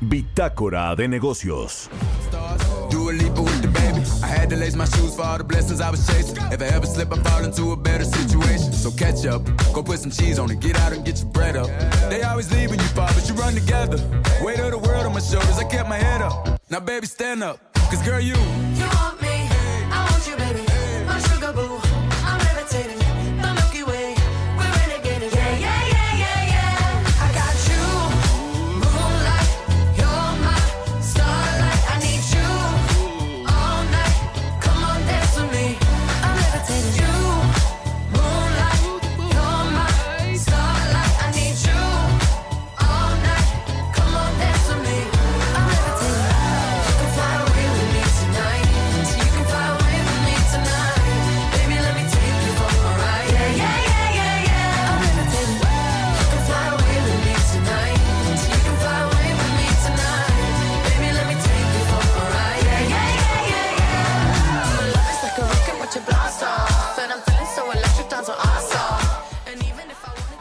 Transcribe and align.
Bitácora 0.00 0.94
de 0.96 1.06
Negocios. 1.08 1.88
Do 2.90 3.10
a 3.10 3.12
leap 3.12 3.38
with 3.38 3.62
the 3.62 3.68
baby. 3.68 4.02
I 4.22 4.26
had 4.26 4.50
to 4.50 4.56
lace 4.56 4.74
my 4.74 4.86
shoes 4.86 5.14
for 5.14 5.22
all 5.22 5.38
the 5.38 5.44
blessings 5.44 5.80
I 5.80 5.90
was 5.90 6.06
chasing. 6.06 6.36
If 6.50 6.60
I 6.62 6.66
ever 6.74 6.86
slip, 6.86 7.12
I 7.12 7.22
fall 7.22 7.44
into 7.44 7.72
a 7.72 7.76
better 7.76 8.04
situation. 8.04 8.72
So 8.72 8.90
catch 8.90 9.26
up, 9.26 9.42
go 9.74 9.82
put 9.82 10.00
some 10.00 10.10
cheese 10.10 10.38
on 10.38 10.50
it, 10.50 10.60
get 10.60 10.76
out 10.80 10.92
and 10.92 11.04
get 11.04 11.18
your 11.20 11.30
bread 11.30 11.56
up. 11.56 11.68
They 12.08 12.22
always 12.22 12.50
leave 12.52 12.70
when 12.70 12.78
you 12.78 12.86
fall, 12.96 13.08
but 13.14 13.28
you 13.28 13.34
run 13.34 13.54
together. 13.54 13.98
Weight 14.42 14.58
of 14.60 14.70
the 14.72 14.78
world 14.78 15.06
on 15.06 15.12
my 15.12 15.20
shoulders, 15.20 15.58
I 15.58 15.64
kept 15.64 15.88
my 15.88 15.98
head 15.98 16.22
up. 16.22 16.60
Now, 16.70 16.80
baby, 16.80 17.06
stand 17.06 17.42
up. 17.42 17.58
Cause, 17.90 18.02
girl, 18.02 18.20
you. 18.20 18.34
You 18.80 18.86
want 18.96 19.20
me, 19.20 19.29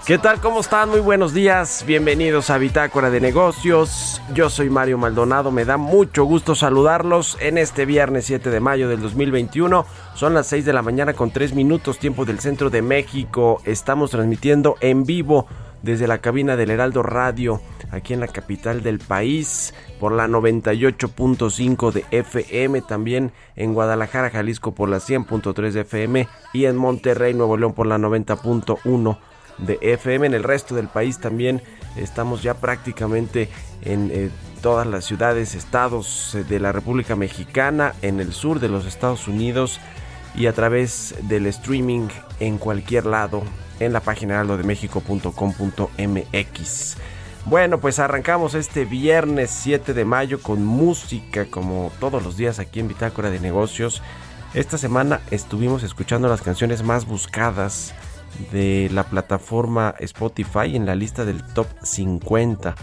¿Qué 0.10 0.18
tal? 0.18 0.42
¿Cómo 0.42 0.62
están? 0.62 0.90
Muy 0.90 1.02
buenos 1.02 1.36
días. 1.36 1.84
Bienvenidos 1.86 2.50
a 2.50 2.58
Bitácora 2.58 3.12
de 3.12 3.22
Negocios. 3.22 4.20
Yo 4.34 4.50
soy 4.50 4.68
Mario 4.68 4.98
Maldonado. 4.98 5.52
Me 5.52 5.66
da 5.66 5.78
mucho 5.78 6.24
gusto 6.24 6.56
saludarlos 6.56 7.38
en 7.40 7.60
este 7.60 7.86
viernes 7.86 8.26
7 8.26 8.50
de 8.50 8.60
mayo 8.60 8.90
del 8.90 9.02
2021. 9.02 9.86
Son 10.16 10.34
las 10.34 10.48
6 10.48 10.66
de 10.66 10.74
la 10.74 10.82
mañana 10.82 11.14
con 11.14 11.30
3 11.30 11.54
minutos 11.54 12.00
tiempo 12.00 12.26
del 12.26 12.40
centro 12.40 12.72
de 12.72 12.82
México. 12.82 13.62
Estamos 13.66 14.10
transmitiendo 14.10 14.78
en 14.82 15.04
vivo 15.04 15.46
desde 15.84 16.08
la 16.08 16.18
cabina 16.18 16.56
del 16.56 16.72
Heraldo 16.72 17.04
Radio 17.04 17.62
aquí 17.92 18.16
en 18.16 18.20
la 18.20 18.28
capital 18.28 18.82
del 18.82 18.98
país 18.98 19.76
por 20.00 20.12
la 20.12 20.28
98.5 20.28 21.92
de 21.92 22.06
FM, 22.10 22.82
también 22.82 23.32
en 23.56 23.76
Guadalajara, 23.76 24.32
Jalisco 24.32 24.74
por 24.74 24.90
la 24.90 24.98
100.3 24.98 25.72
de 25.72 25.82
FM 25.82 26.28
y 26.52 26.66
en 26.66 26.78
Monterrey, 26.78 27.36
Nuevo 27.36 27.58
León 27.58 27.74
por 27.74 27.86
la 27.86 28.00
90.1 28.00 29.20
de 29.66 29.80
FM. 29.82 30.28
En 30.28 30.34
el 30.34 30.44
resto 30.44 30.76
del 30.76 30.88
país 30.88 31.20
también 31.20 31.62
estamos 31.96 32.44
ya 32.44 32.56
prácticamente 32.56 33.50
en 33.82 34.12
eh, 34.12 34.30
todas 34.62 34.88
las 34.88 35.06
ciudades, 35.06 35.56
estados 35.56 36.36
eh, 36.36 36.44
de 36.44 36.60
la 36.60 36.72
República 36.72 37.16
Mexicana, 37.16 37.94
en 38.02 38.20
el 38.20 38.34
sur 38.34 38.60
de 38.60 38.70
los 38.70 38.86
Estados 38.86 39.28
Unidos 39.28 39.80
y 40.36 40.46
a 40.48 40.54
través 40.54 41.16
del 41.24 41.46
streaming 41.48 42.08
en 42.40 42.58
cualquier 42.58 43.06
lado 43.06 43.44
en 43.80 43.94
la 43.94 44.02
página 44.02 44.34
heraldodemexico.com.mx. 44.36 46.98
Bueno, 47.46 47.80
pues 47.80 48.00
arrancamos 48.00 48.54
este 48.54 48.84
viernes 48.86 49.50
7 49.52 49.94
de 49.94 50.06
mayo 50.06 50.42
con 50.42 50.66
música 50.66 51.46
como 51.46 51.92
todos 52.00 52.24
los 52.24 52.38
días 52.38 52.60
aquí 52.60 52.80
en 52.80 52.88
Bitácora 52.90 53.32
de 53.32 53.40
Negocios. 53.40 54.04
Esta 54.54 54.78
semana 54.78 55.22
estuvimos 55.32 55.84
escuchando 55.84 56.28
las 56.28 56.42
canciones 56.42 56.84
más 56.84 57.06
buscadas 57.06 57.94
de 58.52 58.90
la 58.92 59.04
plataforma 59.04 59.96
Spotify 60.00 60.76
en 60.76 60.86
la 60.86 60.96
lista 60.96 61.26
del 61.26 61.44
top 61.54 61.68
50. 61.84 62.76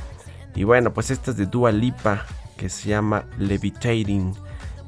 Y 0.54 0.64
bueno, 0.64 0.92
pues 0.92 1.10
esta 1.10 1.30
es 1.30 1.36
de 1.36 1.46
Dua 1.46 1.72
Lipa 1.72 2.24
que 2.56 2.68
se 2.68 2.90
llama 2.90 3.24
Levitating. 3.38 4.34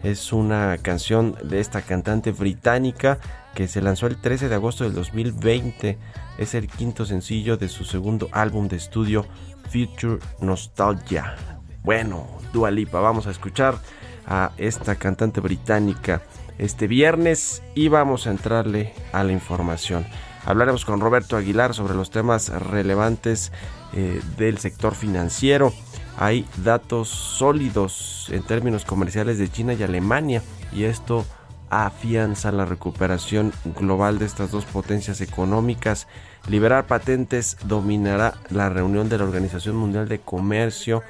Es 0.03 0.33
una 0.33 0.79
canción 0.81 1.37
de 1.43 1.61
esta 1.61 1.83
cantante 1.83 2.33
británica 2.33 3.19
que 3.55 3.69
se 3.69 3.83
lanzó 3.83 4.07
el 4.07 4.17
13 4.17 4.49
de 4.49 4.55
agosto 4.55 4.85
del 4.85 4.95
2020. 4.95 5.99
Es 6.39 6.55
el 6.55 6.69
quinto 6.69 7.05
sencillo 7.05 7.57
de 7.57 7.69
su 7.69 7.85
segundo 7.85 8.29
álbum 8.33 8.69
de 8.69 8.77
estudio 8.77 9.27
Future 9.71 10.19
Nostalgia. 10.41 11.35
Bueno, 11.83 12.27
Dua 12.53 12.71
Lipa, 12.71 13.01
vamos 13.01 13.27
a 13.27 13.31
escuchar 13.31 13.79
a 14.27 14.53
esta 14.57 14.95
cantante 14.95 15.41
británica 15.41 16.23
este 16.59 16.87
viernes 16.87 17.63
y 17.75 17.89
vamos 17.89 18.27
a 18.27 18.31
entrarle 18.31 18.93
a 19.13 19.25
la 19.25 19.33
información. 19.33 20.07
Hablaremos 20.49 20.87
con 20.87 21.01
Roberto 21.01 21.37
Aguilar 21.37 21.75
sobre 21.75 21.93
los 21.93 22.11
temas 22.11 22.49
relevantes 22.49 23.53
eh, 23.93 24.23
del 24.39 24.57
sector 24.57 24.95
financiero. 24.95 25.75
Hay 26.17 26.47
datos 26.65 27.11
sólidos 27.11 28.29
en 28.31 28.43
términos 28.43 28.87
comerciales 28.87 29.37
de 29.37 29.51
China 29.51 29.75
y 29.75 29.83
Alemania 29.83 30.43
y 30.73 30.85
esto 30.85 31.27
afianza 31.69 32.51
la 32.51 32.65
recuperación 32.65 33.53
global 33.79 34.19
de 34.19 34.25
estas 34.25 34.51
dos 34.51 34.65
potencias 34.65 35.21
económicas. 35.21 36.09
Liberar 36.49 36.87
patentes 36.87 37.59
dominará 37.65 38.33
la 38.49 38.71
reunión 38.71 39.11
de 39.11 39.19
la 39.19 39.25
Organización 39.25 39.77
Mundial 39.77 40.09
de 40.09 40.19
Comercio 40.19 41.03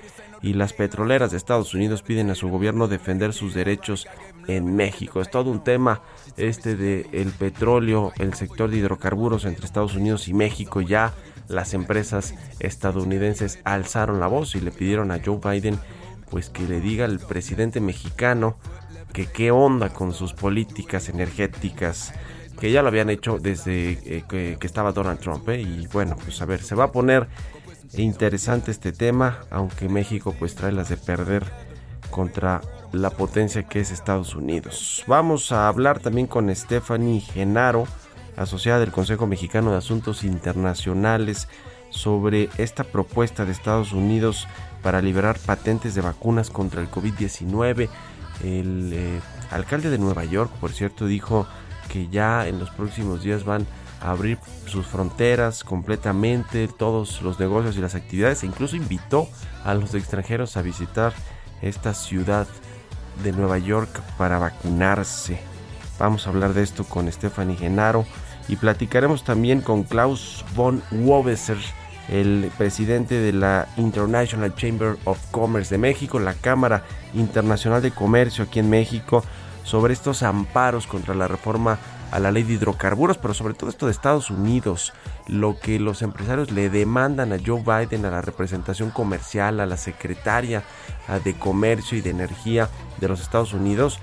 y 0.42 0.54
las 0.54 0.72
petroleras 0.72 1.30
de 1.30 1.36
Estados 1.36 1.74
Unidos 1.74 2.02
piden 2.02 2.30
a 2.30 2.34
su 2.34 2.48
gobierno 2.48 2.88
defender 2.88 3.32
sus 3.32 3.54
derechos 3.54 4.08
en 4.48 4.74
México. 4.74 5.20
Es 5.20 5.30
todo 5.30 5.50
un 5.50 5.62
tema 5.62 6.02
este 6.36 6.74
de 6.74 7.06
el 7.12 7.30
petróleo, 7.30 8.12
el 8.18 8.34
sector 8.34 8.68
de 8.70 8.78
hidrocarburos 8.78 9.44
entre 9.44 9.64
Estados 9.64 9.94
Unidos 9.94 10.26
y 10.26 10.34
México. 10.34 10.80
Ya 10.80 11.14
las 11.48 11.74
empresas 11.74 12.34
estadounidenses 12.58 13.60
alzaron 13.64 14.18
la 14.20 14.26
voz 14.26 14.54
y 14.56 14.60
le 14.60 14.70
pidieron 14.72 15.10
a 15.10 15.20
Joe 15.24 15.38
Biden 15.42 15.78
pues 16.30 16.50
que 16.50 16.64
le 16.64 16.80
diga 16.80 17.04
al 17.06 17.20
presidente 17.20 17.80
mexicano 17.80 18.56
que 19.12 19.26
qué 19.26 19.50
onda 19.50 19.88
con 19.88 20.12
sus 20.12 20.34
políticas 20.34 21.08
energéticas 21.08 22.12
que 22.60 22.70
ya 22.70 22.82
lo 22.82 22.88
habían 22.88 23.08
hecho 23.08 23.38
desde 23.38 23.92
eh, 24.04 24.24
que, 24.28 24.58
estaba 24.60 24.92
Donald 24.92 25.20
Trump 25.20 25.48
¿eh? 25.48 25.62
y 25.62 25.86
bueno 25.86 26.16
pues 26.22 26.42
a 26.42 26.44
ver 26.44 26.62
se 26.62 26.74
va 26.74 26.84
a 26.84 26.92
poner 26.92 27.28
interesante 27.94 28.70
este 28.70 28.92
tema 28.92 29.40
aunque 29.50 29.88
México 29.88 30.34
pues 30.38 30.54
trae 30.54 30.72
las 30.72 30.90
de 30.90 30.98
perder 30.98 31.44
contra 32.10 32.60
la 32.92 33.10
potencia 33.10 33.62
que 33.64 33.80
es 33.80 33.90
Estados 33.90 34.34
Unidos. 34.34 35.04
Vamos 35.06 35.52
a 35.52 35.68
hablar 35.68 36.00
también 36.00 36.26
con 36.26 36.54
Stephanie 36.54 37.20
Genaro 37.20 37.86
asociada 38.36 38.80
del 38.80 38.92
Consejo 38.92 39.26
Mexicano 39.26 39.72
de 39.72 39.78
Asuntos 39.78 40.24
Internacionales 40.24 41.48
sobre 41.90 42.48
esta 42.58 42.84
propuesta 42.84 43.44
de 43.44 43.52
Estados 43.52 43.92
Unidos 43.92 44.46
para 44.82 45.02
liberar 45.02 45.38
patentes 45.38 45.94
de 45.94 46.02
vacunas 46.02 46.50
contra 46.50 46.80
el 46.80 46.90
COVID-19 46.90 47.88
el 48.42 48.92
eh, 48.92 49.20
alcalde 49.50 49.90
de 49.90 49.98
Nueva 49.98 50.24
York, 50.24 50.50
por 50.60 50.72
cierto, 50.72 51.06
dijo 51.06 51.46
que 51.88 52.08
ya 52.08 52.46
en 52.46 52.58
los 52.58 52.70
próximos 52.70 53.22
días 53.22 53.44
van 53.44 53.66
a 54.00 54.10
abrir 54.10 54.38
sus 54.66 54.86
fronteras 54.86 55.64
completamente, 55.64 56.68
todos 56.68 57.22
los 57.22 57.40
negocios 57.40 57.76
y 57.76 57.80
las 57.80 57.94
actividades, 57.94 58.42
e 58.42 58.46
incluso 58.46 58.76
invitó 58.76 59.28
a 59.64 59.74
los 59.74 59.94
extranjeros 59.94 60.56
a 60.56 60.62
visitar 60.62 61.12
esta 61.62 61.94
ciudad 61.94 62.46
de 63.22 63.32
Nueva 63.32 63.58
York 63.58 64.00
para 64.16 64.38
vacunarse. 64.38 65.40
Vamos 65.98 66.26
a 66.26 66.30
hablar 66.30 66.54
de 66.54 66.62
esto 66.62 66.84
con 66.84 67.10
Stephanie 67.10 67.56
Genaro 67.56 68.04
y 68.48 68.56
platicaremos 68.56 69.24
también 69.24 69.60
con 69.60 69.84
Klaus 69.84 70.44
von 70.54 70.82
Wobesser, 70.90 71.58
el 72.08 72.50
presidente 72.56 73.16
de 73.16 73.32
la 73.32 73.68
International 73.76 74.54
Chamber 74.54 74.96
of 75.04 75.18
Commerce 75.30 75.74
de 75.74 75.78
México, 75.78 76.18
la 76.18 76.34
Cámara 76.34 76.84
Internacional 77.14 77.82
de 77.82 77.90
Comercio 77.90 78.44
aquí 78.44 78.60
en 78.60 78.70
México, 78.70 79.22
sobre 79.64 79.92
estos 79.92 80.22
amparos 80.22 80.86
contra 80.86 81.14
la 81.14 81.28
reforma 81.28 81.78
a 82.10 82.18
la 82.18 82.30
ley 82.32 82.42
de 82.42 82.54
hidrocarburos, 82.54 83.18
pero 83.18 83.34
sobre 83.34 83.54
todo 83.54 83.70
esto 83.70 83.86
de 83.86 83.92
Estados 83.92 84.30
Unidos, 84.30 84.92
lo 85.26 85.58
que 85.58 85.78
los 85.78 86.02
empresarios 86.02 86.50
le 86.50 86.70
demandan 86.70 87.32
a 87.32 87.38
Joe 87.44 87.62
Biden, 87.62 88.04
a 88.04 88.10
la 88.10 88.22
representación 88.22 88.90
comercial, 88.90 89.60
a 89.60 89.66
la 89.66 89.76
secretaria 89.76 90.62
de 91.24 91.34
Comercio 91.34 91.98
y 91.98 92.00
de 92.00 92.10
Energía 92.10 92.68
de 92.98 93.08
los 93.08 93.20
Estados 93.20 93.52
Unidos, 93.52 93.98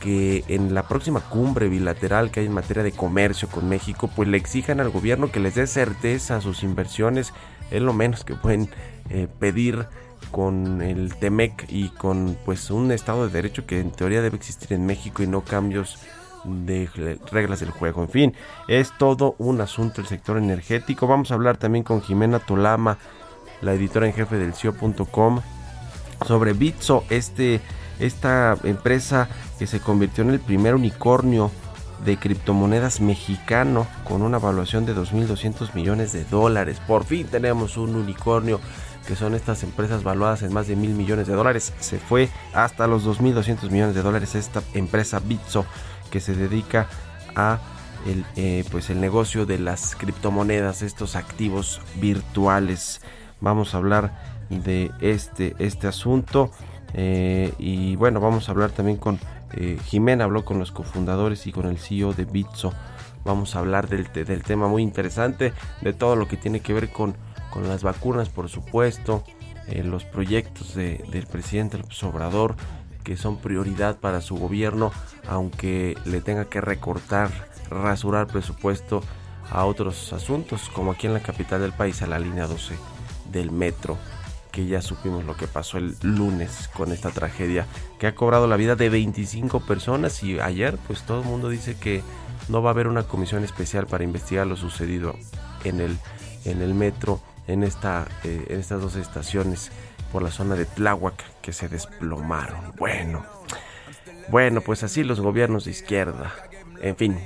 que 0.00 0.44
en 0.48 0.74
la 0.74 0.86
próxima 0.86 1.20
cumbre 1.20 1.68
bilateral 1.68 2.30
que 2.30 2.40
hay 2.40 2.46
en 2.46 2.52
materia 2.52 2.82
de 2.82 2.92
comercio 2.92 3.48
con 3.48 3.68
México, 3.68 4.10
pues 4.14 4.28
le 4.28 4.36
exijan 4.36 4.80
al 4.80 4.90
gobierno 4.90 5.32
que 5.32 5.40
les 5.40 5.54
dé 5.54 5.66
certeza 5.66 6.36
a 6.36 6.40
sus 6.42 6.62
inversiones, 6.62 7.32
es 7.70 7.80
lo 7.80 7.94
menos 7.94 8.24
que 8.24 8.34
pueden 8.34 8.68
eh, 9.08 9.28
pedir 9.38 9.86
con 10.30 10.82
el 10.82 11.14
TEMEC 11.14 11.66
y 11.68 11.88
con 11.90 12.36
pues 12.44 12.70
un 12.70 12.92
estado 12.92 13.26
de 13.26 13.32
derecho 13.32 13.66
que 13.66 13.80
en 13.80 13.92
teoría 13.92 14.20
debe 14.20 14.36
existir 14.36 14.72
en 14.72 14.84
México 14.84 15.22
y 15.22 15.26
no 15.26 15.42
cambios 15.42 15.98
de 16.44 16.88
reglas 17.30 17.60
del 17.60 17.70
juego. 17.70 18.02
En 18.02 18.08
fin, 18.08 18.34
es 18.68 18.92
todo 18.98 19.34
un 19.38 19.60
asunto 19.60 20.00
el 20.00 20.06
sector 20.06 20.38
energético. 20.38 21.06
Vamos 21.06 21.30
a 21.30 21.34
hablar 21.34 21.56
también 21.56 21.84
con 21.84 22.02
Jimena 22.02 22.38
Tolama, 22.38 22.98
la 23.60 23.72
editora 23.74 24.06
en 24.06 24.12
jefe 24.12 24.36
del 24.36 24.54
CIO.com, 24.54 25.40
sobre 26.26 26.52
Bitso, 26.52 27.04
este 27.10 27.60
esta 28.00 28.56
empresa 28.64 29.28
que 29.58 29.66
se 29.66 29.80
convirtió 29.80 30.24
en 30.24 30.30
el 30.30 30.40
primer 30.40 30.74
unicornio 30.74 31.50
de 32.04 32.16
criptomonedas 32.16 33.00
mexicano 33.00 33.86
con 34.04 34.22
una 34.22 34.38
evaluación 34.38 34.84
de 34.84 34.94
2.200 34.94 35.74
millones 35.74 36.12
de 36.12 36.24
dólares. 36.24 36.80
Por 36.86 37.04
fin 37.04 37.26
tenemos 37.28 37.76
un 37.76 37.94
unicornio 37.94 38.60
que 39.06 39.16
son 39.16 39.34
estas 39.34 39.62
empresas 39.62 40.02
valuadas 40.02 40.42
en 40.42 40.52
más 40.52 40.66
de 40.66 40.76
mil 40.76 40.90
millones 40.94 41.26
de 41.26 41.34
dólares. 41.34 41.72
Se 41.78 41.98
fue 41.98 42.28
hasta 42.52 42.86
los 42.86 43.06
2.200 43.06 43.70
millones 43.70 43.94
de 43.94 44.02
dólares 44.02 44.34
esta 44.34 44.62
empresa 44.74 45.20
Bitso 45.20 45.64
que 46.14 46.20
se 46.20 46.36
dedica 46.36 46.86
a 47.34 47.58
el, 48.06 48.24
eh, 48.36 48.62
pues 48.70 48.88
el 48.88 49.00
negocio 49.00 49.46
de 49.46 49.58
las 49.58 49.96
criptomonedas, 49.96 50.82
estos 50.82 51.16
activos 51.16 51.80
virtuales. 51.96 53.00
Vamos 53.40 53.74
a 53.74 53.78
hablar 53.78 54.46
de 54.48 54.92
este, 55.00 55.56
este 55.58 55.88
asunto. 55.88 56.52
Eh, 56.92 57.52
y 57.58 57.96
bueno, 57.96 58.20
vamos 58.20 58.48
a 58.48 58.52
hablar 58.52 58.70
también 58.70 58.96
con 58.96 59.18
eh, 59.54 59.76
Jimena, 59.86 60.22
habló 60.22 60.44
con 60.44 60.60
los 60.60 60.70
cofundadores 60.70 61.48
y 61.48 61.52
con 61.52 61.66
el 61.66 61.78
CEO 61.78 62.12
de 62.12 62.26
Bitso. 62.26 62.72
Vamos 63.24 63.56
a 63.56 63.58
hablar 63.58 63.88
del, 63.88 64.06
del 64.12 64.44
tema 64.44 64.68
muy 64.68 64.84
interesante, 64.84 65.52
de 65.80 65.92
todo 65.94 66.14
lo 66.14 66.28
que 66.28 66.36
tiene 66.36 66.60
que 66.60 66.74
ver 66.74 66.90
con, 66.90 67.16
con 67.50 67.66
las 67.66 67.82
vacunas, 67.82 68.28
por 68.28 68.48
supuesto, 68.48 69.24
eh, 69.66 69.82
los 69.82 70.04
proyectos 70.04 70.76
del 70.76 71.26
presidente 71.26 71.76
López 71.76 72.04
Obrador, 72.04 72.54
que 73.04 73.16
son 73.16 73.36
prioridad 73.36 73.96
para 73.98 74.20
su 74.20 74.36
gobierno, 74.36 74.90
aunque 75.28 75.96
le 76.04 76.20
tenga 76.20 76.46
que 76.46 76.60
recortar, 76.60 77.30
rasurar 77.70 78.26
presupuesto 78.26 79.02
a 79.50 79.64
otros 79.64 80.12
asuntos, 80.12 80.70
como 80.70 80.92
aquí 80.92 81.06
en 81.06 81.14
la 81.14 81.20
capital 81.20 81.60
del 81.60 81.72
país, 81.72 82.02
a 82.02 82.06
la 82.06 82.18
línea 82.18 82.46
12 82.46 82.76
del 83.30 83.52
metro 83.52 83.98
que 84.54 84.66
ya 84.66 84.80
supimos 84.80 85.24
lo 85.24 85.36
que 85.36 85.48
pasó 85.48 85.78
el 85.78 85.96
lunes 86.00 86.70
con 86.72 86.92
esta 86.92 87.10
tragedia 87.10 87.66
que 87.98 88.06
ha 88.06 88.14
cobrado 88.14 88.46
la 88.46 88.56
vida 88.56 88.76
de 88.76 88.88
25 88.88 89.58
personas 89.66 90.22
y 90.22 90.38
ayer 90.38 90.78
pues 90.86 91.02
todo 91.02 91.22
el 91.22 91.26
mundo 91.26 91.48
dice 91.48 91.76
que 91.76 92.04
no 92.48 92.62
va 92.62 92.70
a 92.70 92.72
haber 92.72 92.86
una 92.86 93.02
comisión 93.02 93.42
especial 93.42 93.88
para 93.88 94.04
investigar 94.04 94.46
lo 94.46 94.56
sucedido 94.56 95.16
en 95.64 95.80
el, 95.80 95.98
en 96.44 96.62
el 96.62 96.72
metro 96.72 97.20
en, 97.48 97.64
esta, 97.64 98.06
eh, 98.22 98.46
en 98.48 98.60
estas 98.60 98.80
dos 98.80 98.94
estaciones 98.94 99.72
por 100.14 100.22
la 100.22 100.30
zona 100.30 100.54
de 100.54 100.64
Tláhuac 100.64 101.40
que 101.42 101.52
se 101.52 101.68
desplomaron. 101.68 102.72
Bueno, 102.78 103.24
bueno, 104.28 104.60
pues 104.60 104.84
así 104.84 105.02
los 105.02 105.18
gobiernos 105.18 105.64
de 105.64 105.72
izquierda. 105.72 106.32
En 106.80 106.94
fin, 106.94 107.18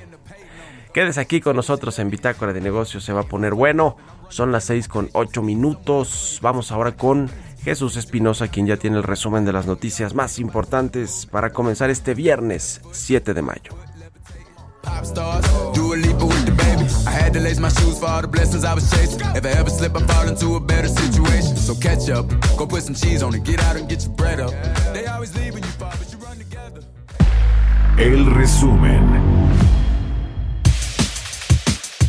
quedes 0.95 1.19
aquí 1.19 1.43
con 1.43 1.55
nosotros 1.55 1.99
en 1.99 2.09
Bitácora 2.09 2.55
de 2.55 2.63
Negocios, 2.63 3.05
se 3.05 3.13
va 3.13 3.21
a 3.21 3.29
poner 3.29 3.53
bueno. 3.53 3.99
Son 4.31 4.53
las 4.53 4.65
6 4.65 4.89
con 4.89 5.11
8 5.13 5.43
minutos. 5.43 6.39
Vamos 6.41 6.73
ahora 6.73 6.93
con 6.93 7.31
Jesús 7.63 7.99
Espinosa, 7.99 8.49
quien 8.49 8.67
ya 8.67 8.79
tiene 8.79 8.97
el 8.97 9.03
resumen 9.03 9.45
de 9.45 9.53
las 9.53 9.67
noticias 9.67 10.15
más 10.15 10.39
importantes 10.39 11.27
para 11.27 11.51
comenzar 11.51 11.91
este 11.91 12.15
viernes 12.15 12.81
7 12.91 13.35
de 13.35 13.43
mayo. 13.43 13.73
I 17.07 17.11
had 17.11 17.33
to 17.35 17.41
lace 17.41 17.59
my 17.59 17.69
shoes 17.69 17.99
for 17.99 18.07
all 18.07 18.23
the 18.23 18.29
blessings 18.29 18.65
I 18.65 18.75
was 18.75 18.91
chasing. 18.91 19.21
If 19.37 19.45
I 19.45 19.51
ever 19.51 19.71
slip, 19.71 19.97
I 19.97 20.01
fall 20.07 20.29
into 20.29 20.57
a 20.57 20.61
better 20.61 20.89
situation. 20.89 21.57
So 21.57 21.75
catch 21.75 22.09
up, 22.09 22.27
go 22.57 22.67
put 22.67 22.83
some 22.83 22.95
cheese 22.95 23.23
on 23.23 23.35
it, 23.35 23.45
get 23.45 23.61
out 23.61 23.77
and 23.77 23.89
get 23.89 24.03
your 24.05 24.13
bread 24.13 24.41
up. 24.41 24.53
They 24.95 25.07
always 25.07 25.35
leave 25.37 25.55
when 25.55 25.63
you 25.63 25.71
fall, 25.71 25.93
but 25.99 26.11
you 26.13 26.19
run 26.19 26.39
together. 26.39 26.83
El 27.99 28.25
resumen. 28.35 29.28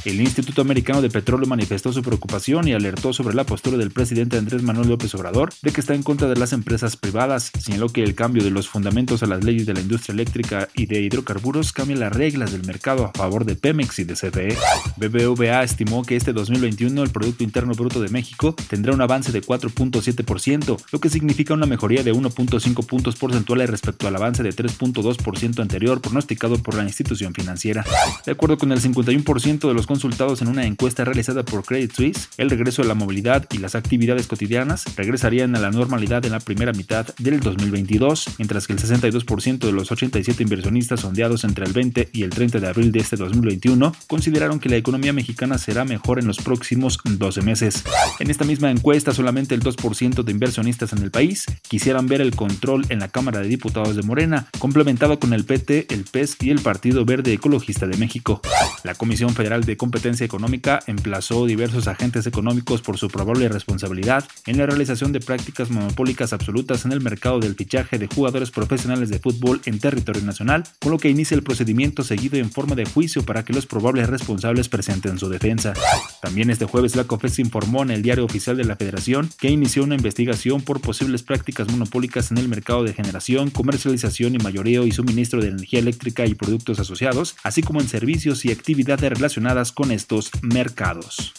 El 0.06 0.22
Instituto 0.22 0.62
Americano 0.62 1.02
de 1.02 1.10
Petróleo 1.10 1.46
manifestó 1.46 1.92
su 1.92 2.02
preocupación 2.02 2.68
y 2.68 2.74
alertó 2.74 3.12
sobre 3.12 3.36
la 3.36 3.44
postura 3.44 3.78
del 3.78 3.92
presidente 3.92 4.38
Andrés 4.38 4.64
Manuel 4.64 4.88
López 4.88 5.14
Obrador 5.14 5.50
de 5.62 5.72
que 5.72 5.82
está 5.82 5.94
en 5.94 6.04
contra 6.04 6.30
de 6.30 6.38
las 6.38 6.54
empresas 6.54 6.96
privadas. 6.96 7.52
Señaló 7.60 7.90
que 7.90 8.04
el 8.04 8.16
cambio 8.16 8.42
de 8.42 8.50
los 8.50 8.70
fundamentos 8.70 9.24
a 9.24 9.26
las 9.26 9.44
leyes 9.44 9.66
de 9.66 9.74
la 9.74 9.82
industria 9.82 10.14
eléctrica 10.14 10.70
y 10.74 10.86
de 10.86 11.02
hidrocarburos 11.02 11.74
cambia 11.74 11.98
las 11.98 12.14
reglas 12.14 12.54
del 12.54 12.66
mercado 12.66 13.06
a 13.06 13.12
favor 13.12 13.44
de 13.44 13.56
Pemex 13.56 14.00
y 14.00 14.06
de 14.06 14.14
CFE. 14.14 14.58
BBVA 14.96 15.64
estimó 15.64 16.04
que 16.04 16.16
este 16.16 16.32
2021 16.32 17.04
el 17.04 17.10
Producto 17.10 17.44
Interno 17.44 17.74
Bruto 17.74 18.00
de 18.02 18.08
México 18.08 18.56
tendrá 18.70 18.94
un 18.94 19.02
avance 19.02 19.34
de 19.34 19.42
4.7%, 19.42 20.78
lo 20.92 21.00
que 21.00 21.10
significa 21.10 21.54
una 21.54 21.66
mejoría 21.66 22.04
de 22.04 22.14
1.5 22.14 22.86
puntos 22.86 23.18
porcentuales 23.18 23.70
respecto 23.70 24.08
al 24.08 24.16
avance 24.16 24.44
de 24.44 24.56
3.2% 24.56 25.60
anterior 25.60 26.00
pronosticado 26.00 26.58
por 26.58 26.76
la 26.76 26.84
institución 26.84 27.34
financiera. 27.34 27.86
De 28.26 28.32
acuerdo 28.32 28.58
con 28.58 28.72
el 28.72 28.82
51% 28.82 29.68
de 29.68 29.74
los 29.74 29.89
consultados 29.90 30.44
en 30.44 30.50
una 30.50 30.68
encuesta 30.68 31.04
realizada 31.04 31.44
por 31.44 31.66
Credit 31.66 31.92
Suisse, 31.92 32.30
el 32.38 32.52
regreso 32.52 32.84
de 32.84 32.88
la 32.88 32.94
movilidad 32.94 33.48
y 33.52 33.58
las 33.58 33.74
actividades 33.74 34.28
cotidianas 34.28 34.86
regresarían 34.96 35.56
a 35.56 35.60
la 35.60 35.72
normalidad 35.72 36.24
en 36.26 36.34
la 36.34 36.40
primera 36.40 36.74
mitad 36.74 37.08
del 37.18 37.40
2022, 37.40 38.36
mientras 38.38 38.68
que 38.68 38.74
el 38.74 38.80
62% 38.80 39.58
de 39.58 39.72
los 39.72 39.92
87 39.92 40.44
inversionistas 40.44 41.00
sondeados 41.00 41.44
entre 41.44 41.66
el 41.66 41.74
20 41.74 42.10
y 42.14 42.22
el 42.22 42.30
30 42.30 42.60
de 42.60 42.68
abril 42.68 42.92
de 42.92 43.00
este 43.00 43.16
2021 43.16 43.96
consideraron 44.06 44.60
que 44.60 44.70
la 44.70 44.76
economía 44.76 45.12
mexicana 45.12 45.58
será 45.58 45.86
mejor 45.86 46.20
en 46.20 46.28
los 46.28 46.38
próximos 46.38 47.00
12 47.04 47.42
meses. 47.42 47.84
En 48.20 48.30
esta 48.30 48.46
misma 48.46 48.70
encuesta, 48.70 49.12
solamente 49.12 49.56
el 49.56 49.64
2% 49.64 50.22
de 50.22 50.32
inversionistas 50.32 50.94
en 50.94 51.02
el 51.02 51.10
país 51.10 51.48
quisieran 51.68 52.06
ver 52.06 52.22
el 52.22 52.36
control 52.36 52.86
en 52.90 53.00
la 53.00 53.08
Cámara 53.08 53.40
de 53.40 53.48
Diputados 53.48 53.96
de 53.96 54.04
Morena, 54.04 54.46
complementado 54.60 55.20
con 55.20 55.34
el 55.34 55.46
PT, 55.46 55.88
el 55.90 56.04
PES 56.04 56.38
y 56.42 56.52
el 56.52 56.60
Partido 56.60 57.06
Verde 57.06 57.34
Ecologista 57.34 57.88
de 57.88 57.98
México. 57.98 58.40
La 58.84 58.94
Comisión 58.94 59.34
Federal 59.34 59.64
de 59.64 59.79
Competencia 59.80 60.26
Económica 60.26 60.82
emplazó 60.86 61.48
diversos 61.48 61.88
agentes 61.88 62.28
económicos 62.28 62.84
por 62.84 63.00
su 63.00 63.08
probable 63.08 63.50
responsabilidad 63.50 64.26
en 64.46 64.58
la 64.58 64.68
realización 64.68 65.12
de 65.12 65.22
prácticas 65.22 65.72
monopólicas 65.72 66.34
absolutas 66.34 66.86
en 66.86 66.92
el 66.92 67.02
mercado 67.02 67.40
del 67.40 67.56
fichaje 67.56 67.98
de 67.98 68.08
jugadores 68.08 68.52
profesionales 68.52 69.10
de 69.10 69.20
fútbol 69.20 69.62
en 69.66 69.80
territorio 69.80 70.22
nacional, 70.22 70.66
con 70.80 70.92
lo 70.92 71.00
que 71.00 71.10
inicia 71.10 71.34
el 71.34 71.44
procedimiento 71.44 72.04
seguido 72.04 72.38
en 72.38 72.52
forma 72.52 72.76
de 72.76 72.86
juicio 72.86 73.24
para 73.24 73.44
que 73.44 73.54
los 73.54 73.66
probables 73.66 74.08
responsables 74.08 74.70
presenten 74.70 75.18
su 75.18 75.30
defensa. 75.30 75.74
También 76.22 76.50
este 76.50 76.66
jueves 76.66 76.96
la 76.96 77.06
COFES 77.06 77.40
informó 77.40 77.82
en 77.82 77.92
el 77.92 78.02
diario 78.02 78.26
oficial 78.26 78.58
de 78.58 78.66
la 78.66 78.76
Federación 78.76 79.30
que 79.40 79.50
inició 79.50 79.86
una 79.86 79.96
investigación 79.96 80.62
por 80.62 80.82
posibles 80.82 81.24
prácticas 81.24 81.72
monopólicas 81.72 82.32
en 82.32 82.38
el 82.38 82.50
mercado 82.50 82.84
de 82.84 82.94
generación, 82.94 83.50
comercialización 83.50 84.36
y 84.36 84.40
mayoreo 84.40 84.86
y 84.86 84.92
suministro 84.92 85.42
de 85.42 85.48
energía 85.48 85.80
eléctrica 85.80 86.26
y 86.26 86.36
productos 86.36 86.80
asociados, 86.80 87.38
así 87.44 87.64
como 87.64 87.80
en 87.80 87.88
servicios 87.88 88.44
y 88.44 88.52
actividades 88.52 89.10
relacionadas 89.10 89.69
con 89.72 89.92
estos 89.92 90.32
mercados. 90.42 91.34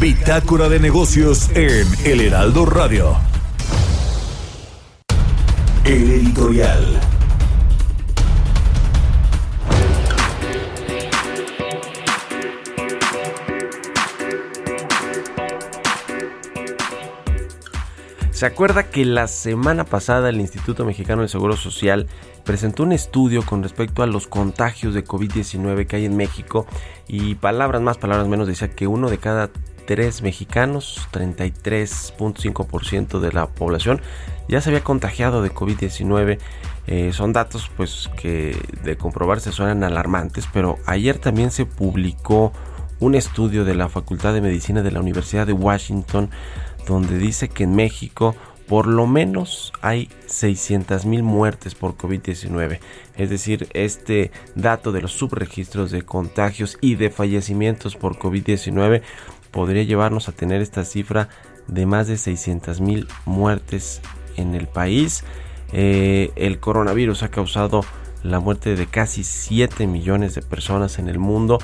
Bitácora 0.00 0.68
de 0.68 0.78
negocios 0.78 1.48
en 1.54 1.86
El 2.04 2.20
Heraldo 2.20 2.66
Radio. 2.66 3.16
El 5.84 6.10
editorial. 6.10 6.97
¿Se 18.38 18.46
acuerda 18.46 18.84
que 18.84 19.04
la 19.04 19.26
semana 19.26 19.82
pasada 19.82 20.28
el 20.28 20.40
Instituto 20.40 20.84
Mexicano 20.84 21.22
del 21.22 21.28
Seguro 21.28 21.56
Social 21.56 22.06
presentó 22.44 22.84
un 22.84 22.92
estudio 22.92 23.44
con 23.44 23.64
respecto 23.64 24.04
a 24.04 24.06
los 24.06 24.28
contagios 24.28 24.94
de 24.94 25.04
COVID-19 25.04 25.88
que 25.88 25.96
hay 25.96 26.04
en 26.04 26.16
México? 26.16 26.64
Y 27.08 27.34
palabras 27.34 27.82
más, 27.82 27.98
palabras 27.98 28.28
menos, 28.28 28.46
decía 28.46 28.70
que 28.70 28.86
uno 28.86 29.10
de 29.10 29.18
cada 29.18 29.50
tres 29.88 30.22
mexicanos, 30.22 31.08
33.5% 31.10 33.18
de 33.18 33.32
la 33.32 33.48
población, 33.48 34.00
ya 34.48 34.60
se 34.60 34.70
había 34.70 34.84
contagiado 34.84 35.42
de 35.42 35.52
COVID-19. 35.52 36.38
Eh, 36.86 37.10
son 37.12 37.32
datos 37.32 37.68
pues 37.76 38.08
que 38.16 38.56
de 38.84 38.96
comprobarse 38.96 39.50
suenan 39.50 39.82
alarmantes, 39.82 40.48
pero 40.52 40.78
ayer 40.86 41.18
también 41.18 41.50
se 41.50 41.66
publicó 41.66 42.52
un 43.00 43.16
estudio 43.16 43.64
de 43.64 43.74
la 43.74 43.88
Facultad 43.88 44.32
de 44.32 44.40
Medicina 44.40 44.82
de 44.82 44.92
la 44.92 45.00
Universidad 45.00 45.44
de 45.44 45.54
Washington 45.54 46.30
donde 46.88 47.18
dice 47.18 47.48
que 47.48 47.64
en 47.64 47.76
México 47.76 48.34
por 48.66 48.86
lo 48.86 49.06
menos 49.06 49.72
hay 49.80 50.10
600 50.26 51.06
mil 51.06 51.22
muertes 51.22 51.74
por 51.74 51.96
COVID-19. 51.96 52.80
Es 53.16 53.30
decir, 53.30 53.66
este 53.72 54.30
dato 54.54 54.92
de 54.92 55.00
los 55.00 55.12
subregistros 55.12 55.90
de 55.90 56.02
contagios 56.02 56.76
y 56.82 56.96
de 56.96 57.08
fallecimientos 57.08 57.96
por 57.96 58.18
COVID-19 58.18 59.02
podría 59.50 59.84
llevarnos 59.84 60.28
a 60.28 60.32
tener 60.32 60.60
esta 60.60 60.84
cifra 60.84 61.30
de 61.66 61.86
más 61.86 62.08
de 62.08 62.18
600 62.18 62.80
mil 62.82 63.08
muertes 63.24 64.02
en 64.36 64.54
el 64.54 64.66
país. 64.66 65.24
Eh, 65.72 66.30
el 66.36 66.60
coronavirus 66.60 67.22
ha 67.22 67.30
causado 67.30 67.84
la 68.22 68.38
muerte 68.38 68.76
de 68.76 68.86
casi 68.86 69.24
7 69.24 69.86
millones 69.86 70.34
de 70.34 70.42
personas 70.42 70.98
en 70.98 71.08
el 71.08 71.18
mundo 71.18 71.58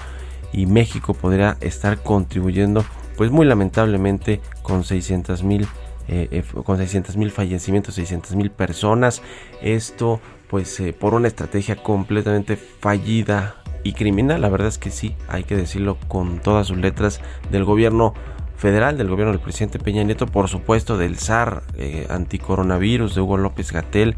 y 0.55 0.65
México 0.65 1.13
podría 1.13 1.59
estar 1.61 2.03
contribuyendo 2.03 2.85
pues 3.17 3.31
muy 3.31 3.47
lamentablemente 3.47 4.41
con 4.63 4.85
600 4.85 5.43
mil 5.43 5.67
eh, 6.07 6.29
eh, 6.31 6.45
con 6.65 6.77
600 6.77 7.17
mil 7.17 7.31
fallecimientos, 7.31 7.95
600 7.95 8.37
mil 8.37 8.51
personas. 8.51 9.23
Esto 9.63 10.21
pues 10.49 10.79
eh, 10.81 10.93
por 10.93 11.15
una 11.15 11.29
estrategia 11.29 11.77
completamente 11.77 12.57
fallida 12.57 13.57
y 13.83 13.95
criminal. 13.95 14.43
La 14.43 14.51
verdad 14.51 14.69
es 14.69 14.79
que 14.79 14.91
sí, 14.91 15.17
hay 15.29 15.45
que 15.45 15.57
decirlo 15.57 15.97
con 16.09 16.41
todas 16.41 16.67
sus 16.67 16.77
letras 16.77 17.21
del 17.51 17.65
gobierno 17.65 18.13
federal, 18.57 18.99
del 18.99 19.09
gobierno 19.09 19.33
del 19.33 19.41
presidente 19.41 19.79
Peña 19.79 20.05
Nieto, 20.05 20.27
por 20.27 20.49
supuesto 20.49 20.97
del 20.97 21.19
SAR 21.19 21.63
anticoronavirus 22.09 23.15
de 23.15 23.21
Hugo 23.21 23.37
López 23.37 23.73
Gatel 23.73 24.17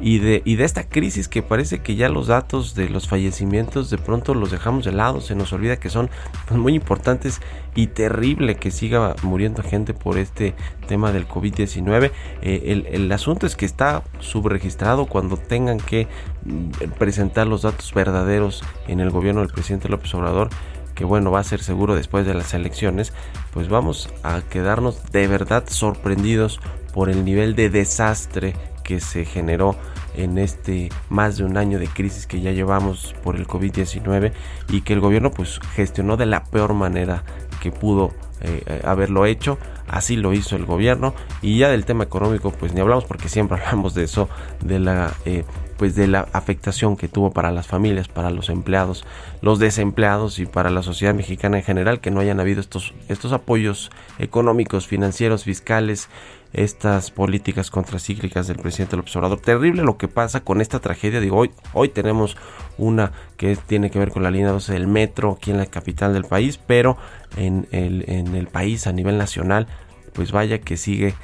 y 0.00 0.18
de, 0.18 0.42
y 0.44 0.56
de 0.56 0.64
esta 0.64 0.88
crisis 0.88 1.28
que 1.28 1.42
parece 1.42 1.78
que 1.78 1.94
ya 1.94 2.08
los 2.08 2.26
datos 2.26 2.74
de 2.74 2.88
los 2.88 3.08
fallecimientos 3.08 3.90
de 3.90 3.98
pronto 3.98 4.34
los 4.34 4.50
dejamos 4.50 4.84
de 4.84 4.92
lado, 4.92 5.20
se 5.20 5.34
nos 5.34 5.52
olvida 5.52 5.76
que 5.76 5.90
son 5.90 6.10
pues, 6.48 6.58
muy 6.58 6.74
importantes 6.74 7.40
y 7.74 7.88
terrible 7.88 8.56
que 8.56 8.70
siga 8.70 9.14
muriendo 9.22 9.62
gente 9.62 9.94
por 9.94 10.18
este 10.18 10.54
tema 10.86 11.12
del 11.12 11.28
COVID-19. 11.28 12.10
Eh, 12.42 12.62
el, 12.66 12.86
el, 12.86 13.12
asunto 13.12 13.46
es 13.46 13.56
que 13.56 13.66
está 13.66 14.02
subregistrado 14.20 15.06
cuando 15.06 15.36
tengan 15.36 15.78
que 15.78 16.08
mm, 16.44 16.90
presentar 16.98 17.46
los 17.46 17.62
datos 17.62 17.92
verdaderos 17.94 18.62
en 18.88 19.00
el 19.00 19.10
gobierno 19.10 19.40
del 19.40 19.50
presidente 19.50 19.88
López 19.88 20.14
Obrador 20.14 20.50
que 20.94 21.04
bueno 21.04 21.32
va 21.32 21.40
a 21.40 21.44
ser 21.44 21.60
seguro 21.60 21.96
después 21.96 22.24
de 22.24 22.34
las 22.34 22.54
elecciones, 22.54 23.12
pues 23.52 23.68
vamos 23.68 24.08
a 24.22 24.42
quedarnos 24.42 25.10
de 25.10 25.26
verdad 25.26 25.64
sorprendidos 25.66 26.60
por 26.92 27.10
el 27.10 27.24
nivel 27.24 27.56
de 27.56 27.68
desastre 27.68 28.54
que 28.84 29.00
se 29.00 29.24
generó 29.24 29.74
en 30.16 30.38
este 30.38 30.90
más 31.08 31.38
de 31.38 31.44
un 31.44 31.56
año 31.56 31.78
de 31.78 31.88
crisis 31.88 32.26
que 32.26 32.40
ya 32.40 32.52
llevamos 32.52 33.14
por 33.24 33.36
el 33.36 33.46
COVID-19 33.46 34.32
y 34.68 34.82
que 34.82 34.92
el 34.92 35.00
gobierno 35.00 35.32
pues 35.32 35.58
gestionó 35.74 36.16
de 36.16 36.26
la 36.26 36.44
peor 36.44 36.74
manera 36.74 37.24
que 37.60 37.72
pudo 37.72 38.12
eh, 38.40 38.62
eh, 38.66 38.80
haberlo 38.84 39.26
hecho. 39.26 39.58
Así 39.88 40.16
lo 40.16 40.32
hizo 40.32 40.56
el 40.56 40.64
gobierno 40.64 41.14
y 41.42 41.58
ya 41.58 41.68
del 41.68 41.84
tema 41.84 42.04
económico 42.04 42.50
pues 42.50 42.72
ni 42.74 42.80
hablamos 42.80 43.04
porque 43.04 43.28
siempre 43.28 43.58
hablamos 43.64 43.94
de 43.94 44.04
eso, 44.04 44.28
de 44.60 44.78
la 44.78 45.12
eh, 45.24 45.44
pues 45.76 45.94
de 45.94 46.06
la 46.06 46.28
afectación 46.32 46.96
que 46.96 47.08
tuvo 47.08 47.32
para 47.32 47.50
las 47.50 47.66
familias, 47.66 48.08
para 48.08 48.30
los 48.30 48.48
empleados, 48.48 49.04
los 49.40 49.58
desempleados 49.58 50.38
y 50.38 50.46
para 50.46 50.70
la 50.70 50.82
sociedad 50.82 51.14
mexicana 51.14 51.58
en 51.58 51.64
general 51.64 52.00
que 52.00 52.10
no 52.10 52.20
hayan 52.20 52.38
habido 52.38 52.60
estos 52.60 52.94
estos 53.08 53.32
apoyos 53.32 53.90
económicos, 54.18 54.86
financieros, 54.86 55.44
fiscales 55.44 56.08
estas 56.54 57.10
políticas 57.10 57.70
contracíclicas 57.70 58.46
del 58.46 58.58
presidente 58.58 58.96
López 58.96 59.14
Obrador. 59.16 59.40
Terrible 59.40 59.82
lo 59.82 59.98
que 59.98 60.08
pasa 60.08 60.40
con 60.40 60.60
esta 60.60 60.78
tragedia. 60.78 61.20
Digo, 61.20 61.36
hoy, 61.36 61.50
hoy 61.72 61.88
tenemos 61.88 62.36
una 62.78 63.12
que 63.36 63.56
tiene 63.56 63.90
que 63.90 63.98
ver 63.98 64.12
con 64.12 64.22
la 64.22 64.30
línea 64.30 64.50
12 64.50 64.72
del 64.72 64.86
metro 64.86 65.32
aquí 65.32 65.50
en 65.50 65.58
la 65.58 65.66
capital 65.66 66.12
del 66.12 66.24
país, 66.24 66.58
pero 66.58 66.96
en 67.36 67.66
el, 67.72 68.04
en 68.08 68.36
el 68.36 68.46
país 68.46 68.86
a 68.86 68.92
nivel 68.92 69.18
nacional, 69.18 69.66
pues 70.12 70.30
vaya 70.30 70.60
que 70.60 70.76
sigue 70.76 71.14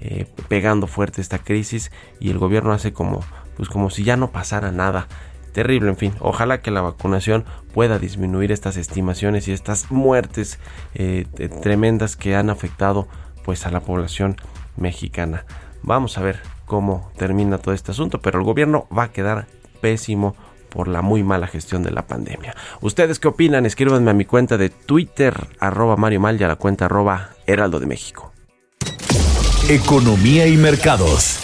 eh, 0.00 0.26
pegando 0.48 0.86
fuerte 0.86 1.20
esta 1.20 1.38
crisis 1.38 1.92
y 2.18 2.30
el 2.30 2.38
gobierno 2.38 2.72
hace 2.72 2.92
como, 2.92 3.20
pues 3.56 3.68
como 3.68 3.90
si 3.90 4.04
ya 4.04 4.16
no 4.16 4.30
pasara 4.30 4.72
nada. 4.72 5.06
Terrible, 5.52 5.90
en 5.90 5.96
fin. 5.96 6.14
Ojalá 6.20 6.60
que 6.60 6.70
la 6.70 6.80
vacunación 6.80 7.44
pueda 7.74 7.98
disminuir 7.98 8.52
estas 8.52 8.76
estimaciones 8.76 9.48
y 9.48 9.52
estas 9.52 9.90
muertes 9.90 10.58
eh, 10.94 11.26
tremendas 11.62 12.16
que 12.16 12.36
han 12.36 12.48
afectado 12.48 13.08
pues 13.44 13.66
a 13.66 13.70
la 13.70 13.80
población 13.80 14.36
mexicana. 14.78 15.44
Vamos 15.82 16.18
a 16.18 16.22
ver 16.22 16.40
cómo 16.66 17.10
termina 17.16 17.58
todo 17.58 17.74
este 17.74 17.92
asunto, 17.92 18.20
pero 18.20 18.38
el 18.38 18.44
gobierno 18.44 18.86
va 18.96 19.04
a 19.04 19.12
quedar 19.12 19.46
pésimo 19.80 20.34
por 20.68 20.88
la 20.88 21.02
muy 21.02 21.22
mala 21.22 21.46
gestión 21.46 21.82
de 21.82 21.90
la 21.90 22.06
pandemia. 22.06 22.54
¿Ustedes 22.80 23.18
qué 23.18 23.28
opinan? 23.28 23.66
Escríbanme 23.66 24.10
a 24.10 24.14
mi 24.14 24.24
cuenta 24.24 24.56
de 24.58 24.70
Twitter, 24.70 25.48
arroba 25.60 25.96
Mario 25.96 26.20
Mal 26.20 26.40
y 26.40 26.44
a 26.44 26.48
la 26.48 26.56
cuenta 26.56 26.84
arroba 26.84 27.30
Heraldo 27.46 27.80
de 27.80 27.86
México. 27.86 28.32
Economía 29.68 30.46
y 30.46 30.56
mercados. 30.56 31.40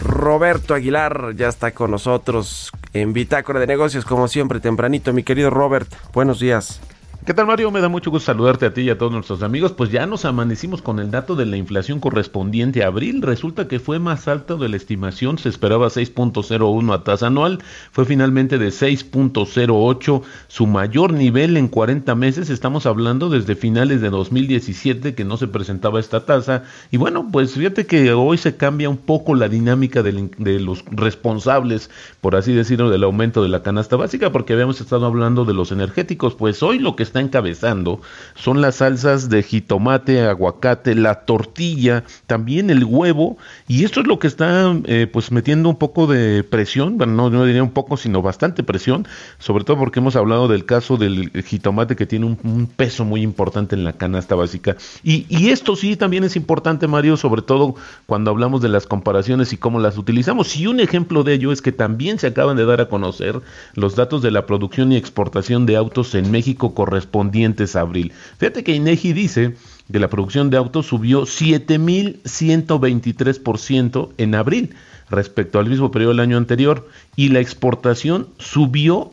Roberto 0.00 0.74
Aguilar 0.74 1.34
ya 1.36 1.48
está 1.48 1.72
con 1.72 1.90
nosotros 1.90 2.70
en 2.92 3.12
Bitácora 3.12 3.60
de 3.60 3.66
Negocios, 3.66 4.04
como 4.04 4.28
siempre, 4.28 4.60
tempranito. 4.60 5.12
Mi 5.12 5.22
querido 5.22 5.50
Robert, 5.50 5.92
buenos 6.12 6.38
días. 6.38 6.80
¿Qué 7.24 7.34
tal 7.34 7.46
Mario? 7.46 7.70
Me 7.70 7.80
da 7.80 7.88
mucho 7.88 8.10
gusto 8.10 8.26
saludarte 8.26 8.66
a 8.66 8.74
ti 8.74 8.80
y 8.80 8.90
a 8.90 8.98
todos 8.98 9.12
nuestros 9.12 9.44
amigos. 9.44 9.70
Pues 9.70 9.92
ya 9.92 10.06
nos 10.06 10.24
amanecimos 10.24 10.82
con 10.82 10.98
el 10.98 11.12
dato 11.12 11.36
de 11.36 11.46
la 11.46 11.56
inflación 11.56 12.00
correspondiente 12.00 12.82
a 12.82 12.88
abril. 12.88 13.22
Resulta 13.22 13.68
que 13.68 13.78
fue 13.78 14.00
más 14.00 14.26
alto 14.26 14.56
de 14.56 14.68
la 14.68 14.74
estimación. 14.74 15.38
Se 15.38 15.48
esperaba 15.48 15.86
6.01 15.86 16.92
a 16.92 17.04
tasa 17.04 17.28
anual. 17.28 17.60
Fue 17.92 18.06
finalmente 18.06 18.58
de 18.58 18.70
6.08, 18.70 20.22
su 20.48 20.66
mayor 20.66 21.12
nivel 21.12 21.56
en 21.56 21.68
40 21.68 22.12
meses. 22.16 22.50
Estamos 22.50 22.86
hablando 22.86 23.28
desde 23.28 23.54
finales 23.54 24.00
de 24.00 24.10
2017 24.10 25.14
que 25.14 25.24
no 25.24 25.36
se 25.36 25.46
presentaba 25.46 26.00
esta 26.00 26.26
tasa. 26.26 26.64
Y 26.90 26.96
bueno, 26.96 27.28
pues 27.30 27.54
fíjate 27.54 27.86
que 27.86 28.12
hoy 28.12 28.36
se 28.36 28.56
cambia 28.56 28.90
un 28.90 28.96
poco 28.96 29.36
la 29.36 29.48
dinámica 29.48 30.02
de, 30.02 30.58
los 30.58 30.84
responsables, 30.90 31.88
por 32.20 32.34
así 32.34 32.52
decirlo, 32.52 32.90
del 32.90 33.04
aumento 33.04 33.44
de 33.44 33.48
la 33.48 33.62
canasta 33.62 33.94
básica, 33.94 34.32
porque 34.32 34.54
habíamos 34.54 34.80
estado 34.80 35.06
hablando 35.06 35.44
de 35.44 35.54
los 35.54 35.70
energéticos. 35.70 36.34
Pues 36.34 36.64
hoy 36.64 36.80
lo 36.80 36.96
que 36.96 37.11
está 37.12 37.20
encabezando 37.20 38.00
son 38.34 38.62
las 38.62 38.76
salsas 38.76 39.28
de 39.28 39.42
jitomate, 39.42 40.22
aguacate, 40.22 40.94
la 40.94 41.26
tortilla, 41.26 42.04
también 42.26 42.70
el 42.70 42.84
huevo, 42.84 43.36
y 43.68 43.84
esto 43.84 44.00
es 44.00 44.06
lo 44.06 44.18
que 44.18 44.26
está 44.26 44.74
eh, 44.84 45.06
pues 45.12 45.30
metiendo 45.30 45.68
un 45.68 45.76
poco 45.76 46.06
de 46.06 46.42
presión, 46.42 46.96
bueno, 46.96 47.28
no, 47.28 47.44
diría 47.44 47.62
un 47.62 47.72
poco, 47.72 47.98
sino 47.98 48.22
bastante 48.22 48.62
presión, 48.62 49.06
sobre 49.38 49.64
todo 49.64 49.76
porque 49.76 50.00
hemos 50.00 50.16
hablado 50.16 50.48
del 50.48 50.64
caso 50.64 50.96
del 50.96 51.30
jitomate 51.44 51.96
que 51.96 52.06
tiene 52.06 52.24
un, 52.24 52.38
un 52.44 52.66
peso 52.66 53.04
muy 53.04 53.20
importante 53.20 53.76
en 53.76 53.84
la 53.84 53.92
canasta 53.92 54.34
básica. 54.34 54.76
Y, 55.04 55.26
y 55.28 55.50
esto 55.50 55.76
sí 55.76 55.96
también 55.96 56.24
es 56.24 56.34
importante, 56.34 56.88
Mario, 56.88 57.18
sobre 57.18 57.42
todo 57.42 57.74
cuando 58.06 58.30
hablamos 58.30 58.62
de 58.62 58.70
las 58.70 58.86
comparaciones 58.86 59.52
y 59.52 59.58
cómo 59.58 59.78
las 59.80 59.98
utilizamos. 59.98 60.56
Y 60.56 60.66
un 60.66 60.80
ejemplo 60.80 61.24
de 61.24 61.34
ello 61.34 61.52
es 61.52 61.60
que 61.60 61.72
también 61.72 62.18
se 62.18 62.28
acaban 62.28 62.56
de 62.56 62.64
dar 62.64 62.80
a 62.80 62.88
conocer 62.88 63.42
los 63.74 63.96
datos 63.96 64.22
de 64.22 64.30
la 64.30 64.46
producción 64.46 64.92
y 64.92 64.96
exportación 64.96 65.66
de 65.66 65.76
autos 65.76 66.14
en 66.14 66.30
México 66.30 66.74
correspondientes 66.74 67.01
correspondientes 67.02 67.74
a 67.76 67.80
abril. 67.80 68.12
Fíjate 68.38 68.64
que 68.64 68.74
INEGI 68.74 69.12
dice 69.12 69.54
que 69.90 69.98
la 69.98 70.08
producción 70.08 70.48
de 70.50 70.56
autos 70.56 70.86
subió 70.86 71.22
7.123% 71.22 74.10
en 74.16 74.34
abril 74.34 74.74
respecto 75.10 75.58
al 75.58 75.68
mismo 75.68 75.90
periodo 75.90 76.12
del 76.12 76.20
año 76.20 76.38
anterior 76.38 76.88
y 77.16 77.28
la 77.28 77.40
exportación 77.40 78.28
subió 78.38 79.12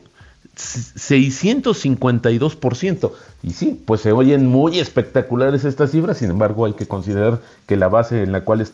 652%. 0.55 3.11
Y 3.41 3.51
sí, 3.51 3.81
pues 3.85 4.01
se 4.01 4.11
oyen 4.11 4.47
muy 4.47 4.79
espectaculares 4.79 5.63
estas 5.63 5.91
cifras, 5.91 6.17
sin 6.17 6.29
embargo 6.29 6.65
hay 6.65 6.73
que 6.73 6.87
considerar 6.87 7.39
que 7.65 7.77
la 7.77 7.87
base 7.87 8.23
en 8.23 8.33
la 8.33 8.43
cual 8.43 8.59
eh, 8.61 8.65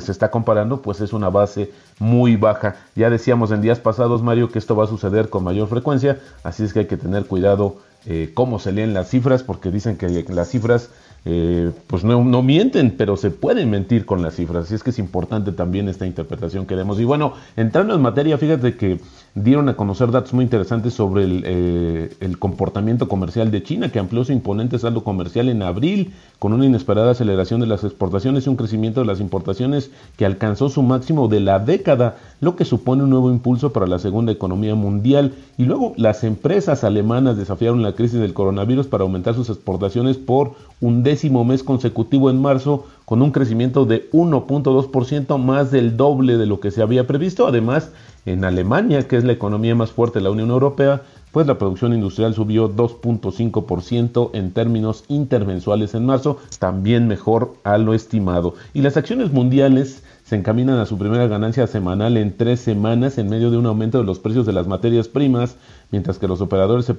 se 0.00 0.12
está 0.12 0.30
comparando 0.30 0.82
pues 0.82 1.00
es 1.00 1.14
una 1.14 1.30
base 1.30 1.70
muy 1.98 2.36
baja. 2.36 2.76
Ya 2.94 3.08
decíamos 3.08 3.50
en 3.50 3.62
días 3.62 3.80
pasados, 3.80 4.22
Mario, 4.22 4.50
que 4.50 4.58
esto 4.58 4.76
va 4.76 4.84
a 4.84 4.88
suceder 4.88 5.30
con 5.30 5.42
mayor 5.42 5.68
frecuencia, 5.68 6.20
así 6.42 6.64
es 6.64 6.74
que 6.74 6.80
hay 6.80 6.86
que 6.86 6.98
tener 6.98 7.24
cuidado 7.24 7.78
eh, 8.06 8.30
cómo 8.34 8.58
se 8.58 8.72
leen 8.72 8.94
las 8.94 9.08
cifras, 9.08 9.42
porque 9.42 9.70
dicen 9.70 9.96
que 9.96 10.08
las 10.08 10.48
cifras 10.50 10.90
eh, 11.26 11.70
pues 11.86 12.04
no, 12.04 12.22
no, 12.22 12.42
mienten, 12.42 12.94
pero 12.98 13.16
se 13.16 13.30
pueden 13.30 13.70
mentir 13.70 14.04
con 14.04 14.22
las 14.22 14.34
cifras. 14.34 14.66
Así 14.66 14.74
es 14.74 14.82
que 14.82 14.90
es 14.90 14.98
importante 14.98 15.52
también 15.52 15.88
esta 15.88 16.06
interpretación 16.06 16.66
que 16.66 16.76
demos. 16.76 17.00
Y 17.00 17.04
bueno, 17.04 17.32
entrando 17.56 17.94
en 17.94 18.02
materia, 18.02 18.36
fíjate 18.36 18.76
que 18.76 19.00
dieron 19.34 19.68
a 19.68 19.76
conocer 19.76 20.12
datos 20.12 20.32
muy 20.32 20.44
interesantes 20.44 20.94
sobre 20.94 21.24
el, 21.24 21.42
eh, 21.44 22.16
el, 22.20 22.38
comportamiento 22.38 23.08
comercial 23.08 23.50
de 23.50 23.64
China, 23.64 23.90
que 23.90 23.98
amplió 23.98 24.24
su 24.24 24.32
imponente 24.32 24.78
saldo 24.78 25.02
comercial 25.02 25.48
en 25.48 25.62
abril, 25.62 26.12
con 26.38 26.52
una 26.52 26.66
inesperada 26.66 27.10
aceleración 27.10 27.60
de 27.60 27.66
las 27.66 27.82
exportaciones 27.82 28.46
y 28.46 28.50
un 28.50 28.56
crecimiento 28.56 29.00
de 29.00 29.06
las 29.06 29.20
importaciones 29.20 29.90
que 30.16 30.24
alcanzó 30.24 30.68
su 30.68 30.82
máximo 30.82 31.26
de 31.26 31.40
la 31.40 31.58
década, 31.58 32.16
lo 32.40 32.54
que 32.54 32.64
supone 32.64 33.02
un 33.02 33.10
nuevo 33.10 33.30
impulso 33.30 33.72
para 33.72 33.88
la 33.88 33.98
segunda 33.98 34.30
economía 34.30 34.76
mundial. 34.76 35.32
Y 35.58 35.64
luego 35.64 35.94
las 35.96 36.22
empresas 36.22 36.84
alemanas 36.84 37.36
desafiaron 37.36 37.82
la 37.82 37.94
crisis 37.94 38.20
del 38.20 38.34
coronavirus 38.34 38.86
para 38.86 39.02
aumentar 39.02 39.34
sus 39.34 39.48
exportaciones 39.48 40.16
por 40.16 40.52
un 40.80 41.02
décimo 41.02 41.44
mes 41.44 41.64
consecutivo 41.64 42.30
en 42.30 42.40
marzo, 42.40 42.86
con 43.04 43.20
un 43.20 43.32
crecimiento 43.32 43.84
de 43.84 44.10
1.2% 44.12 45.38
más 45.38 45.70
del 45.70 45.96
doble 45.96 46.36
de 46.36 46.46
lo 46.46 46.60
que 46.60 46.70
se 46.70 46.82
había 46.82 47.06
previsto. 47.06 47.46
Además, 47.46 47.90
En 48.26 48.44
Alemania, 48.44 49.06
que 49.06 49.16
es 49.16 49.24
la 49.24 49.32
economía 49.32 49.74
más 49.74 49.90
fuerte 49.90 50.18
de 50.18 50.24
la 50.24 50.30
Unión 50.30 50.50
Europea, 50.50 51.02
pues 51.30 51.46
la 51.46 51.58
producción 51.58 51.92
industrial 51.92 52.32
subió 52.32 52.74
2.5% 52.74 54.30
en 54.34 54.52
términos 54.52 55.04
intermensuales 55.08 55.94
en 55.94 56.06
marzo, 56.06 56.38
también 56.58 57.08
mejor 57.08 57.54
a 57.64 57.76
lo 57.76 57.92
estimado. 57.92 58.54
Y 58.72 58.82
las 58.82 58.96
acciones 58.96 59.32
mundiales 59.32 60.04
se 60.24 60.36
encaminan 60.36 60.78
a 60.78 60.86
su 60.86 60.96
primera 60.96 61.26
ganancia 61.26 61.66
semanal 61.66 62.16
en 62.16 62.36
tres 62.36 62.60
semanas 62.60 63.18
en 63.18 63.28
medio 63.28 63.50
de 63.50 63.58
un 63.58 63.66
aumento 63.66 63.98
de 63.98 64.04
los 64.04 64.20
precios 64.20 64.46
de 64.46 64.52
las 64.52 64.68
materias 64.68 65.08
primas, 65.08 65.56
mientras 65.90 66.18
que 66.18 66.28
los 66.28 66.40
operadores 66.40 66.86
se, 66.86 66.94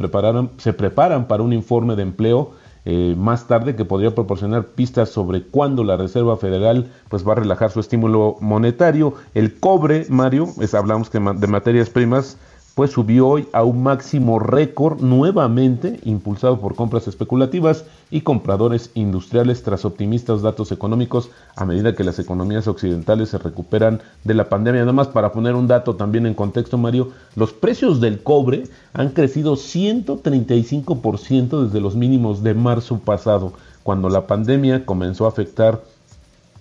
se 0.58 0.74
preparan 0.74 1.28
para 1.28 1.42
un 1.42 1.54
informe 1.54 1.96
de 1.96 2.04
empleo 2.04 2.52
eh, 2.86 3.16
más 3.18 3.48
tarde 3.48 3.76
que 3.76 3.84
podría 3.84 4.14
proporcionar 4.14 4.66
pistas 4.68 5.10
sobre 5.10 5.42
cuándo 5.42 5.84
la 5.84 5.98
Reserva 5.98 6.38
Federal 6.38 6.92
pues 7.10 7.28
va 7.28 7.32
a 7.32 7.36
relajar 7.36 7.72
su 7.72 7.80
estímulo 7.80 8.38
monetario. 8.42 9.16
El 9.34 9.60
cobre, 9.60 10.06
Mario, 10.10 10.48
es, 10.62 10.76
hablamos 10.76 11.10
que 11.10 11.20
de 11.20 11.48
materias 11.48 11.90
primas, 11.90 12.38
pues 12.76 12.92
subió 12.92 13.28
hoy 13.30 13.48
a 13.54 13.64
un 13.64 13.82
máximo 13.84 14.38
récord 14.38 15.00
nuevamente, 15.00 16.02
impulsado 16.04 16.60
por 16.60 16.76
compras 16.76 17.08
especulativas 17.08 17.86
y 18.12 18.22
compradores 18.22 18.92
industriales 18.96 19.64
tras 19.64 19.86
optimistas 19.86 20.42
datos 20.42 20.74
económicos 20.74 21.30
a 21.56 21.64
medida 21.64 21.96
que 21.96 22.04
las 22.04 22.20
economías 22.20 22.68
occidentales 22.68 23.30
se 23.30 23.38
recuperan 23.38 24.02
de 24.26 24.34
la 24.34 24.50
pandemia. 24.50 24.82
Nada 24.82 24.92
más 24.92 25.08
para 25.08 25.32
poner 25.32 25.56
un 25.56 25.68
dato 25.68 25.96
también 25.96 26.26
en 26.26 26.34
contexto, 26.34 26.78
Mario, 26.78 27.12
los 27.38 27.54
precios 27.54 28.02
del 28.02 28.22
cobre 28.22 28.64
han 28.92 29.12
crecido 29.12 29.56
135% 29.56 31.64
desde 31.64 31.80
los 31.80 31.96
mínimos 31.96 32.44
de 32.44 32.56
marzo 32.56 33.00
pasado, 33.00 33.54
cuando 33.84 34.10
la 34.10 34.28
pandemia 34.28 34.86
comenzó 34.86 35.26
a 35.26 35.30
afectar 35.30 35.82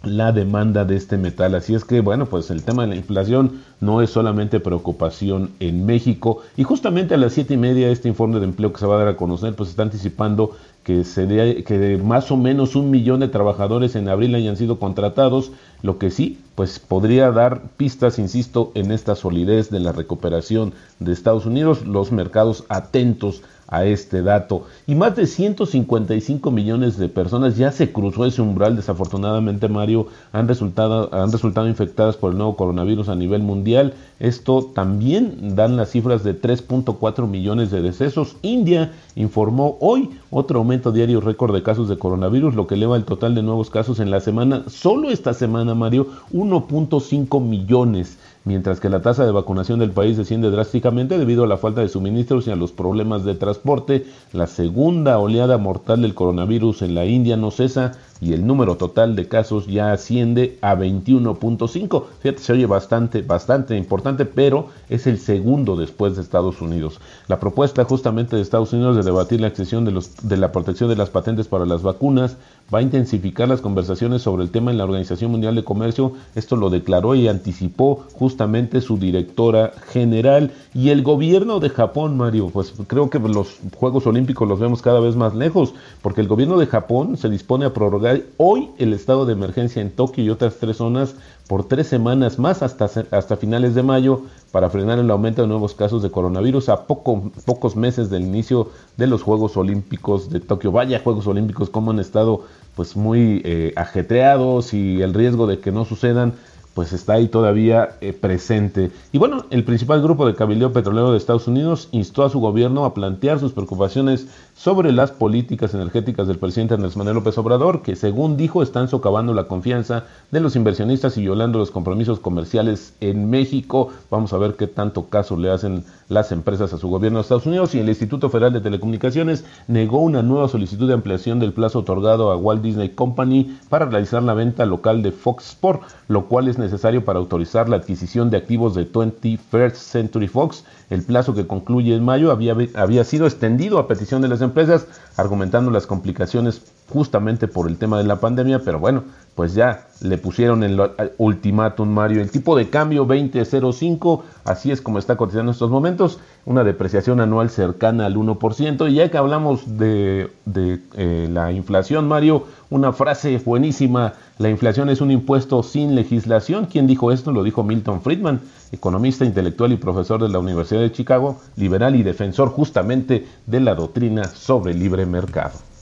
la 0.07 0.33
demanda 0.33 0.85
de 0.85 0.97
este 0.97 1.17
metal. 1.17 1.55
Así 1.55 1.75
es 1.75 1.85
que, 1.85 2.01
bueno, 2.01 2.27
pues 2.27 2.51
el 2.51 2.63
tema 2.63 2.83
de 2.83 2.89
la 2.89 2.97
inflación 2.97 3.63
no 3.81 4.03
es 4.03 4.11
solamente 4.11 4.61
preocupación 4.61 5.51
en 5.61 5.87
México. 5.87 6.41
Y 6.57 6.65
justamente 6.65 7.15
a 7.15 7.19
las 7.19 7.33
siete 7.33 7.55
y 7.55 7.57
media 7.59 7.89
este 7.89 8.09
informe 8.09 8.39
de 8.39 8.47
empleo 8.47 8.73
que 8.73 8.79
se 8.79 8.87
va 8.87 8.97
a 8.97 8.99
dar 8.99 9.09
a 9.09 9.17
conocer, 9.17 9.55
pues 9.55 9.71
está 9.71 9.83
anticipando 9.83 10.53
que, 10.85 11.05
se 11.05 11.65
que 11.65 12.01
más 12.03 12.31
o 12.31 12.37
menos 12.37 12.77
un 12.77 12.91
millón 12.91 13.21
de 13.21 13.29
trabajadores 13.29 13.97
en 13.97 14.09
abril 14.09 14.35
hayan 14.35 14.57
sido 14.57 14.79
contratados, 14.79 15.51
lo 15.83 15.99
que 15.99 16.11
sí, 16.11 16.39
pues 16.55 16.79
podría 16.79 17.31
dar 17.31 17.63
pistas, 17.77 18.19
insisto, 18.19 18.71
en 18.75 18.93
esta 18.93 19.17
solidez 19.17 19.71
de 19.71 19.81
la 19.81 19.93
recuperación 19.93 20.75
de 21.01 21.13
Estados 21.13 21.47
Unidos, 21.47 21.87
los 21.87 22.13
mercados 22.13 22.65
atentos 22.69 23.43
a 23.75 23.85
este 23.85 24.23
dato. 24.23 24.65
Y 24.87 24.95
más 24.95 25.17
de 25.17 25.27
155 25.27 26.51
millones 26.51 26.97
de 26.97 27.09
personas 27.09 27.57
ya 27.57 27.73
se 27.73 27.93
cruzó 27.93 28.25
ese 28.25 28.41
umbral. 28.41 28.77
Desafortunadamente, 28.77 29.69
Mario, 29.69 30.07
han 30.33 30.47
resultado, 30.47 31.13
han 31.13 31.33
resultado 31.33 31.69
infectadas 31.69 32.17
por 32.17 32.33
el 32.33 32.39
nuevo 32.39 32.57
coronavirus 32.57 33.09
a 33.09 33.17
nivel 33.17 33.43
mundial. 33.43 33.95
Esto 34.21 34.71
también 34.75 35.57
dan 35.57 35.77
las 35.77 35.91
cifras 35.91 36.23
de 36.23 36.41
3.4 36.41 37.27
millones 37.27 37.71
de 37.71 37.83
decesos. 37.83 38.37
India 38.43 38.93
informó 39.17 39.77
hoy 39.81 40.11
otro 40.31 40.61
aumento 40.61 40.93
diario 40.93 41.21
récord 41.21 41.55
de 41.55 41.63
casos 41.63 41.89
de 41.89 41.99
coronavirus, 41.99 42.55
lo 42.55 42.67
que 42.67 42.75
eleva 42.75 42.97
el 42.97 43.05
total 43.05 43.35
de 43.35 43.43
nuevos 43.43 43.71
casos 43.71 44.01
en 44.01 44.11
la 44.11 44.21
semana, 44.21 44.65
solo 44.69 45.11
esta 45.11 45.35
semana, 45.35 45.75
Mario, 45.75 46.09
1.5 46.33 47.41
millones 47.41 48.19
mientras 48.45 48.81
que 48.81 48.89
la 48.89 49.03
tasa 49.03 49.25
de 49.25 49.33
vacunación 49.33 49.79
del 49.79 49.91
país 49.91 50.17
desciende 50.17 50.51
drásticamente 50.51 51.19
debido 51.19 51.45
a 51.45 51.47
la 51.47 51.57
falta 51.57 51.81
de 51.81 51.89
suministros 51.89 52.47
y 52.47 52.51
a 52.51 52.57
los 52.57 52.73
problemas 52.73 53.25
de 53.25 53.35
transporte. 53.35 54.07
La 54.33 54.47
segunda 54.47 55.19
oleada 55.19 55.59
mortal 55.59 56.03
del 56.03 56.15
coronavirus 56.15 56.83
en 56.83 56.95
la 56.95 57.07
India 57.07 57.37
no 57.37 57.51
cesa 57.51 57.93
y 58.21 58.33
el 58.33 58.47
número 58.47 58.77
total 58.77 59.17
de 59.17 59.29
casos 59.29 59.67
ya 59.67 59.93
asciende 59.93 60.59
a 60.63 60.75
21.5. 60.75 62.05
Fíjate, 62.21 62.43
se 62.43 62.53
oye 62.53 62.67
bastante, 62.67 63.23
bastante 63.23 63.77
importante, 63.77 64.25
pero 64.25 64.69
es 64.89 65.07
el 65.07 65.19
segundo 65.19 65.77
después 65.77 66.17
de 66.17 66.23
Estados 66.23 66.61
Unidos. 66.61 67.01
La 67.29 67.41
propuesta 67.41 67.85
justamente 67.85 68.37
de 68.37 68.43
Estados 68.43 68.73
Unidos 68.73 68.97
de 68.97 69.03
debatir 69.03 69.41
la 69.41 69.49
extensión 69.49 69.85
de, 69.85 69.91
los, 69.91 70.29
de 70.29 70.37
la 70.37 70.53
protección 70.53 70.89
de 70.89 70.97
las 70.97 71.11
patentes 71.11 71.49
para 71.49 71.67
las 71.67 71.83
vacunas 71.83 72.37
va 72.73 72.79
a 72.79 72.83
intensificar 72.83 73.49
las 73.49 73.61
conversaciones 73.61 74.23
sobre 74.23 74.43
el 74.43 74.51
tema 74.51 74.71
en 74.71 74.79
la 74.79 74.85
Organización 74.85 75.31
Mundial 75.31 75.55
de 75.55 75.65
Comercio. 75.65 76.13
Esto 76.35 76.57
lo 76.57 76.71
declaró 76.71 77.15
y 77.15 77.29
anticipó 77.29 78.05
justamente 78.15 78.81
su 78.81 78.99
directora 78.99 79.73
general 79.93 80.53
y 80.73 80.91
el 80.91 81.03
gobierno 81.03 81.61
de 81.61 81.71
Japón, 81.71 82.17
Mario. 82.17 82.51
Pues 82.51 82.73
creo 82.87 83.11
que 83.11 83.19
los 83.19 83.59
Juegos 83.77 84.07
Olímpicos 84.07 84.49
los 84.49 84.61
vemos 84.61 84.83
cada 84.83 85.01
vez 85.01 85.17
más 85.17 85.35
lejos, 85.35 85.75
porque 86.03 86.21
el 86.21 86.29
gobierno 86.29 86.59
de 86.59 86.67
Japón 86.67 87.17
se 87.17 87.29
dispone 87.29 87.65
a 87.65 87.75
prorrogar 87.75 88.23
hoy 88.37 88.71
el 88.79 88.93
estado 88.93 89.27
de 89.27 89.35
emergencia 89.35 89.83
en 89.83 89.91
Tokio 89.91 90.25
y 90.25 90.31
otras 90.31 90.57
tres 90.57 90.79
zonas 90.79 91.17
por 91.49 91.69
tres 91.69 91.87
semanas 91.87 92.39
más 92.39 92.63
hasta, 92.63 92.89
hasta 93.11 93.37
finales 93.37 93.75
de 93.75 93.83
mayo 93.83 94.23
para 94.51 94.71
frenar 94.71 94.99
el 94.99 95.11
aumento 95.11 95.43
de 95.43 95.49
nuevos 95.49 95.75
casos 95.75 96.03
de 96.03 96.11
coronavirus 96.11 96.69
a 96.71 96.87
poco, 96.87 97.31
pocos 97.45 97.77
meses 97.77 98.09
del 98.09 98.23
inicio 98.23 98.71
de 98.97 99.07
los 99.07 99.23
Juegos 99.23 99.57
Olímpicos 99.57 100.31
de 100.31 100.41
Tokio. 100.41 100.73
Vaya 100.73 101.01
Juegos 101.01 101.27
Olímpicos 101.27 101.71
como 101.71 101.91
han 101.91 101.99
estado 101.99 102.43
pues 102.75 102.97
muy 102.97 103.43
eh, 103.45 103.73
ajetreados 103.77 104.73
y 104.73 105.03
el 105.03 105.13
riesgo 105.13 105.47
de 105.47 105.59
que 105.59 105.71
no 105.71 105.85
sucedan 105.85 106.35
pues 106.75 106.93
está 106.93 107.15
ahí 107.15 107.29
todavía 107.29 107.97
eh, 108.01 108.13
presente. 108.13 108.91
Y 109.13 109.19
bueno, 109.19 109.45
el 109.51 109.65
principal 109.65 110.03
grupo 110.03 110.27
de 110.27 110.35
cabildeo 110.35 110.73
petrolero 110.73 111.13
de 111.13 111.19
Estados 111.19 111.47
Unidos 111.47 111.89
instó 111.93 112.25
a 112.25 112.31
su 112.31 112.41
gobierno 112.41 112.85
a 112.85 112.95
plantear 112.95 113.39
sus 113.39 113.53
preocupaciones 113.53 114.27
sobre 114.55 114.93
las 114.93 115.11
políticas 115.11 115.75
energéticas 115.75 116.29
del 116.29 116.39
presidente 116.39 116.75
Andrés 116.75 116.97
Manuel 116.97 117.17
López 117.17 117.37
Obrador, 117.39 117.83
que 117.83 117.97
según 117.97 118.37
dijo 118.37 118.63
están 118.63 118.89
socavando 118.89 119.35
la 119.35 119.45
confianza 119.45 120.05
de 120.31 120.41
los 120.41 120.55
inversionistas 120.55 121.19
y 121.19 121.23
violando 121.23 121.59
los 121.59 121.73
compromisos 121.73 122.21
comerciales 122.21 122.95
en 123.01 123.29
México. 123.29 123.91
Vamos 124.11 124.33
a 124.33 124.39
ver 124.39 124.55
qué 124.55 124.69
tanto 124.69 125.07
caso 125.07 125.37
le 125.37 125.51
hacen 125.51 125.85
las 126.09 126.31
empresas 126.31 126.73
a 126.73 126.79
su 126.79 126.89
gobierno 126.89 127.19
de 127.19 127.23
Estados 127.23 127.47
Unidos 127.47 127.75
y 127.75 127.81
el 127.81 127.89
Instituto 127.89 128.31
Federal 128.31 128.53
de 128.53 128.61
Telecomunicaciones 128.61 129.45
negó 129.67 130.01
una 130.01 130.23
nueva 130.23 130.49
solicitud 130.49 130.87
de 130.87 130.95
ampliación 130.95 131.41
del 131.41 131.53
plazo 131.53 131.81
otorgado 131.81 132.31
a 132.31 132.37
Walt 132.37 132.63
Disney 132.63 132.91
Company 132.91 133.59
para 133.69 133.87
realizar 133.87 134.23
la 134.23 134.35
venta 134.35 134.67
local 134.67 135.03
de 135.03 135.11
Fox 135.11 135.51
Sport, 135.51 135.83
lo 136.07 136.27
cual 136.27 136.47
es 136.47 136.59
necesario 136.59 137.05
para 137.05 137.19
autorizar 137.19 137.69
la 137.69 137.77
adquisición 137.77 138.31
de 138.31 138.37
activos 138.37 138.75
de 138.75 138.91
21st 138.91 139.75
Century 139.75 140.29
Fox. 140.29 140.65
El 140.91 141.03
plazo 141.03 141.35
que 141.35 141.47
concluye 141.47 141.95
en 141.95 142.05
mayo 142.05 142.31
había, 142.31 142.57
había 142.75 143.05
sido 143.05 143.27
extendido 143.27 143.79
a 143.79 143.89
petición 143.89 144.23
de 144.23 144.29
las 144.29 144.41
empresas, 144.41 144.87
argumentando 145.17 145.71
las 145.71 145.87
complicaciones 145.87 146.63
justamente 146.89 147.49
por 147.49 147.69
el 147.69 147.77
tema 147.79 147.99
de 147.99 148.05
la 148.05 148.21
pandemia, 148.21 148.61
pero 148.61 148.79
bueno, 148.79 149.05
pues 149.35 149.55
ya 149.55 149.89
le 150.01 150.19
pusieron 150.19 150.63
el 150.63 150.81
ultimátum 151.19 151.89
Mario. 151.89 152.21
El 152.21 152.31
tipo 152.31 152.57
de 152.57 152.69
cambio 152.69 153.07
20.05, 153.07 154.23
así 154.45 154.71
es 154.71 154.81
como 154.81 154.99
está 154.99 155.17
cotizando 155.17 155.51
en 155.51 155.55
estos 155.55 155.71
momentos, 155.71 156.21
una 156.45 156.63
depreciación 156.63 157.21
anual 157.21 157.51
cercana 157.51 158.07
al 158.07 158.15
1%. 158.17 158.91
Y 158.91 158.95
ya 158.95 159.11
que 159.11 159.19
hablamos 159.19 159.77
de, 159.79 160.31
eh, 160.47 161.29
la 161.33 161.53
inflación, 161.53 162.07
Mario, 162.07 162.45
una 162.71 162.93
frase 162.93 163.41
buenísima, 163.45 164.15
la 164.39 164.51
inflación 164.51 164.89
es 164.89 165.01
un 165.01 165.11
impuesto 165.11 165.63
sin 165.63 165.95
legislación. 165.95 166.67
¿Quién 166.67 166.87
dijo 166.87 167.11
esto? 167.11 167.33
Lo 167.33 167.43
dijo 167.43 167.65
Milton 167.65 168.03
Friedman, 168.03 168.41
economista 168.73 169.25
intelectual 169.25 169.73
y 169.73 169.77
profesor 169.77 170.23
de 170.23 170.29
la 170.29 170.39
Universidad 170.39 170.81
de 170.81 170.93
Chicago, 170.93 171.41
liberal 171.57 171.97
y 171.97 172.03
defensor 172.03 172.51
justamente 172.51 173.27
de 173.47 173.61
la 173.61 173.75
doctrina 173.75 174.25
sobre 174.25 174.75
libre 174.75 175.07
mercado. 175.07 175.74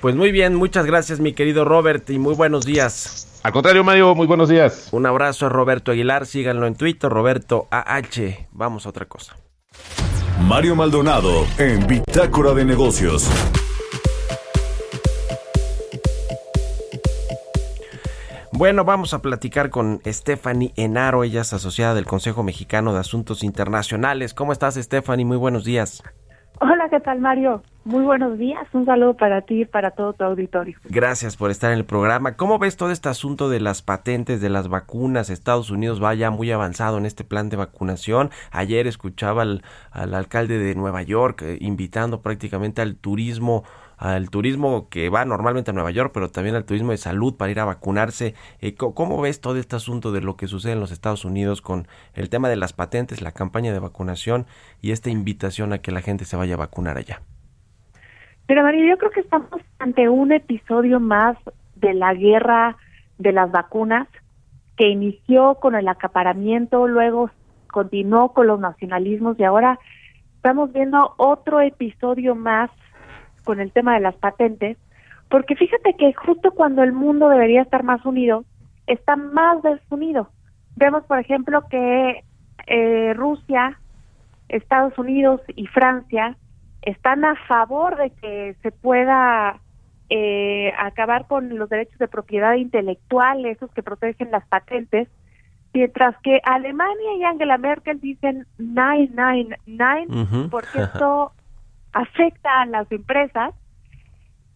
Pues 0.00 0.14
muy 0.14 0.30
bien, 0.30 0.54
muchas 0.54 0.86
gracias 0.86 1.20
mi 1.20 1.32
querido 1.32 1.64
Robert 1.64 2.08
y 2.10 2.18
muy 2.18 2.34
buenos 2.34 2.66
días. 2.66 3.40
Al 3.42 3.52
contrario, 3.52 3.84
Mario, 3.84 4.14
muy 4.14 4.26
buenos 4.26 4.48
días. 4.48 4.88
Un 4.92 5.06
abrazo 5.06 5.46
a 5.46 5.48
Roberto 5.48 5.92
Aguilar, 5.92 6.26
síganlo 6.26 6.66
en 6.66 6.74
Twitter, 6.74 7.10
Roberto 7.10 7.68
AH. 7.70 8.48
Vamos 8.52 8.86
a 8.86 8.88
otra 8.90 9.06
cosa. 9.06 9.36
Mario 10.42 10.76
Maldonado 10.76 11.46
en 11.58 11.86
Bitácora 11.86 12.52
de 12.52 12.64
Negocios. 12.64 13.30
Bueno, 18.52 18.84
vamos 18.84 19.12
a 19.12 19.20
platicar 19.20 19.70
con 19.70 20.00
Stephanie 20.06 20.72
Enaro, 20.76 21.24
ella 21.24 21.42
es 21.42 21.52
asociada 21.52 21.94
del 21.94 22.06
Consejo 22.06 22.42
Mexicano 22.42 22.94
de 22.94 23.00
Asuntos 23.00 23.42
Internacionales. 23.42 24.34
¿Cómo 24.34 24.52
estás, 24.52 24.76
Stephanie? 24.76 25.26
Muy 25.26 25.36
buenos 25.36 25.64
días. 25.64 26.02
Hola, 26.60 26.88
¿qué 26.88 27.00
tal, 27.00 27.20
Mario? 27.20 27.62
Muy 27.84 28.02
buenos 28.02 28.38
días. 28.38 28.66
Un 28.72 28.86
saludo 28.86 29.14
para 29.14 29.42
ti 29.42 29.60
y 29.60 29.64
para 29.66 29.90
todo 29.90 30.14
tu 30.14 30.24
auditorio. 30.24 30.78
Gracias 30.84 31.36
por 31.36 31.50
estar 31.50 31.70
en 31.70 31.78
el 31.78 31.84
programa. 31.84 32.36
¿Cómo 32.36 32.58
ves 32.58 32.76
todo 32.76 32.90
este 32.90 33.10
asunto 33.10 33.50
de 33.50 33.60
las 33.60 33.82
patentes, 33.82 34.40
de 34.40 34.48
las 34.48 34.68
vacunas? 34.68 35.28
Estados 35.28 35.70
Unidos 35.70 36.02
va 36.02 36.14
ya 36.14 36.30
muy 36.30 36.50
avanzado 36.50 36.96
en 36.96 37.04
este 37.04 37.24
plan 37.24 37.50
de 37.50 37.56
vacunación. 37.56 38.30
Ayer 38.50 38.86
escuchaba 38.86 39.42
al, 39.42 39.62
alcalde 39.92 40.58
de 40.58 40.74
Nueva 40.74 41.02
York 41.02 41.42
eh, 41.42 41.58
invitando 41.60 42.22
prácticamente 42.22 42.80
al 42.80 42.96
turismo 42.96 43.64
al 43.96 44.30
turismo 44.30 44.88
que 44.88 45.08
va 45.08 45.24
normalmente 45.24 45.70
a 45.70 45.74
Nueva 45.74 45.90
York, 45.90 46.10
pero 46.12 46.30
también 46.30 46.54
al 46.56 46.64
turismo 46.64 46.90
de 46.90 46.98
salud 46.98 47.36
para 47.36 47.50
ir 47.50 47.60
a 47.60 47.64
vacunarse. 47.64 48.34
Eh, 48.60 48.74
¿Cómo 48.74 49.20
ves 49.20 49.40
todo 49.40 49.56
este 49.56 49.76
asunto 49.76 50.12
de 50.12 50.20
lo 50.20 50.36
que 50.36 50.46
sucede 50.46 50.72
en 50.72 50.80
los 50.80 50.92
Estados 50.92 51.24
Unidos 51.24 51.62
con 51.62 51.86
el 52.14 52.28
tema 52.28 52.48
de 52.48 52.56
las 52.56 52.72
patentes, 52.72 53.22
la 53.22 53.32
campaña 53.32 53.72
de 53.72 53.78
vacunación 53.78 54.46
y 54.80 54.92
esta 54.92 55.10
invitación 55.10 55.72
a 55.72 55.78
que 55.78 55.92
la 55.92 56.02
gente 56.02 56.24
se 56.24 56.36
vaya 56.36 56.54
a 56.54 56.58
vacunar 56.58 56.98
allá? 56.98 57.22
Pero 58.46 58.62
María, 58.62 58.88
yo 58.88 58.98
creo 58.98 59.10
que 59.10 59.20
estamos 59.20 59.60
ante 59.78 60.08
un 60.08 60.32
episodio 60.32 61.00
más 61.00 61.36
de 61.74 61.94
la 61.94 62.14
guerra 62.14 62.76
de 63.18 63.32
las 63.32 63.50
vacunas 63.50 64.06
que 64.76 64.88
inició 64.88 65.56
con 65.56 65.74
el 65.74 65.88
acaparamiento, 65.88 66.86
luego 66.86 67.30
continuó 67.72 68.32
con 68.32 68.46
los 68.46 68.60
nacionalismos 68.60 69.38
y 69.38 69.44
ahora 69.44 69.78
estamos 70.36 70.72
viendo 70.72 71.14
otro 71.16 71.60
episodio 71.60 72.34
más 72.34 72.70
con 73.46 73.60
el 73.60 73.72
tema 73.72 73.94
de 73.94 74.00
las 74.00 74.16
patentes, 74.16 74.76
porque 75.30 75.56
fíjate 75.56 75.94
que 75.94 76.12
justo 76.12 76.50
cuando 76.50 76.82
el 76.82 76.92
mundo 76.92 77.30
debería 77.30 77.62
estar 77.62 77.82
más 77.82 78.04
unido, 78.04 78.44
está 78.86 79.16
más 79.16 79.62
desunido. 79.62 80.28
Vemos, 80.76 81.04
por 81.04 81.18
ejemplo, 81.18 81.62
que 81.70 82.22
eh, 82.66 83.14
Rusia, 83.14 83.78
Estados 84.48 84.98
Unidos 84.98 85.40
y 85.54 85.66
Francia 85.68 86.36
están 86.82 87.24
a 87.24 87.34
favor 87.46 87.96
de 87.96 88.10
que 88.10 88.56
se 88.62 88.72
pueda 88.72 89.60
eh, 90.10 90.72
acabar 90.78 91.26
con 91.26 91.56
los 91.56 91.68
derechos 91.68 91.98
de 91.98 92.08
propiedad 92.08 92.54
intelectual, 92.54 93.46
esos 93.46 93.70
que 93.72 93.82
protegen 93.82 94.30
las 94.30 94.46
patentes, 94.46 95.08
mientras 95.72 96.16
que 96.22 96.40
Alemania 96.44 97.16
y 97.18 97.24
Angela 97.24 97.58
Merkel 97.58 98.00
dicen 98.00 98.46
nine, 98.58 99.10
nine, 99.16 99.56
nine, 99.66 100.06
Ujú. 100.08 100.50
porque 100.50 100.78
esto 100.82 101.32
afecta 101.96 102.60
a 102.60 102.66
las 102.66 102.90
empresas. 102.92 103.54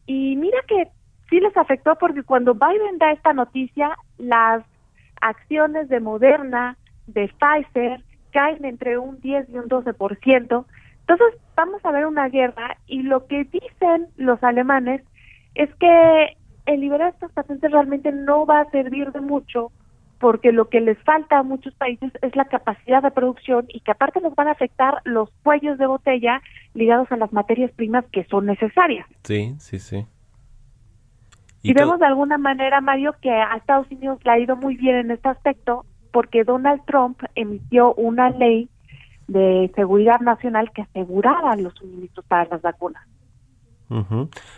Y 0.06 0.36
mira 0.36 0.58
que 0.68 0.88
sí 1.30 1.40
les 1.40 1.56
afectó 1.56 1.96
porque 1.96 2.22
cuando 2.22 2.54
Biden 2.54 2.98
da 2.98 3.12
esta 3.12 3.32
noticia, 3.32 3.96
las 4.18 4.62
acciones 5.22 5.88
de 5.88 6.00
Moderna, 6.00 6.76
de 7.06 7.32
Pfizer, 7.38 8.02
caen 8.32 8.64
entre 8.64 8.98
un 8.98 9.20
10 9.20 9.48
y 9.48 9.56
un 9.56 9.68
12%. 9.68 10.64
Entonces 11.00 11.40
vamos 11.56 11.84
a 11.84 11.92
ver 11.92 12.06
una 12.06 12.28
guerra 12.28 12.76
y 12.86 13.02
lo 13.02 13.26
que 13.26 13.44
dicen 13.44 14.08
los 14.16 14.42
alemanes 14.44 15.02
es 15.54 15.74
que 15.76 16.36
el 16.66 16.80
liberar 16.80 17.08
estas 17.08 17.32
patentes 17.32 17.70
realmente 17.70 18.12
no 18.12 18.44
va 18.44 18.60
a 18.60 18.70
servir 18.70 19.10
de 19.12 19.20
mucho 19.20 19.72
porque 20.20 20.52
lo 20.52 20.68
que 20.68 20.80
les 20.80 20.98
falta 20.98 21.38
a 21.38 21.42
muchos 21.42 21.74
países 21.74 22.12
es 22.20 22.36
la 22.36 22.44
capacidad 22.44 23.02
de 23.02 23.10
producción 23.10 23.64
y 23.68 23.80
que 23.80 23.90
aparte 23.90 24.20
nos 24.20 24.34
van 24.34 24.48
a 24.48 24.52
afectar 24.52 25.00
los 25.04 25.30
cuellos 25.42 25.78
de 25.78 25.86
botella 25.86 26.42
ligados 26.74 27.10
a 27.10 27.16
las 27.16 27.32
materias 27.32 27.72
primas 27.72 28.04
que 28.12 28.24
son 28.24 28.44
necesarias. 28.44 29.06
Sí, 29.24 29.54
sí, 29.58 29.78
sí. 29.78 30.06
Y, 31.62 31.72
vemos 31.72 31.98
de 31.98 32.06
alguna 32.06 32.36
manera, 32.36 32.80
Mario, 32.82 33.14
que 33.20 33.30
a 33.30 33.56
Estados 33.56 33.90
Unidos 33.90 34.18
le 34.24 34.30
ha 34.30 34.38
ido 34.38 34.56
muy 34.56 34.76
bien 34.76 34.96
en 34.96 35.10
este 35.10 35.28
aspecto 35.28 35.86
porque 36.12 36.44
Donald 36.44 36.82
Trump 36.84 37.22
emitió 37.34 37.94
una 37.94 38.30
ley 38.30 38.68
de 39.26 39.70
seguridad 39.74 40.20
nacional 40.20 40.70
que 40.72 40.82
asegurara 40.82 41.56
los 41.56 41.74
suministros 41.74 42.26
para 42.26 42.44
las 42.44 42.60
vacunas. 42.60 43.06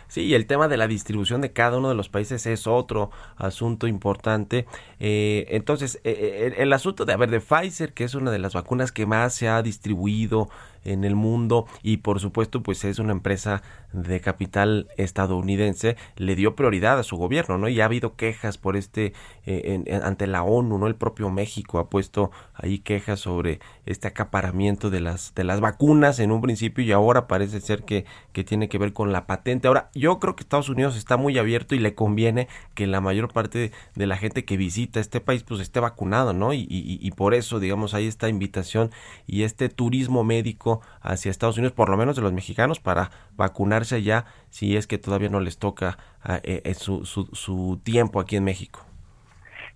Sí, 0.08 0.22
y 0.22 0.34
el 0.34 0.46
tema 0.46 0.68
de 0.68 0.76
la 0.76 0.86
distribución 0.86 1.40
de 1.40 1.52
cada 1.52 1.78
uno 1.78 1.88
de 1.88 1.94
los 1.94 2.10
países 2.10 2.44
es 2.44 2.66
otro 2.66 3.10
asunto 3.36 3.86
importante. 3.86 4.66
Eh, 5.00 5.46
entonces, 5.48 5.96
eh, 6.04 6.10
eh, 6.10 6.46
el, 6.48 6.52
el 6.54 6.72
asunto 6.72 7.06
de, 7.06 7.14
a 7.14 7.16
ver, 7.16 7.30
de 7.30 7.40
Pfizer, 7.40 7.94
que 7.94 8.04
es 8.04 8.14
una 8.14 8.30
de 8.30 8.38
las 8.38 8.52
vacunas 8.52 8.92
que 8.92 9.06
más 9.06 9.32
se 9.34 9.48
ha 9.48 9.62
distribuido 9.62 10.50
en 10.84 11.04
el 11.04 11.14
mundo 11.14 11.66
y 11.82 11.98
por 11.98 12.20
supuesto 12.20 12.62
pues 12.62 12.84
es 12.84 12.98
una 12.98 13.12
empresa 13.12 13.62
de 13.92 14.20
capital 14.20 14.88
estadounidense 14.96 15.96
le 16.16 16.34
dio 16.34 16.56
prioridad 16.56 16.98
a 16.98 17.02
su 17.02 17.16
gobierno 17.16 17.58
no 17.58 17.68
y 17.68 17.80
ha 17.80 17.84
habido 17.84 18.16
quejas 18.16 18.58
por 18.58 18.76
este 18.76 19.12
eh, 19.46 19.82
en- 19.86 20.02
ante 20.02 20.26
la 20.26 20.42
ONU 20.42 20.78
no 20.78 20.86
el 20.86 20.94
propio 20.94 21.30
México 21.30 21.78
ha 21.78 21.88
puesto 21.90 22.30
ahí 22.54 22.78
quejas 22.78 23.20
sobre 23.20 23.60
este 23.86 24.08
acaparamiento 24.08 24.90
de 24.90 25.00
las 25.00 25.34
de 25.34 25.44
las 25.44 25.60
vacunas 25.60 26.18
en 26.18 26.32
un 26.32 26.40
principio 26.40 26.84
y 26.84 26.92
ahora 26.92 27.26
parece 27.26 27.60
ser 27.60 27.84
que 27.84 28.04
que 28.32 28.44
tiene 28.44 28.68
que 28.68 28.78
ver 28.78 28.92
con 28.92 29.12
la 29.12 29.26
patente. 29.26 29.68
Ahora 29.68 29.90
yo 29.94 30.18
creo 30.18 30.36
que 30.36 30.42
Estados 30.42 30.68
Unidos 30.68 30.96
está 30.96 31.16
muy 31.16 31.36
abierto 31.38 31.74
y 31.74 31.78
le 31.78 31.94
conviene 31.94 32.48
que 32.74 32.86
la 32.86 33.00
mayor 33.00 33.32
parte 33.32 33.72
de 33.94 34.06
la 34.06 34.16
gente 34.16 34.44
que 34.44 34.56
visita 34.56 35.00
este 35.00 35.20
país 35.20 35.42
pues 35.42 35.60
esté 35.60 35.80
vacunado 35.80 36.32
no 36.32 36.52
y, 36.54 36.60
y- 36.60 36.98
y 37.00 37.10
por 37.12 37.34
eso 37.34 37.60
digamos 37.60 37.94
hay 37.94 38.06
esta 38.06 38.28
invitación 38.28 38.90
y 39.26 39.42
este 39.42 39.68
turismo 39.68 40.24
médico 40.24 40.71
hacia 41.00 41.30
Estados 41.30 41.58
Unidos, 41.58 41.74
por 41.74 41.88
lo 41.88 41.96
menos 41.96 42.16
de 42.16 42.22
los 42.22 42.32
mexicanos, 42.32 42.80
para 42.80 43.10
vacunarse 43.36 44.02
ya, 44.02 44.24
si 44.50 44.76
es 44.76 44.86
que 44.86 44.98
todavía 44.98 45.28
no 45.28 45.40
les 45.40 45.58
toca 45.58 45.98
ah, 46.22 46.40
eh, 46.42 46.62
eh, 46.64 46.74
su, 46.74 47.04
su, 47.04 47.26
su 47.26 47.80
tiempo 47.82 48.20
aquí 48.20 48.36
en 48.36 48.44
México. 48.44 48.80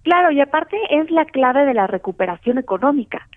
Claro, 0.02 0.30
y 0.30 0.40
aparte 0.40 0.76
es 0.90 1.10
la 1.10 1.24
clave 1.24 1.64
de 1.66 1.74
la 1.74 1.86
recuperación 1.86 2.58
económica. 2.58 3.28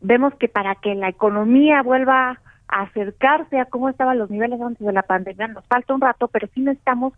Vemos 0.00 0.34
que 0.36 0.48
para 0.48 0.74
que 0.76 0.94
la 0.94 1.08
economía 1.08 1.82
vuelva 1.82 2.40
a 2.68 2.82
acercarse 2.82 3.58
a 3.58 3.66
cómo 3.66 3.88
estaban 3.88 4.18
los 4.18 4.30
niveles 4.30 4.60
antes 4.60 4.86
de 4.86 4.92
la 4.92 5.02
pandemia, 5.02 5.48
nos 5.48 5.66
falta 5.66 5.94
un 5.94 6.00
rato, 6.00 6.28
pero 6.28 6.48
sí 6.54 6.60
necesitamos 6.60 7.12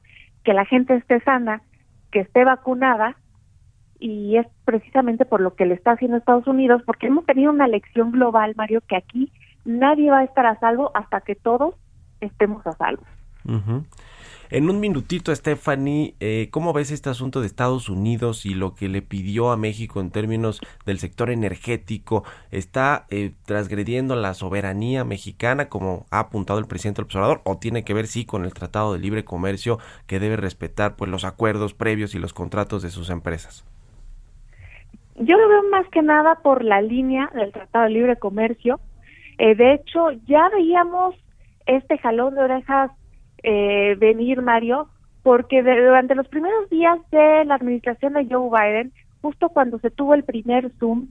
que 0.45 0.55
la 0.55 0.65
gente 0.65 0.95
esté 0.97 1.21
sana, 1.21 1.63
que 2.11 2.21
esté 2.21 2.45
vacunada, 2.45 3.17
y 4.01 4.39
es 4.39 4.47
precisamente 4.65 5.25
por 5.25 5.41
lo 5.41 5.55
que 5.55 5.67
le 5.67 5.75
está 5.75 5.93
haciendo 5.93 6.17
Estados 6.17 6.47
Unidos, 6.47 6.83
porque 6.87 7.07
hemos 7.07 7.27
tenido 7.27 7.53
una 7.53 7.69
lección 7.69 8.11
global, 8.11 8.55
Mario, 8.57 8.81
que 8.89 8.97
aquí 8.97 9.31
nadie 9.79 10.11
va 10.11 10.21
a 10.21 10.25
estar 10.25 10.47
a 10.47 10.59
salvo 10.59 10.91
hasta 10.95 11.21
que 11.21 11.35
todos 11.35 11.75
estemos 12.21 12.67
a 12.67 12.73
salvo. 12.73 13.03
En 14.51 14.69
un 14.69 14.81
minutito, 14.81 15.35
Stephanie, 15.35 16.15
eh, 16.19 16.49
¿cómo 16.51 16.73
ves 16.73 16.91
este 16.91 17.09
asunto 17.09 17.41
de 17.41 17.47
Estados 17.47 17.89
Unidos 17.89 18.45
y 18.45 18.55
lo 18.55 18.75
que 18.75 18.89
le 18.89 19.01
pidió 19.01 19.53
a 19.53 19.57
México 19.57 20.01
en 20.01 20.11
términos 20.11 20.61
del 20.85 20.99
sector 20.99 21.31
energético? 21.31 22.25
¿Está 22.51 23.07
eh, 23.11 23.33
transgrediendo 23.47 24.17
la 24.17 24.35
soberanía 24.35 25.05
mexicana, 25.05 25.69
como 25.69 26.07
ha 26.11 26.19
apuntado 26.19 26.59
el 26.59 26.67
presidente 26.67 26.97
del 26.99 27.05
observador, 27.05 27.43
o 27.45 27.59
tiene 27.59 27.85
que 27.85 27.95
ver 27.95 28.09
sí 28.09 28.25
con 28.25 28.45
el 28.45 28.53
Tratado 28.53 28.93
de 28.93 28.99
Libre 28.99 29.25
Comercio 29.25 29.79
que 30.09 30.19
debe 30.19 30.37
respetar 30.37 30.97
pues 30.97 31.09
los 31.09 31.25
acuerdos 31.25 31.73
previos 31.73 32.17
y 32.17 32.19
los 32.19 32.35
contratos 32.35 32.83
de 32.83 32.91
sus 32.91 33.09
empresas? 33.09 33.65
Yo 35.15 35.37
lo 35.37 35.49
veo 35.49 35.63
más 35.71 35.87
que 35.91 36.03
nada 36.03 36.37
por 36.43 36.65
la 36.65 36.81
línea 36.81 37.31
del 37.35 37.53
Tratado 37.53 37.85
de 37.85 37.91
Libre 37.91 38.17
Comercio. 38.17 38.81
Eh, 39.43 39.55
de 39.55 39.73
hecho, 39.73 40.11
ya 40.27 40.51
veíamos 40.51 41.15
este 41.65 41.97
jalón 41.97 42.35
de 42.35 42.43
orejas 42.43 42.91
eh, 43.43 43.97
venir, 43.99 44.43
Mario, 44.43 44.89
porque 45.23 45.63
de- 45.63 45.83
durante 45.87 46.15
los 46.15 46.29
primeros 46.29 46.69
días 46.69 46.99
de 47.11 47.47
la 47.47 47.55
administración 47.55 48.13
de 48.13 48.27
Joe 48.31 48.51
Biden, 48.51 48.93
justo 49.23 49.49
cuando 49.49 49.79
se 49.79 49.91
tuvo 49.91 50.13
el 50.13 50.25
primer 50.25 50.71
Zoom 50.79 51.07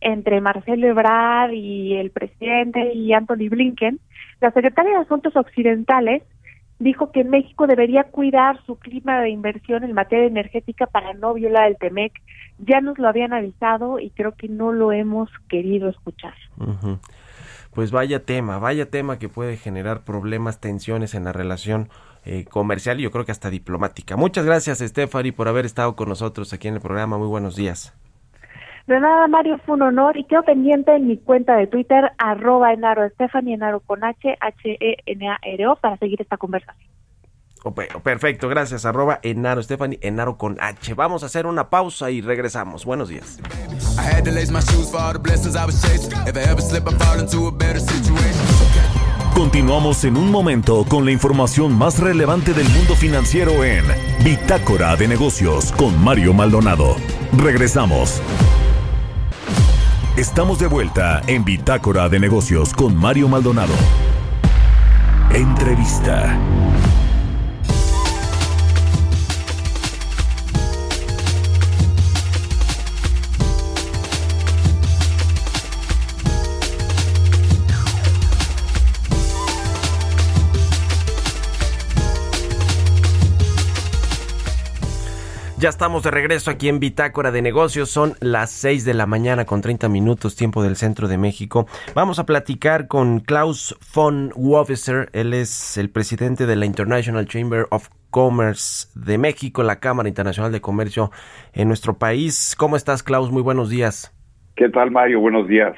entre 0.00 0.40
Marcelo 0.40 0.86
Ebrard 0.86 1.52
y 1.52 1.94
el 1.96 2.10
presidente 2.10 2.94
y 2.94 3.12
Anthony 3.12 3.50
Blinken, 3.50 3.98
la 4.40 4.50
secretaria 4.52 4.92
de 4.92 5.04
Asuntos 5.04 5.36
Occidentales 5.36 6.22
dijo 6.78 7.10
que 7.12 7.24
México 7.24 7.66
debería 7.66 8.04
cuidar 8.04 8.62
su 8.64 8.76
clima 8.78 9.20
de 9.20 9.28
inversión 9.28 9.84
en 9.84 9.92
materia 9.92 10.26
energética 10.26 10.86
para 10.86 11.12
no 11.12 11.34
violar 11.34 11.66
el 11.68 11.76
TEMEC. 11.76 12.12
Ya 12.60 12.80
nos 12.80 12.98
lo 12.98 13.08
habían 13.08 13.34
avisado 13.34 13.98
y 13.98 14.08
creo 14.10 14.32
que 14.36 14.48
no 14.48 14.72
lo 14.72 14.90
hemos 14.92 15.28
querido 15.50 15.90
escuchar. 15.90 16.34
Pues 17.74 17.90
vaya 17.90 18.24
tema, 18.24 18.58
vaya 18.58 18.90
tema 18.90 19.18
que 19.18 19.28
puede 19.28 19.56
generar 19.56 20.04
problemas, 20.04 20.60
tensiones 20.60 21.14
en 21.14 21.24
la 21.24 21.32
relación 21.32 21.88
eh, 22.24 22.44
comercial 22.44 23.00
y 23.00 23.04
yo 23.04 23.10
creo 23.10 23.24
que 23.24 23.32
hasta 23.32 23.50
diplomática. 23.50 24.16
Muchas 24.16 24.44
gracias, 24.44 24.78
Stephanie, 24.78 25.32
por 25.32 25.48
haber 25.48 25.64
estado 25.64 25.96
con 25.96 26.08
nosotros 26.08 26.52
aquí 26.52 26.68
en 26.68 26.74
el 26.74 26.80
programa. 26.80 27.18
Muy 27.18 27.28
buenos 27.28 27.56
días. 27.56 27.94
De 28.88 28.98
nada, 28.98 29.28
Mario, 29.28 29.58
fue 29.66 29.74
un 29.74 29.82
honor 29.82 30.16
y 30.16 30.24
quedo 30.24 30.42
pendiente 30.44 30.96
en 30.96 31.06
mi 31.06 31.18
cuenta 31.18 31.56
de 31.56 31.66
Twitter, 31.66 32.10
arroba 32.16 32.72
enaro 32.72 33.02
enaro 33.46 33.80
con 33.80 34.02
H, 34.02 34.36
H-E-N-A-R-O, 34.40 35.76
para 35.76 35.98
seguir 35.98 36.22
esta 36.22 36.38
conversación. 36.38 36.87
Oh, 37.64 37.74
pe- 37.74 37.88
perfecto, 38.02 38.48
gracias. 38.48 38.84
Arroba 38.84 39.18
Enaro, 39.22 39.62
Stephanie, 39.62 39.98
Enaro 40.02 40.36
con 40.38 40.56
H. 40.60 40.94
Vamos 40.94 41.22
a 41.22 41.26
hacer 41.26 41.46
una 41.46 41.70
pausa 41.70 42.10
y 42.10 42.20
regresamos. 42.20 42.84
Buenos 42.84 43.08
días. 43.08 43.38
Continuamos 49.34 50.02
en 50.04 50.16
un 50.16 50.30
momento 50.32 50.84
con 50.88 51.04
la 51.04 51.12
información 51.12 51.72
más 51.76 51.98
relevante 51.98 52.54
del 52.54 52.68
mundo 52.70 52.96
financiero 52.96 53.62
en 53.64 53.84
Bitácora 54.24 54.96
de 54.96 55.06
Negocios 55.06 55.70
con 55.72 56.02
Mario 56.02 56.34
Maldonado. 56.34 56.96
Regresamos. 57.36 58.20
Estamos 60.16 60.58
de 60.58 60.66
vuelta 60.66 61.22
en 61.28 61.44
Bitácora 61.44 62.08
de 62.08 62.18
Negocios 62.18 62.72
con 62.74 62.96
Mario 62.96 63.28
Maldonado. 63.28 63.74
Entrevista. 65.32 66.36
Ya 85.60 85.70
estamos 85.70 86.04
de 86.04 86.12
regreso 86.12 86.52
aquí 86.52 86.68
en 86.68 86.78
Bitácora 86.78 87.32
de 87.32 87.42
Negocios. 87.42 87.90
Son 87.90 88.12
las 88.20 88.52
6 88.52 88.84
de 88.84 88.94
la 88.94 89.06
mañana 89.06 89.44
con 89.44 89.60
30 89.60 89.88
minutos, 89.88 90.36
tiempo 90.36 90.62
del 90.62 90.76
centro 90.76 91.08
de 91.08 91.18
México. 91.18 91.66
Vamos 91.96 92.20
a 92.20 92.26
platicar 92.26 92.86
con 92.86 93.18
Klaus 93.18 93.76
von 93.92 94.30
Wofficer. 94.36 95.08
Él 95.12 95.34
es 95.34 95.76
el 95.76 95.90
presidente 95.90 96.46
de 96.46 96.54
la 96.54 96.64
International 96.64 97.26
Chamber 97.26 97.66
of 97.70 97.88
Commerce 98.10 98.86
de 98.94 99.18
México, 99.18 99.64
la 99.64 99.80
Cámara 99.80 100.08
Internacional 100.08 100.52
de 100.52 100.60
Comercio 100.60 101.10
en 101.52 101.66
nuestro 101.66 101.98
país. 101.98 102.54
¿Cómo 102.56 102.76
estás, 102.76 103.02
Klaus? 103.02 103.32
Muy 103.32 103.42
buenos 103.42 103.68
días. 103.68 104.14
¿Qué 104.54 104.68
tal, 104.68 104.92
Mario? 104.92 105.18
Buenos 105.18 105.48
días. 105.48 105.74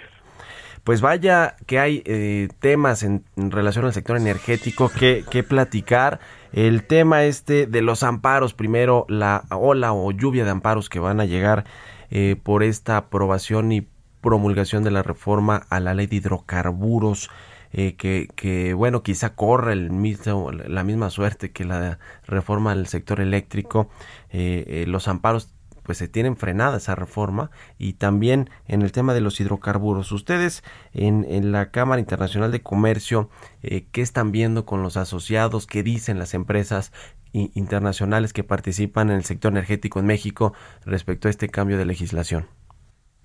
Pues 0.84 1.00
vaya 1.00 1.56
que 1.66 1.78
hay 1.78 2.02
eh, 2.04 2.48
temas 2.60 3.02
en, 3.02 3.24
en, 3.36 3.50
relación 3.50 3.86
al 3.86 3.94
sector 3.94 4.18
energético 4.18 4.90
que, 4.90 5.24
que, 5.30 5.42
platicar. 5.42 6.20
El 6.52 6.84
tema 6.84 7.24
este 7.24 7.66
de 7.66 7.82
los 7.82 8.02
amparos, 8.02 8.54
primero 8.54 9.06
la 9.08 9.44
ola 9.50 9.92
o 9.92 10.10
lluvia 10.10 10.44
de 10.44 10.50
amparos 10.50 10.88
que 10.88 10.98
van 10.98 11.20
a 11.20 11.24
llegar 11.24 11.64
eh, 12.10 12.36
por 12.42 12.62
esta 12.62 12.96
aprobación 12.96 13.70
y 13.72 13.86
promulgación 14.20 14.82
de 14.82 14.90
la 14.90 15.02
reforma 15.02 15.66
a 15.70 15.80
la 15.80 15.94
ley 15.94 16.06
de 16.06 16.16
hidrocarburos. 16.16 17.30
Eh, 17.72 17.94
que, 17.94 18.26
que, 18.34 18.74
bueno, 18.74 19.04
quizá 19.04 19.36
corre 19.36 19.74
el 19.74 19.92
mismo, 19.92 20.50
la 20.50 20.82
misma 20.82 21.08
suerte 21.08 21.52
que 21.52 21.64
la 21.64 22.00
reforma 22.26 22.74
del 22.74 22.88
sector 22.88 23.20
eléctrico. 23.20 23.88
Eh, 24.30 24.84
los 24.88 25.06
amparos 25.06 25.52
pues 25.90 25.98
se 25.98 26.06
tienen 26.06 26.36
frenada 26.36 26.76
esa 26.76 26.94
reforma 26.94 27.50
y 27.76 27.94
también 27.94 28.48
en 28.68 28.82
el 28.82 28.92
tema 28.92 29.12
de 29.12 29.20
los 29.20 29.40
hidrocarburos. 29.40 30.12
Ustedes 30.12 30.62
en, 30.94 31.50
la 31.50 31.72
Cámara 31.72 31.98
Internacional 31.98 32.52
de 32.52 32.60
Comercio, 32.60 33.28
eh, 33.64 33.86
¿qué 33.90 34.00
están 34.00 34.30
viendo 34.30 34.64
con 34.64 34.84
los 34.84 34.96
asociados? 34.96 35.66
¿Qué 35.66 35.82
dicen 35.82 36.20
las 36.20 36.32
empresas 36.32 36.92
internacionales 37.32 38.32
que 38.32 38.44
participan 38.44 39.10
en 39.10 39.16
el 39.16 39.24
sector 39.24 39.50
energético 39.50 39.98
en 39.98 40.06
México 40.06 40.54
respecto 40.86 41.26
a 41.26 41.32
este 41.32 41.48
cambio 41.48 41.76
de 41.76 41.86
legislación? 41.86 42.44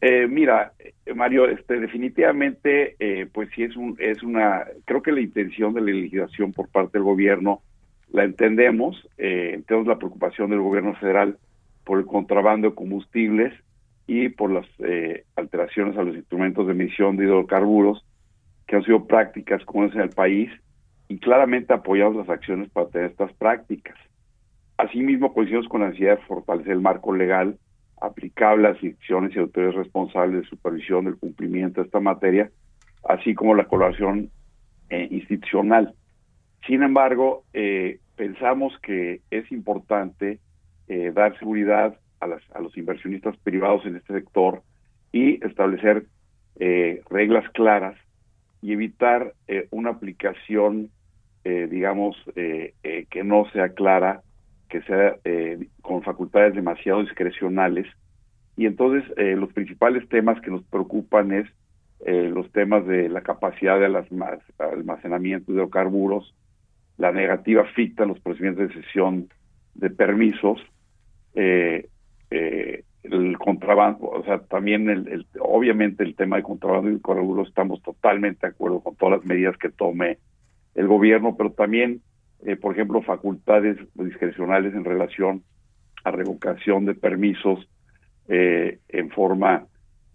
Eh, 0.02 0.26
mira, 0.28 0.74
Mario, 1.14 1.48
este, 1.48 1.80
definitivamente, 1.80 2.96
eh, 2.98 3.28
pues 3.32 3.50
sí 3.54 3.62
es 3.62 3.76
un, 3.76 3.96
es 4.00 4.24
una, 4.24 4.66
creo 4.86 5.04
que 5.04 5.12
la 5.12 5.22
intención 5.22 5.76
de 5.76 5.82
la 5.82 5.92
legislación 5.92 6.52
por 6.52 6.68
parte 6.70 6.98
del 6.98 7.04
gobierno 7.04 7.62
la 8.12 8.24
entendemos, 8.24 9.08
eh, 9.20 9.62
tenemos 9.68 9.88
la 9.88 10.00
preocupación 10.00 10.50
del 10.50 10.62
gobierno 10.62 10.96
federal 10.96 11.38
por 11.86 12.00
el 12.00 12.06
contrabando 12.06 12.70
de 12.70 12.76
combustibles 12.76 13.54
y 14.08 14.30
por 14.30 14.52
las 14.52 14.66
eh, 14.80 15.24
alteraciones 15.36 15.98
a 15.98 16.04
los 16.04 16.16
instrumentos 16.16 16.66
de 16.68 16.74
emisión 16.74 17.16
de 17.16 17.26
hidrocarburos 17.26 18.06
que 18.68 18.76
han 18.76 18.84
sido 18.84 19.06
prácticas 19.06 19.64
comunes 19.66 19.96
en 19.96 20.02
el 20.02 20.10
país 20.10 20.50
y 21.08 21.20
claramente 21.20 21.74
apoyamos 21.74 22.16
las 22.16 22.30
acciones 22.30 22.70
para 22.70 22.90
tener 22.90 23.12
estas 23.12 23.32
prácticas. 23.34 23.96
Asimismo, 24.78 25.34
coincidimos 25.34 25.68
con 25.68 25.82
la 25.82 25.88
necesidad 25.88 26.18
de 26.18 26.26
fortalecer 26.26 26.74
el 26.74 26.82
marco 26.82 27.14
legal 27.16 27.58
aplicable 28.02 28.68
a 28.68 28.72
las 28.72 28.84
instituciones 28.84 29.36
y 29.36 29.40
autoridades 29.40 29.76
responsables 29.76 30.42
de 30.42 30.50
supervisión 30.50 31.06
del 31.06 31.18
cumplimiento 31.18 31.82
de 31.82 31.86
esta 31.86 32.00
materia, 32.00 32.52
así 33.08 33.34
como 33.34 33.56
la 33.56 33.66
colaboración 33.66 34.30
eh, 34.90 35.08
institucional. 35.12 35.94
Sin 36.68 36.84
embargo, 36.84 37.44
eh, 37.54 38.00
pensamos 38.16 38.78
que 38.80 39.22
es 39.32 39.50
importante 39.52 40.40
eh, 40.88 41.12
dar 41.14 41.38
seguridad 41.40 41.98
a, 42.20 42.28
las, 42.28 42.42
a 42.54 42.62
los 42.62 42.78
inversionistas 42.78 43.36
privados 43.38 43.86
en 43.86 43.96
este 43.96 44.14
sector 44.14 44.62
y 45.12 45.44
establecer 45.46 46.06
eh, 46.60 47.02
reglas 47.10 47.50
claras 47.52 47.96
y 48.62 48.74
evitar 48.74 49.34
eh, 49.48 49.68
una 49.72 49.92
aplicación, 49.92 50.90
eh, 51.44 51.68
digamos, 51.70 52.16
eh, 52.36 52.74
eh, 52.84 53.06
que 53.10 53.24
no 53.24 53.46
sea 53.52 53.70
clara, 53.70 54.22
que 54.70 54.82
sea 54.82 55.16
con 55.82 56.02
facultades 56.02 56.56
demasiado 56.56 57.02
discrecionales. 57.02 57.86
Y 58.58 58.66
entonces 58.66 59.04
los 59.18 59.54
principales 59.54 60.08
temas 60.10 60.42
que 60.42 60.50
nos 60.50 60.64
preocupan 60.64 61.32
es 61.32 61.48
los 62.34 62.52
temas 62.52 62.86
de 62.88 63.08
la 63.08 63.22
capacidad 63.22 63.80
de 63.80 63.86
almacenamiento 64.58 65.52
de 65.52 65.58
hidrocarburos, 65.58 66.34
la 66.98 67.12
negativa 67.12 67.64
ficta 67.76 68.04
en 68.04 68.10
los 68.10 68.20
procedimientos 68.20 68.70
de 68.70 68.82
cesión 68.82 69.30
de 69.76 69.90
permisos, 69.92 70.60
eh, 71.36 71.88
eh, 72.32 72.84
el 73.04 73.38
contrabando, 73.38 74.08
o 74.08 74.24
sea, 74.24 74.40
también 74.40 74.90
el, 74.90 75.08
el, 75.08 75.28
obviamente 75.40 76.04
el 76.04 76.16
tema 76.16 76.38
de 76.38 76.44
contrabando 76.44 76.90
y 76.90 76.94
hidrocarburos 76.94 77.48
estamos 77.48 77.82
totalmente 77.84 78.48
de 78.48 78.54
acuerdo 78.54 78.80
con 78.80 78.96
todas 78.96 79.20
las 79.20 79.26
medidas 79.26 79.58
que 79.58 79.70
tome 79.70 80.18
el 80.74 80.88
gobierno, 80.88 81.36
pero 81.38 81.52
también, 81.52 82.02
eh, 82.46 82.56
por 82.56 82.74
ejemplo, 82.74 83.02
facultades 83.02 83.78
discrecionales 83.94 84.74
en 84.74 84.84
relación 84.84 85.44
a 86.04 86.12
revocación 86.12 86.86
de 86.86 86.96
permisos 86.96 87.68
eh, 88.28 88.80
en 88.90 89.10
forma 89.12 89.68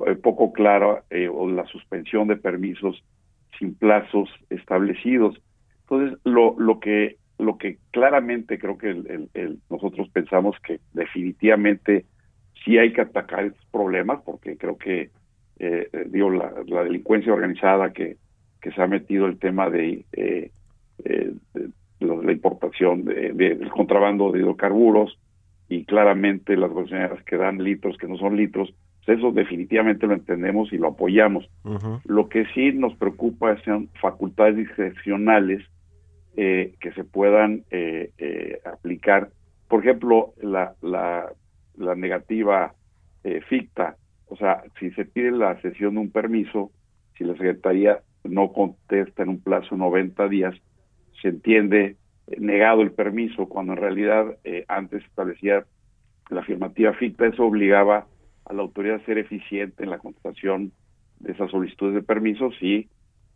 eh, 0.06 0.14
poco 0.16 0.52
clara 0.52 1.04
eh, 1.10 1.28
o 1.28 1.48
la 1.48 1.66
suspensión 1.66 2.28
de 2.28 2.36
permisos 2.36 3.04
sin 3.58 3.74
plazos 3.74 4.28
establecidos. 4.48 5.40
Entonces, 5.82 6.18
lo, 6.24 6.58
lo 6.58 6.80
que 6.80 7.16
lo 7.40 7.58
que 7.58 7.78
claramente 7.90 8.58
creo 8.58 8.78
que 8.78 8.90
el, 8.90 9.06
el, 9.10 9.28
el, 9.34 9.58
nosotros 9.70 10.08
pensamos 10.10 10.56
que 10.60 10.80
definitivamente 10.92 12.04
sí 12.64 12.78
hay 12.78 12.92
que 12.92 13.00
atacar 13.00 13.44
estos 13.44 13.64
problemas 13.66 14.20
porque 14.24 14.56
creo 14.56 14.76
que 14.76 15.10
eh, 15.58 15.88
digo 16.06 16.30
la, 16.30 16.52
la, 16.66 16.84
delincuencia 16.84 17.32
organizada 17.32 17.92
que, 17.92 18.16
que 18.60 18.70
se 18.72 18.82
ha 18.82 18.86
metido 18.86 19.26
el 19.26 19.38
tema 19.38 19.68
de, 19.70 20.04
eh, 20.12 20.50
eh, 21.04 21.32
de 21.54 21.70
la 22.00 22.32
importación 22.32 23.04
de, 23.04 23.32
de, 23.32 23.54
del 23.56 23.70
contrabando 23.70 24.32
de 24.32 24.40
hidrocarburos 24.40 25.18
y 25.68 25.84
claramente 25.84 26.56
las 26.56 26.70
gasolineras 26.70 27.22
que 27.24 27.36
dan 27.36 27.62
litros 27.62 27.96
que 27.98 28.08
no 28.08 28.16
son 28.16 28.36
litros 28.36 28.72
pues 29.04 29.18
eso 29.18 29.32
definitivamente 29.32 30.06
lo 30.06 30.14
entendemos 30.14 30.72
y 30.72 30.78
lo 30.78 30.88
apoyamos 30.88 31.48
uh 31.64 31.70
-huh. 31.70 32.00
lo 32.04 32.28
que 32.28 32.46
sí 32.54 32.72
nos 32.72 32.94
preocupa 32.96 33.56
son 33.64 33.88
facultades 34.00 34.56
discrecionales 34.56 35.62
eh, 36.42 36.72
que 36.80 36.90
se 36.92 37.04
puedan 37.04 37.64
eh, 37.70 38.12
eh, 38.16 38.60
aplicar. 38.64 39.28
Por 39.68 39.80
ejemplo, 39.80 40.32
la, 40.40 40.74
la, 40.80 41.30
la 41.76 41.94
negativa 41.94 42.72
eh, 43.24 43.42
ficta, 43.46 43.96
o 44.26 44.36
sea, 44.36 44.62
si 44.78 44.90
se 44.92 45.04
pide 45.04 45.32
la 45.32 45.60
cesión 45.60 45.96
de 45.96 46.00
un 46.00 46.10
permiso, 46.10 46.70
si 47.18 47.24
la 47.24 47.34
Secretaría 47.34 48.00
no 48.24 48.54
contesta 48.54 49.22
en 49.22 49.28
un 49.28 49.42
plazo 49.42 49.74
de 49.74 49.80
90 49.80 50.28
días, 50.28 50.54
se 51.20 51.28
entiende 51.28 51.96
negado 52.38 52.80
el 52.80 52.92
permiso, 52.92 53.46
cuando 53.46 53.74
en 53.74 53.78
realidad 53.80 54.38
eh, 54.42 54.64
antes 54.66 55.04
establecía 55.04 55.66
la 56.30 56.40
afirmativa 56.40 56.94
ficta, 56.94 57.26
eso 57.26 57.44
obligaba 57.44 58.06
a 58.46 58.54
la 58.54 58.62
autoridad 58.62 58.96
a 58.96 59.04
ser 59.04 59.18
eficiente 59.18 59.84
en 59.84 59.90
la 59.90 59.98
contestación 59.98 60.72
de 61.18 61.32
esas 61.32 61.50
solicitudes 61.50 61.96
de 61.96 62.02
permisos 62.02 62.54
y 62.62 62.88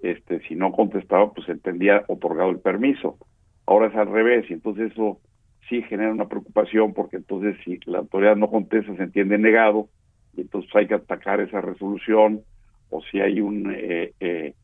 este, 0.05 0.41
si 0.47 0.55
no 0.55 0.73
contestaba, 0.73 1.33
pues 1.33 1.49
entendía 1.49 2.05
otorgado 2.09 2.51
el 2.51 2.61
permiso. 2.61 3.19
Ahora 3.67 3.87
es 3.87 3.95
al 3.97 4.09
revés, 4.13 4.45
y 4.51 4.53
entonces 4.53 4.93
eso 4.93 5.19
sí 5.69 5.83
genera 5.83 6.13
una 6.13 6.29
preocupación, 6.29 6.93
porque 6.93 7.17
entonces 7.17 7.57
si 7.65 7.81
la 7.87 7.99
autoridad 7.99 8.37
no 8.37 8.51
contesta, 8.51 8.95
se 8.95 9.03
entiende 9.03 9.39
negado, 9.39 9.89
y 10.37 10.43
entonces 10.43 10.71
hay 10.77 10.87
que 10.87 10.95
atacar 10.95 11.41
esa 11.41 11.63
resolución, 11.63 12.43
o 12.91 13.01
si 13.11 13.21
hay 13.21 13.41
un 13.41 13.73
eh, 13.75 14.13
eh, 14.21 14.55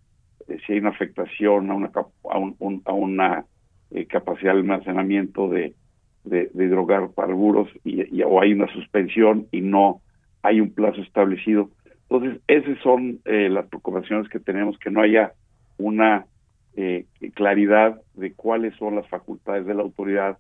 si 0.67 0.75
hay 0.75 0.79
una 0.81 0.91
afectación 0.91 1.71
a 1.71 1.75
una 1.75 1.91
a, 2.31 2.39
un, 2.39 2.83
a 2.85 2.93
una 2.93 3.45
eh, 3.93 4.05
capacidad 4.07 4.53
de 4.53 4.59
almacenamiento 4.59 5.49
de, 5.49 5.75
de, 6.25 6.51
de 6.53 6.65
hidrocarburos 6.65 7.69
y, 7.83 8.15
y, 8.15 8.23
o 8.23 8.41
hay 8.41 8.53
una 8.53 8.67
suspensión 8.75 9.47
y 9.53 9.63
no 9.63 10.03
hay 10.43 10.61
un 10.61 10.73
plazo 10.75 11.01
establecido 11.01 11.71
entonces, 12.11 12.43
esas 12.49 12.77
son 12.83 13.21
eh, 13.25 13.49
las 13.49 13.67
preocupaciones 13.67 14.29
que 14.29 14.41
tenemos, 14.41 14.77
que 14.79 14.91
no 14.91 15.01
haya 15.01 15.33
una 15.79 16.27
eh, 16.75 17.07
claridad 17.35 18.01
de 18.15 18.33
cuáles 18.33 18.75
son 18.77 18.97
las 18.97 19.09
facultades 19.09 19.65
de 19.65 19.75
la 19.75 19.83
autoridad 19.83 20.37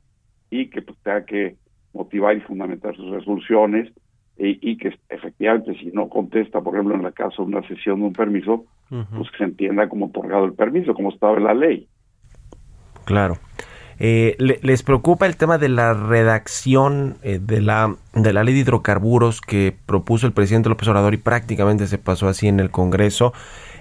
y 0.50 0.66
que 0.68 0.82
pues, 0.82 0.98
tenga 1.04 1.24
que 1.24 1.54
motivar 1.92 2.36
y 2.36 2.40
fundamentar 2.40 2.96
sus 2.96 3.10
resoluciones 3.10 3.88
y, 4.36 4.58
y, 4.68 4.78
que 4.78 4.98
efectivamente 5.10 5.78
si 5.78 5.86
no 5.92 6.08
contesta, 6.08 6.60
por 6.60 6.74
ejemplo, 6.74 6.96
en 6.96 7.02
la 7.02 7.12
caso 7.12 7.44
de 7.44 7.54
una 7.54 7.66
sesión 7.68 8.00
de 8.00 8.06
un 8.06 8.12
permiso, 8.14 8.64
uh 8.90 8.96
-huh. 8.96 9.06
pues 9.16 9.30
que 9.30 9.38
se 9.38 9.44
entienda 9.44 9.88
como 9.88 10.06
otorgado 10.06 10.46
el 10.46 10.54
permiso, 10.54 10.94
como 10.94 11.10
estaba 11.10 11.36
en 11.36 11.44
la 11.44 11.54
ley. 11.54 11.86
Claro. 13.04 13.34
Eh, 14.02 14.34
¿Les 14.38 14.82
preocupa 14.82 15.26
el 15.26 15.36
tema 15.36 15.58
de 15.58 15.68
la 15.68 15.92
redacción 15.92 17.18
eh, 17.22 17.38
de, 17.38 17.60
la, 17.60 17.96
de 18.14 18.32
la 18.32 18.44
ley 18.44 18.54
de 18.54 18.60
hidrocarburos 18.60 19.42
que 19.42 19.76
propuso 19.84 20.26
el 20.26 20.32
presidente 20.32 20.70
López 20.70 20.88
Obrador 20.88 21.12
y 21.12 21.18
prácticamente 21.18 21.86
se 21.86 21.98
pasó 21.98 22.26
así 22.26 22.48
en 22.48 22.60
el 22.60 22.70
Congreso? 22.70 23.34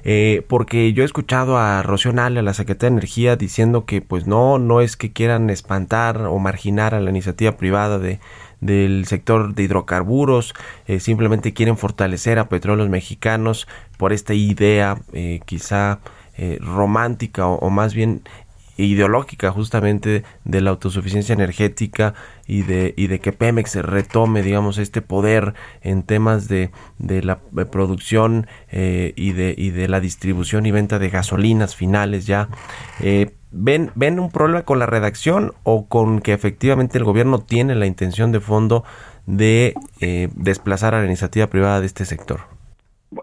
Eh, 0.03 0.45
porque 0.49 0.91
yo 0.91 1.03
he 1.03 1.05
escuchado 1.05 1.57
a 1.57 1.81
Rocío 1.83 2.11
a 2.17 2.29
la 2.29 2.53
Secretaría 2.53 2.89
de 2.89 2.97
Energía, 2.97 3.35
diciendo 3.37 3.85
que 3.85 4.01
pues 4.01 4.27
no, 4.27 4.59
no 4.59 4.81
es 4.81 4.97
que 4.97 5.13
quieran 5.13 5.49
espantar 5.49 6.17
o 6.25 6.37
marginar 6.37 6.93
a 6.93 6.99
la 6.99 7.09
iniciativa 7.09 7.55
privada 7.55 7.97
de, 7.97 8.19
del 8.59 9.05
sector 9.05 9.55
de 9.55 9.63
hidrocarburos, 9.63 10.53
eh, 10.85 10.99
simplemente 10.99 11.53
quieren 11.53 11.77
fortalecer 11.77 12.39
a 12.39 12.49
petróleos 12.49 12.89
mexicanos 12.89 13.69
por 13.97 14.11
esta 14.11 14.33
idea 14.33 14.97
eh, 15.13 15.39
quizá 15.45 15.99
romántica 16.61 17.47
o, 17.47 17.69
más 17.69 17.93
bien 17.93 18.21
ideológica 18.85 19.51
justamente 19.51 20.23
de 20.45 20.61
la 20.61 20.69
autosuficiencia 20.71 21.33
energética 21.33 22.13
y 22.47 22.63
de, 22.63 22.93
y 22.97 23.07
de 23.07 23.19
que 23.19 23.33
Pemex 23.33 23.75
retome, 23.75 24.41
digamos, 24.41 24.77
este 24.77 25.01
poder 25.01 25.53
en 25.81 26.03
temas 26.03 26.47
de, 26.47 26.71
de 26.97 27.21
la 27.21 27.39
producción 27.71 28.47
eh, 28.69 29.13
y, 29.15 29.33
de, 29.33 29.53
y 29.57 29.71
de 29.71 29.87
la 29.87 29.99
distribución 29.99 30.65
y 30.65 30.71
venta 30.71 30.99
de 30.99 31.09
gasolinas 31.09 31.75
finales 31.75 32.25
ya. 32.25 32.47
Eh, 33.01 33.31
¿ven, 33.51 33.91
¿Ven 33.95 34.19
un 34.19 34.31
problema 34.31 34.63
con 34.63 34.79
la 34.79 34.85
redacción 34.85 35.53
o 35.63 35.87
con 35.87 36.21
que 36.21 36.33
efectivamente 36.33 36.97
el 36.97 37.03
gobierno 37.03 37.39
tiene 37.39 37.75
la 37.75 37.85
intención 37.85 38.31
de 38.31 38.39
fondo 38.39 38.83
de 39.25 39.75
eh, 39.99 40.29
desplazar 40.35 40.95
a 40.95 40.99
la 40.99 41.05
iniciativa 41.05 41.47
privada 41.47 41.81
de 41.81 41.85
este 41.85 42.05
sector? 42.05 42.58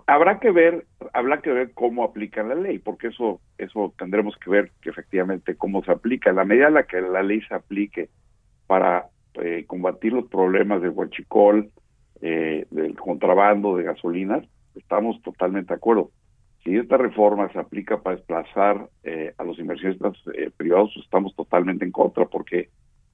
Habrá 0.06 0.40
que 0.40 0.50
ver, 0.50 0.86
habrá 1.12 1.40
que 1.40 1.52
ver 1.52 1.72
cómo 1.72 2.02
aplica 2.02 2.42
la 2.42 2.56
ley, 2.56 2.78
porque 2.78 3.08
eso, 3.08 3.40
eso 3.56 3.94
tendremos 3.96 4.36
que 4.36 4.50
ver 4.50 4.72
que 4.80 4.90
efectivamente 4.90 5.56
cómo 5.56 5.84
se 5.84 5.92
aplica. 5.92 6.32
La 6.32 6.44
medida 6.44 6.68
en 6.68 6.74
la 6.74 6.86
que 6.86 7.00
la 7.00 7.22
ley 7.22 7.40
se 7.42 7.54
aplique 7.54 8.08
para 8.66 9.06
eh, 9.34 9.64
combatir 9.66 10.12
los 10.12 10.26
problemas 10.28 10.82
del 10.82 10.90
huachicol, 10.90 11.70
eh, 12.20 12.66
del 12.70 12.96
contrabando 12.96 13.76
de 13.76 13.84
gasolinas, 13.84 14.44
estamos 14.74 15.20
totalmente 15.22 15.68
de 15.68 15.76
acuerdo. 15.76 16.10
Si 16.64 16.76
esta 16.76 16.96
reforma 16.96 17.48
se 17.52 17.58
aplica 17.58 18.02
para 18.02 18.16
desplazar 18.16 18.88
eh, 19.04 19.34
a 19.38 19.44
los 19.44 19.58
inversionistas 19.58 20.14
eh, 20.34 20.50
privados, 20.56 20.92
estamos 20.96 21.34
totalmente 21.36 21.84
en 21.84 21.92
contra 21.92 22.26
porque 22.26 22.70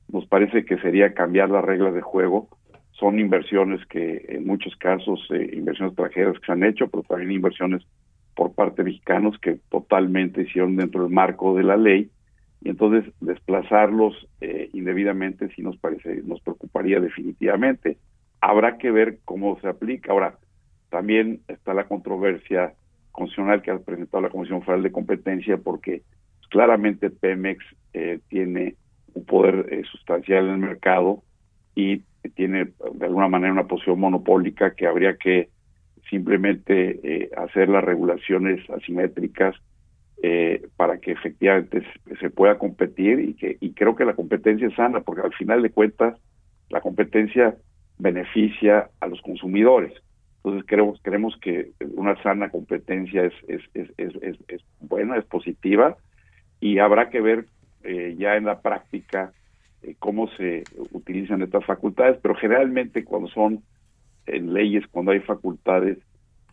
nos 0.08 0.26
parece 0.26 0.64
que 0.64 0.78
sería 0.78 1.14
cambiar 1.14 1.50
las 1.50 1.64
reglas 1.64 1.94
de 1.94 2.00
juego. 2.00 2.48
Son 3.02 3.18
inversiones 3.18 3.84
que 3.86 4.24
en 4.28 4.46
muchos 4.46 4.76
casos, 4.76 5.18
eh, 5.30 5.50
inversiones 5.54 5.90
extranjeras 5.90 6.38
que 6.38 6.46
se 6.46 6.52
han 6.52 6.62
hecho, 6.62 6.86
pero 6.86 7.02
también 7.02 7.32
inversiones 7.32 7.82
por 8.36 8.54
parte 8.54 8.84
de 8.84 8.90
mexicanos 8.90 9.36
que 9.40 9.58
totalmente 9.70 10.42
hicieron 10.42 10.76
dentro 10.76 11.02
del 11.02 11.12
marco 11.12 11.56
de 11.56 11.64
la 11.64 11.76
ley. 11.76 12.12
Y 12.60 12.68
entonces 12.68 13.12
desplazarlos 13.20 14.28
eh, 14.40 14.70
indebidamente 14.72 15.48
sí 15.56 15.62
nos 15.62 15.76
parece 15.78 16.22
nos 16.22 16.40
preocuparía 16.42 17.00
definitivamente. 17.00 17.98
Habrá 18.40 18.78
que 18.78 18.92
ver 18.92 19.18
cómo 19.24 19.58
se 19.60 19.66
aplica. 19.66 20.12
Ahora 20.12 20.38
también 20.88 21.40
está 21.48 21.74
la 21.74 21.88
controversia 21.88 22.74
constitucional 23.10 23.62
que 23.62 23.72
ha 23.72 23.80
presentado 23.80 24.22
la 24.22 24.30
Comisión 24.30 24.62
Federal 24.62 24.84
de 24.84 24.92
Competencia 24.92 25.56
porque 25.56 26.02
claramente 26.50 27.10
Pemex 27.10 27.64
eh, 27.94 28.20
tiene 28.28 28.76
un 29.14 29.24
poder 29.24 29.66
eh, 29.72 29.82
sustancial 29.90 30.46
en 30.46 30.52
el 30.52 30.58
mercado 30.58 31.24
y 31.74 32.02
tiene 32.30 32.72
de 32.94 33.06
alguna 33.06 33.28
manera 33.28 33.52
una 33.52 33.66
posición 33.66 34.00
monopólica 34.00 34.74
que 34.74 34.87
habría 34.87 35.16
que 35.16 35.48
simplemente 36.08 37.00
eh, 37.02 37.30
hacer 37.37 37.68
las 37.68 37.85
regulaciones 37.85 38.68
asimétricas 38.70 39.54
eh, 40.22 40.68
para 40.76 40.98
que 40.98 41.12
efectivamente 41.12 41.82
se, 42.20 42.30
pueda 42.30 42.58
competir 42.58 43.18
y 43.20 43.35
que 43.35 43.56
y 43.61 43.72
creo 43.72 43.96
que 43.96 44.04
la 44.04 44.14
competencia 44.14 44.68
es 44.68 44.74
sana 44.74 45.00
porque 45.00 45.22
al 45.22 45.35
final 45.35 45.62
de 45.62 45.70
cuentas 45.70 46.16
la 46.70 46.80
competencia 46.80 47.56
beneficia 47.98 48.90
a 49.00 49.06
los 49.06 49.20
consumidores. 49.22 49.92
Entonces 50.37 50.64
creemos 50.66 51.00
creemos 51.02 51.37
que 51.40 51.70
una 51.94 52.20
sana 52.22 52.50
competencia 52.50 53.24
es, 53.24 53.35
es, 53.48 53.62
es, 53.74 54.14
es, 54.22 54.37
es 54.48 54.61
buena 54.80 55.16
es 55.16 55.24
positiva 55.24 55.96
y 56.61 56.78
habrá 56.78 57.11
que 57.11 57.20
ver 57.20 57.46
eh, 57.85 58.14
ya 58.16 58.37
en 58.37 58.44
la 58.44 58.61
práctica 58.61 59.32
eh, 59.83 59.97
cómo 59.99 60.29
se 60.37 60.64
utilizan 60.92 61.42
estas 61.42 61.64
facultades 61.64 62.18
pero 62.23 62.35
generalmente 62.35 63.05
cuando 63.05 63.29
son 63.29 63.62
en 64.27 64.53
leyes 64.53 64.85
cuando 64.90 65.12
hay 65.12 65.21
facultades 65.21 65.99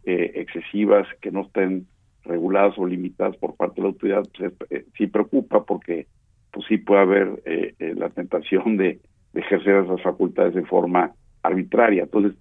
eh, 0.05 0.31
excesivas 0.35 1.07
que 1.21 1.31
no 1.31 1.41
estén 1.41 1.87
reguladas 2.23 2.77
o 2.77 2.85
limitadas 2.85 3.35
por 3.37 3.55
parte 3.55 3.75
de 3.75 3.81
la 3.81 3.87
autoridad, 3.89 4.23
pues, 4.37 4.53
eh, 4.69 4.85
sí 4.97 5.07
preocupa 5.07 5.65
porque 5.65 6.07
pues 6.51 6.65
sí 6.67 6.77
puede 6.77 7.01
haber 7.01 7.41
eh, 7.45 7.73
eh, 7.79 7.93
la 7.95 8.09
tentación 8.09 8.77
de, 8.77 8.99
ejercer 9.31 9.83
esas 9.83 10.01
facultades 10.01 10.55
de 10.55 10.65
forma 10.65 11.11
arbitraria. 11.43 12.03
Entonces, 12.03 12.33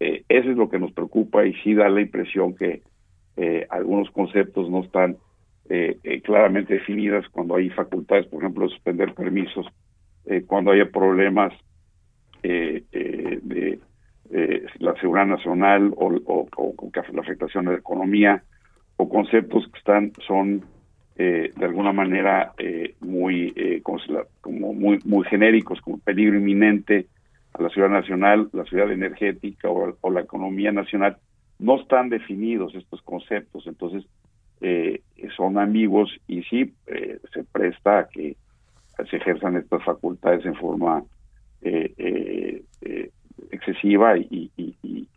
eh, 0.00 0.24
eso 0.28 0.50
es 0.50 0.56
lo 0.56 0.70
que 0.70 0.78
nos 0.78 0.90
preocupa 0.92 1.44
y 1.44 1.52
sí 1.56 1.74
da 1.74 1.88
la 1.90 2.00
impresión 2.00 2.54
que 2.54 2.82
eh, 3.36 3.66
algunos 3.68 4.10
conceptos 4.10 4.70
no 4.70 4.80
están 4.80 5.18
eh, 5.68 5.98
eh, 6.02 6.22
claramente 6.22 6.74
definidas 6.74 7.28
cuando 7.28 7.56
hay 7.56 7.68
facultades, 7.70 8.26
por 8.26 8.42
ejemplo, 8.42 8.64
de 8.64 8.72
suspender 8.72 9.14
permisos, 9.14 9.66
eh, 10.26 10.42
cuando 10.46 10.72
haya 10.72 10.90
problemas 10.90 11.52
eh, 12.42 12.84
eh, 12.92 13.40
de 13.42 13.78
eh, 14.30 14.66
la 14.78 14.94
seguridad 14.96 15.26
nacional 15.26 15.92
o, 15.96 16.08
o 16.26 16.78
la 17.12 17.20
afectación 17.20 17.68
a 17.68 17.72
la 17.72 17.78
economía 17.78 18.42
o 18.96 19.08
conceptos 19.08 19.68
que 19.70 19.78
están 19.78 20.12
son 20.26 20.64
eh, 21.16 21.52
de 21.54 21.64
alguna 21.64 21.92
manera 21.92 22.52
eh, 22.58 22.94
muy 23.00 23.82
como, 24.40 24.72
muy 24.72 24.98
muy 25.04 25.24
genéricos 25.26 25.80
como 25.82 25.98
peligro 25.98 26.36
inminente 26.36 27.06
a 27.52 27.62
la 27.62 27.68
ciudad 27.68 27.90
nacional 27.90 28.48
la 28.52 28.64
ciudad 28.64 28.90
energética 28.90 29.68
o, 29.68 30.10
la 30.10 30.20
economía 30.22 30.72
nacional 30.72 31.18
no 31.58 31.80
están 31.80 32.08
definidos 32.08 32.74
estos 32.74 33.02
conceptos. 33.02 33.66
Entonces 33.66 34.04
son 35.36 35.58
ambiguos 35.58 36.10
y 36.26 36.42
sí 36.44 36.72
se 37.32 37.44
presta 37.44 37.98
a 37.98 38.08
que 38.08 38.36
se 39.10 39.16
ejerzan 39.16 39.56
estas 39.56 39.82
facultades 39.84 40.44
en 40.46 40.54
forma 40.54 41.02
eh, 41.62 42.62
excesiva 43.50 44.16
y, 44.18 44.50
y, 44.56 44.74
y, 44.82 45.08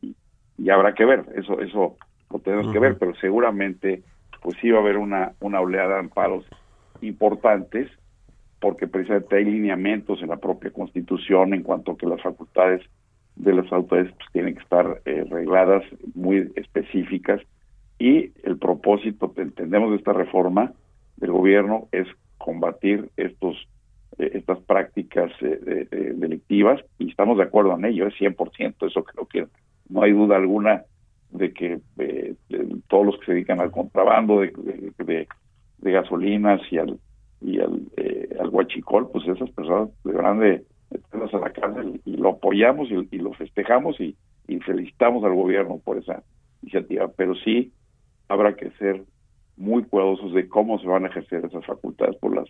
y, 0.57 0.69
habrá 0.69 0.93
que 0.93 1.05
ver 1.05 1.25
eso 1.35 1.59
eso 1.61 1.97
lo 2.31 2.39
tenemos 2.39 2.67
uh 2.67 2.69
-huh. 2.69 2.73
que 2.73 2.79
ver 2.79 2.97
pero 2.97 3.15
seguramente 3.15 4.01
pues 4.41 4.57
sí 4.61 4.69
va 4.71 4.79
a 4.79 4.81
haber 4.81 4.97
una 4.97 5.33
una 5.39 5.59
oleada 5.59 5.95
de 5.95 5.99
amparos 5.99 6.45
importantes 7.01 7.89
porque 8.59 8.87
precisamente 8.87 9.35
hay 9.35 9.45
lineamientos 9.45 10.21
en 10.21 10.29
la 10.29 10.37
propia 10.37 10.71
constitución 10.71 11.53
en 11.53 11.63
cuanto 11.63 11.91
a 11.91 11.97
que 11.97 12.07
las 12.07 12.21
facultades 12.21 12.81
de 13.35 13.53
las 13.53 13.71
autoridades 13.71 14.13
pues, 14.17 14.31
tienen 14.31 14.55
que 14.55 14.63
estar 14.63 15.01
eh, 15.05 15.25
regladas 15.29 15.83
muy 16.15 16.51
específicas 16.55 17.41
y 17.99 18.31
el 18.43 18.57
propósito 18.57 19.33
entendemos 19.37 19.91
de 19.91 19.97
esta 19.97 20.13
reforma 20.13 20.73
del 21.17 21.31
gobierno 21.31 21.87
es 21.91 22.07
combatir 22.47 23.09
estos 23.17 23.55
eh, 24.17 24.31
estas 24.35 24.59
prácticas 24.59 25.31
eh, 25.41 25.87
eh, 25.91 26.13
delictivas 26.15 26.79
y 26.97 27.09
estamos 27.09 27.37
de 27.37 27.43
acuerdo 27.43 27.75
en 27.75 27.83
ello, 27.83 28.07
es 28.07 28.13
100% 28.15 28.87
eso 28.87 29.03
creo 29.03 29.25
que 29.25 29.47
no 29.89 30.01
hay 30.03 30.13
duda 30.13 30.37
alguna 30.37 30.83
de 31.31 31.51
que 31.51 31.79
eh, 31.97 32.35
de 32.47 32.77
todos 32.87 33.05
los 33.05 33.19
que 33.19 33.25
se 33.25 33.33
dedican 33.33 33.59
al 33.59 33.71
contrabando 33.71 34.39
de, 34.39 34.53
de, 34.97 35.91
gasolinas 35.91 36.61
y 36.71 36.77
al 36.77 36.99
y 37.41 37.59
al, 37.59 37.81
eh, 37.97 38.29
al 38.39 38.49
huachicol, 38.49 39.11
pues 39.11 39.27
esas 39.27 39.51
personas 39.51 39.89
deberán 40.05 40.39
de 40.39 40.63
meterlas 40.89 41.33
a 41.33 41.39
la 41.39 41.51
cárcel 41.51 42.01
y 42.05 42.15
lo 42.15 42.29
apoyamos 42.29 42.89
y, 42.89 43.07
y 43.11 43.19
lo 43.19 43.33
festejamos 43.33 43.99
y, 43.99 44.15
y 44.47 44.59
felicitamos 44.61 45.23
al 45.25 45.35
gobierno 45.35 45.79
por 45.83 45.97
esa 45.97 46.23
iniciativa, 46.61 47.11
pero 47.15 47.35
sí 47.35 47.73
habrá 48.29 48.55
que 48.55 48.71
ser 48.79 49.03
muy 49.57 49.83
cuidadosos 49.83 50.33
de 50.33 50.47
cómo 50.47 50.79
se 50.79 50.87
van 50.87 51.05
a 51.05 51.09
ejercer 51.09 51.45
esas 51.45 51.65
facultades 51.65 52.15
por 52.17 52.35
las 52.35 52.47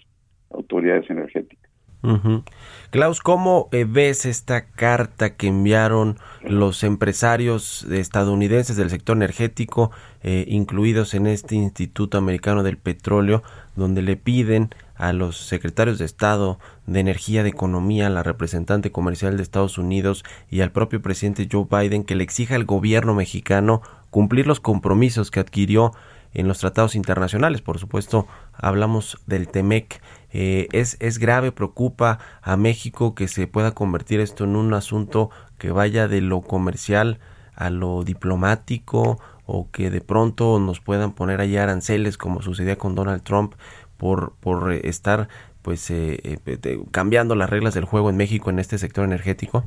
autoridades 0.52 1.10
energéticas. 1.10 1.72
Uh. 2.04 2.44
Klaus, 2.92 3.22
¿cómo 3.22 3.70
eh, 3.72 3.86
ves 3.90 4.26
esta 4.26 4.68
carta 4.68 5.36
que 5.36 5.48
enviaron 5.48 6.18
los 6.44 6.84
empresarios 6.84 7.86
estadounidenses 7.86 8.78
del 8.78 8.92
sector 8.92 9.18
energético, 9.18 9.92
eh, 10.22 10.46
incluidos 10.48 11.16
en 11.16 11.26
este 11.26 11.56
Instituto 11.56 12.18
Americano 12.18 12.62
del 12.62 12.78
Petróleo, 12.78 13.42
donde 13.76 14.04
le 14.04 14.16
piden 14.16 14.70
a 14.96 15.12
los 15.12 15.38
secretarios 15.38 16.00
de 16.00 16.06
Estado 16.06 16.60
de 16.86 17.00
Energía, 17.00 17.44
de 17.44 17.50
Economía, 17.50 18.10
la 18.10 18.24
representante 18.24 18.92
comercial 18.92 19.36
de 19.36 19.44
Estados 19.44 19.78
Unidos 19.78 20.24
y 20.50 20.62
al 20.62 20.72
propio 20.72 21.02
presidente 21.02 21.48
Joe 21.52 21.68
Biden 21.70 22.04
que 22.04 22.16
le 22.16 22.24
exija 22.24 22.56
al 22.56 22.66
gobierno 22.66 23.14
mexicano 23.14 23.82
cumplir 24.10 24.48
los 24.48 24.60
compromisos 24.60 25.30
que 25.30 25.40
adquirió 25.40 25.92
en 26.38 26.48
los 26.48 26.60
tratados 26.60 26.96
internacionales. 26.96 27.62
Por 27.62 27.80
supuesto, 27.80 28.28
hablamos 28.54 29.18
del 29.26 29.50
TEMEC. 29.50 30.02
Eh, 30.32 30.68
es, 30.72 30.96
es 31.00 31.18
grave, 31.18 31.52
preocupa 31.52 32.20
a 32.42 32.56
México 32.56 33.16
que 33.16 33.28
se 33.28 33.48
pueda 33.48 33.72
convertir 33.72 34.20
esto 34.20 34.44
en 34.44 34.56
un 34.56 34.74
asunto 34.74 35.32
que 35.58 35.72
vaya 35.72 36.08
de 36.08 36.22
lo 36.22 36.42
comercial 36.42 37.20
a 37.56 37.72
lo 37.72 38.04
diplomático 38.04 39.20
o 39.48 39.72
que 39.72 39.90
de 39.90 40.02
pronto 40.02 40.60
nos 40.60 40.80
puedan 40.80 41.14
poner 41.14 41.42
allá 41.42 41.64
aranceles 41.64 42.18
como 42.18 42.44
sucedía 42.44 42.78
con 42.78 42.94
Donald 42.94 43.24
Trump 43.24 43.56
por, 43.98 44.34
por 44.40 44.74
estar 44.74 45.30
pues 45.64 45.90
eh, 45.90 46.20
eh, 46.24 46.80
cambiando 46.92 47.34
las 47.34 47.50
reglas 47.50 47.74
del 47.74 47.86
juego 47.86 48.12
en 48.12 48.18
México 48.18 48.52
en 48.52 48.60
este 48.60 48.78
sector 48.78 49.04
energético? 49.06 49.66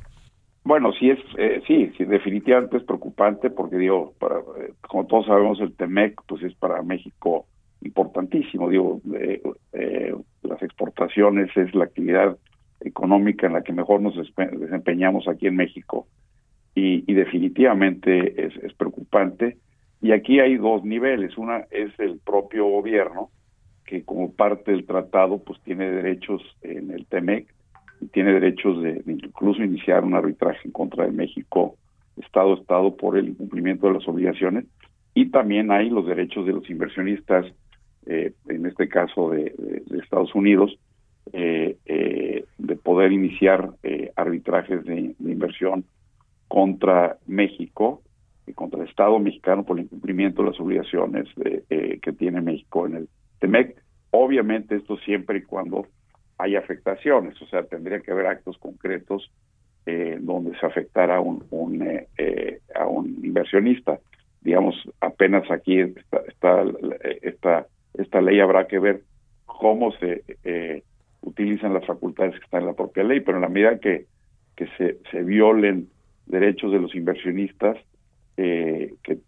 Bueno, 0.63 0.93
sí 0.93 1.11
es, 1.11 1.19
eh, 1.39 1.63
sí, 1.67 1.91
sí, 1.97 2.05
definitivamente 2.05 2.77
es 2.77 2.85
preocupante 2.85 3.51
porque 3.51 3.77
digo, 3.77 4.15
para, 4.19 4.37
eh, 4.39 4.73
como 4.83 5.07
todos 5.07 5.27
sabemos 5.27 5.59
el 5.61 5.75
Temec, 5.75 6.21
pues 6.27 6.43
es 6.43 6.55
para 6.55 6.83
México 6.83 7.47
importantísimo. 7.81 8.69
Digo, 8.69 9.01
eh, 9.15 9.43
eh, 9.73 10.15
las 10.43 10.63
exportaciones 10.63 11.51
es 11.57 11.75
la 11.75 11.85
actividad 11.85 12.37
económica 12.81 13.47
en 13.47 13.55
la 13.55 13.63
que 13.63 13.73
mejor 13.73 14.01
nos 14.01 14.15
desempeñamos 14.17 15.29
aquí 15.29 15.47
en 15.47 15.57
México 15.57 16.07
y, 16.75 17.11
y 17.11 17.15
definitivamente 17.15 18.47
es, 18.47 18.57
es 18.57 18.75
preocupante. 18.75 19.57
Y 20.03 20.13
aquí 20.13 20.41
hay 20.41 20.57
dos 20.57 20.85
niveles. 20.85 21.37
Una 21.37 21.67
es 21.71 21.99
el 21.99 22.19
propio 22.19 22.67
gobierno 22.67 23.31
que 23.85 24.03
como 24.05 24.33
parte 24.33 24.71
del 24.73 24.87
tratado 24.87 25.43
pues 25.43 25.61
tiene 25.63 25.91
derechos 25.91 26.43
en 26.63 26.91
el 26.91 27.07
Temec 27.07 27.53
tiene 28.13 28.33
derechos 28.33 28.83
de, 28.83 28.95
de, 28.95 29.13
incluso 29.13 29.63
iniciar 29.63 30.05
un 30.05 30.15
arbitraje 30.15 30.61
en 30.65 30.73
contra 30.73 31.05
de 31.05 31.13
México, 31.13 31.77
Estado 32.17 32.55
a 32.55 32.61
Estado, 32.61 32.97
por 32.97 33.17
el 33.17 33.29
incumplimiento 33.29 33.87
de 33.87 33.95
las 33.95 34.09
obligaciones. 34.09 34.65
Y 35.15 35.31
también 35.31 35.71
hay 35.71 35.91
los 35.91 36.07
derechos 36.07 36.47
de 36.47 36.53
los 36.53 36.69
inversionistas, 36.71 37.47
eh, 38.07 38.33
en 38.49 38.67
este 38.67 38.89
caso 38.89 39.31
de, 39.31 39.55
Estados 40.03 40.35
Unidos, 40.35 40.79
eh, 41.33 41.77
eh, 41.87 42.45
de 42.59 42.77
poder 42.77 43.13
iniciar 43.13 43.71
arbitrajes 44.17 44.85
de, 44.85 45.15
inversión 45.21 45.85
contra 46.49 47.19
México 47.27 48.03
contra 48.55 48.83
el 48.83 48.89
Estado 48.89 49.19
mexicano 49.19 49.65
por 49.65 49.79
el 49.79 49.85
incumplimiento 49.85 50.43
de 50.43 50.51
las 50.51 50.61
obligaciones 50.61 51.29
eh, 51.45 51.99
que 52.03 52.13
tiene 52.13 52.41
México 52.41 52.87
en 52.87 52.97
el 52.97 53.09
TEMEC. 53.41 53.77
Obviamente 54.11 54.77
esto 54.77 54.97
siempre 54.99 55.39
y 55.39 55.43
cuando 55.43 55.87
hay 56.41 56.57
afectaciones, 56.57 57.41
o 57.43 57.47
sea, 57.47 57.65
tendría 57.65 58.01
que 58.01 58.13
haber 58.13 58.27
actos 58.27 58.57
concretos 58.59 59.31
eh, 59.87 60.19
donde 60.21 60.59
se 60.59 60.67
afectara 60.67 61.17
a 61.17 61.21
un, 61.21 61.83
eh, 61.83 62.09
eh, 62.17 62.61
a 62.75 62.87
un 62.87 63.07
inversionista. 63.23 63.99
Digamos, 64.41 64.75
apenas 65.01 65.51
aquí 65.51 65.81
está, 65.81 66.23
está 66.29 66.65
esta, 67.23 67.67
esta 67.95 68.21
ley 68.21 68.41
habrá 68.41 68.67
que 68.67 68.79
ver 68.79 69.03
cómo 69.45 69.93
se 69.93 70.25
eh, 70.45 70.83
utilizan 71.21 71.75
las 71.75 71.85
facultades 71.85 72.35
que 72.39 72.45
están 72.45 72.63
en 72.63 72.69
la 72.69 72.75
propia 72.75 73.05
ley, 73.05 73.21
pero 73.21 73.37
en 73.37 73.43
la 73.43 73.49
medida 73.49 73.79
que, 73.79 74.07
que 74.57 74.67
se, 74.79 74.99
se 75.11 75.23
violen 75.23 75.89
derechos 76.27 76.73
de 76.73 76.79
los 76.79 76.95
inversionistas 76.95 77.77
que, 78.37 78.95
que 79.03 79.19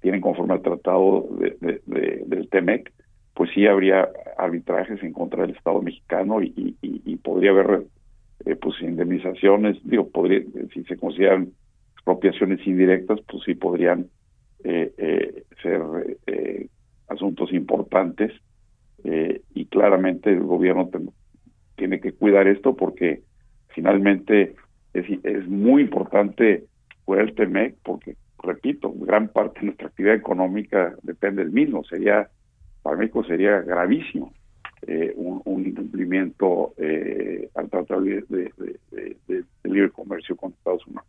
tienen 0.00 0.22
conforme 0.22 0.54
al 0.54 0.62
tratado 0.62 1.28
de, 1.38 1.82
del 2.24 2.48
TEMEC, 2.48 2.90
pues 3.34 3.50
sí 3.54 3.66
habría 3.66 4.08
arbitrajes 4.36 5.02
en 5.02 5.12
contra 5.12 5.42
del 5.42 5.56
Estado 5.56 5.80
mexicano 5.82 6.42
y, 6.42 6.76
podría 7.22 7.50
haber 7.50 7.84
eh, 8.44 8.56
pues 8.56 8.80
indemnizaciones, 8.80 9.78
digo, 9.84 10.08
podría, 10.08 10.42
si 10.74 10.82
se 10.84 10.96
consideran 10.96 11.52
expropiaciones 11.94 12.66
indirectas, 12.66 13.20
pues 13.30 13.44
sí 13.44 13.54
podrían 13.54 14.08
eh, 14.64 14.92
eh, 14.96 15.44
ser 15.62 15.80
eh, 16.26 16.66
asuntos 17.08 17.52
importantes 17.52 18.32
eh, 19.04 19.42
y 19.54 19.66
claramente 19.66 20.30
el 20.30 20.44
gobierno 20.44 20.88
tiene 21.76 22.00
que 22.00 22.12
cuidar 22.12 22.46
esto 22.46 22.76
porque 22.76 23.22
finalmente 23.68 24.54
es, 24.94 25.06
es 25.24 25.48
muy 25.48 25.82
importante 25.82 26.64
cuidar 27.04 27.24
el 27.26 27.34
TEMEC 27.34 27.76
porque, 27.82 28.16
repito, 28.42 28.92
gran 28.94 29.28
parte 29.28 29.60
de 29.60 29.66
nuestra 29.66 29.88
actividad 29.88 30.14
económica 30.14 30.94
depende 31.02 31.42
del 31.42 31.52
mismo, 31.52 31.84
sería, 31.84 32.28
para 32.82 32.96
México 32.96 33.24
sería 33.24 33.60
gravísimo 33.60 34.32
eh, 34.86 35.12
un, 35.16 35.66
incumplimiento 35.66 36.74
eh, 36.76 37.48
al 37.54 37.70
tratado 37.70 38.00
de, 38.02 38.24
libre 39.64 39.90
comercio 39.90 40.36
con 40.36 40.52
Estados 40.52 40.82
Unidos. 40.86 41.06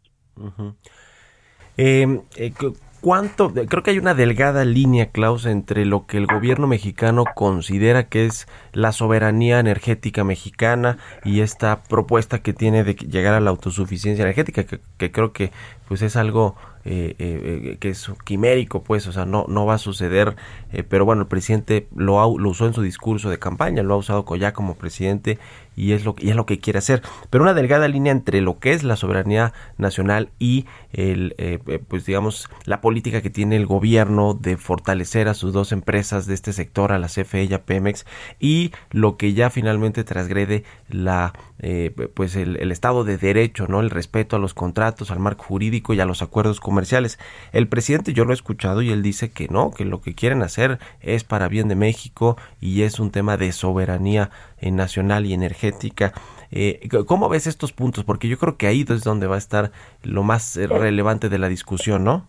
¿Cuánto? 3.04 3.52
Creo 3.54 3.84
que 3.84 3.92
hay 3.92 3.98
una 3.98 4.14
delgada 4.14 4.64
línea, 4.64 5.08
Klaus, 5.08 5.46
entre 5.46 5.84
lo 5.84 6.06
que 6.06 6.18
el 6.18 6.26
gobierno 6.26 6.68
mexicano 6.68 7.26
considera 7.36 8.08
que 8.08 8.26
es 8.26 8.48
la 8.72 8.94
soberanía 8.94 9.60
energética 9.60 10.24
mexicana 10.24 10.98
y 11.26 11.42
esta 11.42 11.84
propuesta 11.84 12.40
que 12.40 12.54
tiene 12.54 12.86
de 12.86 12.96
llegar 12.96 13.34
a 13.34 13.42
la 13.42 13.50
autosuficiencia 13.50 14.24
energética, 14.24 14.64
que, 14.64 15.12
creo 15.12 15.34
que 15.34 15.52
pues 15.90 16.02
es 16.02 16.16
algo 16.16 16.56
eh, 16.86 17.14
eh, 17.20 17.78
que 17.82 17.90
es 17.90 18.10
quimérico, 18.24 18.84
pues, 18.84 19.06
o 19.08 19.12
sea, 19.12 19.26
no, 19.26 19.48
no 19.50 19.66
va 19.66 19.74
a 19.74 19.80
suceder, 19.80 20.38
eh, 20.72 20.84
pero 20.84 21.04
bueno, 21.04 21.24
el 21.24 21.28
presidente 21.28 21.90
lo, 21.94 22.22
ha, 22.22 22.40
lo 22.40 22.50
usó 22.50 22.68
en 22.68 22.74
su 22.74 22.82
discurso 22.82 23.30
de 23.30 23.38
campaña, 23.38 23.84
lo 23.84 23.96
ha 23.96 23.98
usado 23.98 24.24
ya 24.38 24.54
como 24.54 24.76
presidente 24.76 25.40
y 25.76 25.94
es 25.94 26.06
lo 26.06 26.16
y 26.20 26.30
es 26.30 26.36
lo 26.36 26.46
que 26.46 26.60
quiere 26.60 26.80
hacer, 26.80 27.02
pero 27.30 27.44
una 27.44 27.54
delgada 27.54 27.88
línea 27.88 28.12
entre 28.12 28.42
lo 28.42 28.60
que 28.60 28.74
es 28.74 28.84
la 28.84 28.96
soberanía 28.96 29.54
nacional 29.78 30.30
y 30.40 30.66
el, 30.92 31.36
eh, 31.38 31.60
pues 31.88 32.06
digamos, 32.06 32.50
la 32.66 32.82
política 32.82 32.93
que 33.02 33.30
tiene 33.30 33.56
el 33.56 33.66
gobierno 33.66 34.34
de 34.34 34.58
fortalecer 34.58 35.28
a 35.28 35.34
sus 35.34 35.54
dos 35.54 35.72
empresas 35.72 36.26
de 36.26 36.34
este 36.34 36.54
sector, 36.54 36.92
a 36.92 37.00
la 37.00 37.08
CFE 37.08 37.46
y 37.46 37.54
a 37.54 37.64
Pemex, 37.64 38.06
y 38.40 38.72
lo 38.92 39.18
que 39.18 39.34
ya 39.34 39.50
finalmente 39.50 40.04
transgrede 40.04 40.64
la, 40.90 41.34
eh, 41.60 41.92
pues 42.14 42.36
el, 42.36 42.58
el 42.58 42.72
Estado 42.72 43.04
de 43.04 43.18
Derecho, 43.18 43.68
no, 43.68 43.80
el 43.80 43.90
respeto 43.90 44.36
a 44.36 44.40
los 44.40 44.54
contratos, 44.54 45.12
al 45.12 45.20
marco 45.20 45.46
jurídico 45.46 45.94
y 45.94 46.00
a 46.00 46.06
los 46.06 46.22
acuerdos 46.22 46.60
comerciales. 46.60 47.20
El 47.52 47.68
presidente 47.68 48.14
yo 48.14 48.26
lo 48.26 48.32
he 48.32 48.36
escuchado 48.36 48.82
y 48.82 48.90
él 48.90 49.02
dice 49.02 49.32
que 49.32 49.48
no, 49.48 49.72
que 49.72 49.86
lo 49.86 50.02
que 50.02 50.16
quieren 50.16 50.42
hacer 50.42 50.80
es 51.02 51.24
para 51.24 51.48
bien 51.48 51.68
de 51.68 51.76
México 51.76 52.38
y 52.62 52.84
es 52.84 53.00
un 53.00 53.12
tema 53.12 53.38
de 53.38 53.52
soberanía 53.52 54.30
nacional 54.62 55.26
y 55.26 55.34
energética. 55.34 56.14
Eh, 56.52 56.88
¿Cómo 57.08 57.30
ves 57.30 57.48
estos 57.48 57.74
puntos? 57.74 58.04
Porque 58.04 58.28
yo 58.28 58.38
creo 58.38 58.58
que 58.58 58.68
ahí 58.68 58.86
es 58.88 59.04
donde 59.04 59.28
va 59.28 59.36
a 59.36 59.40
estar 59.40 59.72
lo 60.04 60.24
más 60.24 60.56
relevante 60.56 61.30
de 61.30 61.40
la 61.40 61.50
discusión, 61.50 62.04
¿no? 62.04 62.28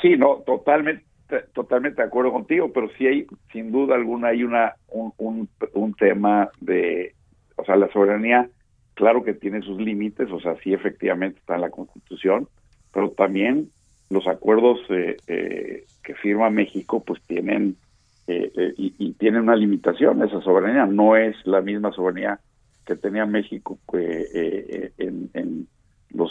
Sí, 0.00 0.16
no, 0.16 0.42
totalmente, 0.46 1.04
totalmente 1.52 2.02
de 2.02 2.08
acuerdo 2.08 2.32
contigo, 2.32 2.72
pero 2.72 2.88
sí 2.96 3.06
hay, 3.06 3.26
sin 3.52 3.70
duda 3.72 3.94
alguna, 3.94 4.28
hay 4.28 4.44
una 4.44 4.74
un, 4.88 5.12
un, 5.18 5.48
un 5.74 5.94
tema 5.94 6.48
de, 6.60 7.14
o 7.56 7.64
sea, 7.64 7.76
la 7.76 7.90
soberanía, 7.92 8.48
claro 8.94 9.22
que 9.22 9.34
tiene 9.34 9.62
sus 9.62 9.80
límites, 9.80 10.30
o 10.30 10.40
sea, 10.40 10.56
sí 10.62 10.72
efectivamente 10.72 11.38
está 11.38 11.54
en 11.54 11.62
la 11.62 11.70
Constitución, 11.70 12.48
pero 12.92 13.10
también 13.10 13.70
los 14.08 14.26
acuerdos 14.26 14.80
eh, 14.90 15.16
eh, 15.26 15.84
que 16.02 16.14
firma 16.14 16.50
México, 16.50 17.02
pues 17.04 17.20
tienen 17.26 17.76
eh, 18.30 18.52
eh, 18.56 18.74
y, 18.76 18.94
y, 18.96 19.12
tiene 19.14 19.40
una 19.40 19.56
limitación 19.56 20.22
esa 20.22 20.40
soberanía. 20.40 20.86
No 20.86 21.16
es 21.16 21.34
la 21.46 21.60
misma 21.62 21.90
soberanía 21.90 22.38
que 22.86 22.94
tenía 22.94 23.26
México 23.26 23.76
eh, 23.92 24.92
en, 24.98 25.30
en, 25.34 25.66
los 26.10 26.30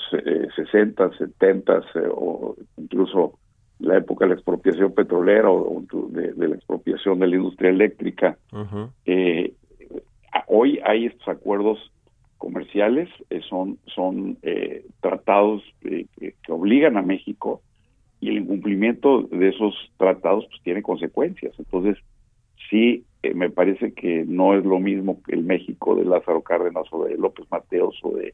60, 0.55 1.17
70 1.17 1.81
o 2.11 2.55
incluso 2.77 3.39
la 3.79 3.97
época 3.97 4.25
de 4.25 4.29
la 4.29 4.35
expropiación 4.35 4.93
petrolera 4.93 5.49
o 5.49 5.83
de, 6.09 6.33
de 6.33 6.47
la 6.47 6.55
expropiación 6.55 7.19
de 7.19 7.27
la 7.27 7.35
industria 7.35 7.69
eléctrica. 7.69 8.37
Uh 8.51 8.57
-huh. 8.57 9.53
hoy 10.47 10.79
hay 10.83 11.05
estos 11.05 11.27
acuerdos 11.27 11.91
comerciales, 12.37 13.09
son, 13.49 13.77
son 13.85 14.37
tratados 15.01 15.61
que, 15.81 16.07
que 16.17 16.51
obligan 16.51 16.97
a 16.97 17.01
México 17.01 17.61
y 18.21 18.29
el 18.29 18.37
incumplimiento 18.37 19.23
de 19.23 19.49
esos 19.49 19.73
tratados 19.97 20.45
pues 20.49 20.61
tiene 20.63 20.81
consecuencias. 20.81 21.53
Entonces, 21.57 21.97
sí, 22.69 23.05
eh, 23.23 23.33
me 23.33 23.49
parece 23.49 23.93
que 23.93 24.25
no 24.25 24.55
es 24.55 24.65
lo 24.65 24.79
mismo 24.79 25.21
que 25.23 25.35
el 25.35 25.43
México 25.43 25.95
de 25.95 26.05
Lázaro 26.05 26.41
Cárdenas 26.41 26.85
o 26.91 27.05
de 27.05 27.17
López 27.17 27.45
Mateos 27.49 27.97
o 28.03 28.11
de 28.11 28.33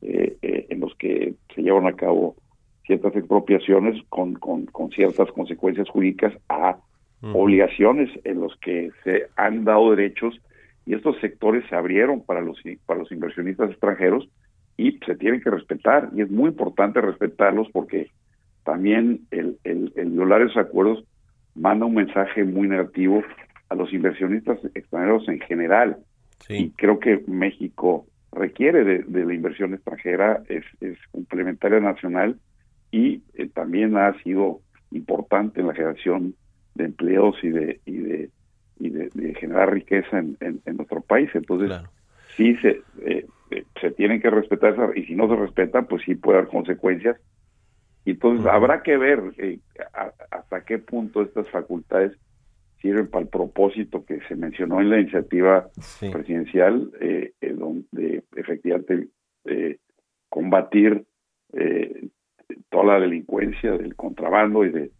eh, 0.00 0.36
eh, 0.42 0.66
en 0.70 0.80
los 0.80 0.94
que 0.94 1.34
se 1.54 1.62
llevan 1.62 1.86
a 1.86 1.94
cabo 1.94 2.36
ciertas 2.88 3.14
expropiaciones 3.14 4.02
con, 4.08 4.34
con, 4.34 4.64
con 4.66 4.90
ciertas 4.90 5.30
consecuencias 5.32 5.88
jurídicas 5.90 6.32
a 6.48 6.78
obligaciones 7.32 8.08
en 8.24 8.40
los 8.40 8.56
que 8.60 8.90
se 9.04 9.26
han 9.36 9.64
dado 9.64 9.90
derechos 9.90 10.40
y 10.86 10.94
estos 10.94 11.20
sectores 11.20 11.64
se 11.68 11.74
abrieron 11.74 12.22
para 12.22 12.40
los 12.40 12.58
para 12.86 13.00
los 13.00 13.10
inversionistas 13.12 13.70
extranjeros 13.70 14.28
y 14.76 14.98
se 15.04 15.16
tienen 15.16 15.40
que 15.40 15.50
respetar 15.50 16.10
y 16.14 16.22
es 16.22 16.30
muy 16.30 16.50
importante 16.50 17.00
respetarlos 17.00 17.68
porque 17.72 18.10
también 18.64 19.22
el, 19.32 19.58
el, 19.64 19.92
el, 19.96 20.10
violar 20.10 20.42
esos 20.42 20.56
acuerdos 20.58 21.04
manda 21.56 21.86
un 21.86 21.94
mensaje 21.94 22.44
muy 22.44 22.68
negativo 22.68 23.22
a 23.68 23.74
los 23.74 23.92
inversionistas 23.92 24.58
extranjeros 24.74 25.28
en 25.28 25.40
general. 25.40 25.98
Sí. 26.46 26.54
Y 26.54 26.70
creo 26.70 27.00
que 27.00 27.22
México 27.26 28.06
requiere 28.30 28.84
de, 28.84 28.98
de 29.02 29.24
la 29.24 29.34
inversión 29.34 29.74
extranjera, 29.74 30.42
es, 30.48 30.64
es 30.80 30.96
complementaria 31.10 31.80
nacional 31.80 32.38
y 32.90 33.22
eh, 33.34 33.48
también 33.52 33.96
ha 33.96 34.12
sido 34.22 34.60
importante 34.90 35.60
en 35.60 35.66
la 35.68 35.74
generación 35.74 36.34
de 36.74 36.84
empleos 36.84 37.36
y 37.42 37.50
de 37.50 37.80
y 37.84 37.96
de, 37.98 38.30
y 38.78 38.90
de, 38.90 39.08
de 39.14 39.34
generar 39.34 39.72
riqueza 39.72 40.18
en, 40.18 40.36
en, 40.40 40.60
en, 40.64 40.76
nuestro 40.76 41.00
país. 41.00 41.28
Entonces, 41.34 41.68
claro. 41.68 41.90
sí 42.36 42.56
se, 42.56 42.82
eh, 43.02 43.26
se 43.80 43.90
tienen 43.92 44.20
que 44.20 44.30
respetar 44.30 44.74
esa, 44.74 44.90
y 44.94 45.04
si 45.04 45.14
no 45.14 45.28
se 45.28 45.36
respetan, 45.36 45.86
pues 45.86 46.02
sí 46.04 46.14
puede 46.14 46.38
haber 46.38 46.50
consecuencias 46.50 47.16
y 48.04 48.12
entonces 48.12 48.46
uh 48.46 48.48
-huh. 48.48 48.54
habrá 48.54 48.82
que 48.82 48.96
ver 48.96 49.20
eh, 49.36 49.58
a, 49.92 50.12
hasta 50.30 50.64
qué 50.64 50.78
punto 50.78 51.20
estas 51.20 51.46
facultades 51.50 52.16
sirven 52.80 53.08
para 53.08 53.24
el 53.24 53.28
propósito 53.28 54.04
que 54.06 54.20
se 54.28 54.34
mencionó 54.34 54.80
en 54.80 54.88
la 54.88 55.00
iniciativa 55.00 55.68
sí. 55.80 56.08
presidencial, 56.10 56.90
eh, 57.00 57.32
eh, 57.40 57.52
donde 57.52 58.22
efectivamente 58.36 59.08
combatir 60.28 61.04
toda 62.70 62.84
la 62.84 63.00
delincuencia 63.00 63.72
del 63.72 63.94
contrabando 63.96 64.64
y 64.64 64.70
de, 64.70 64.90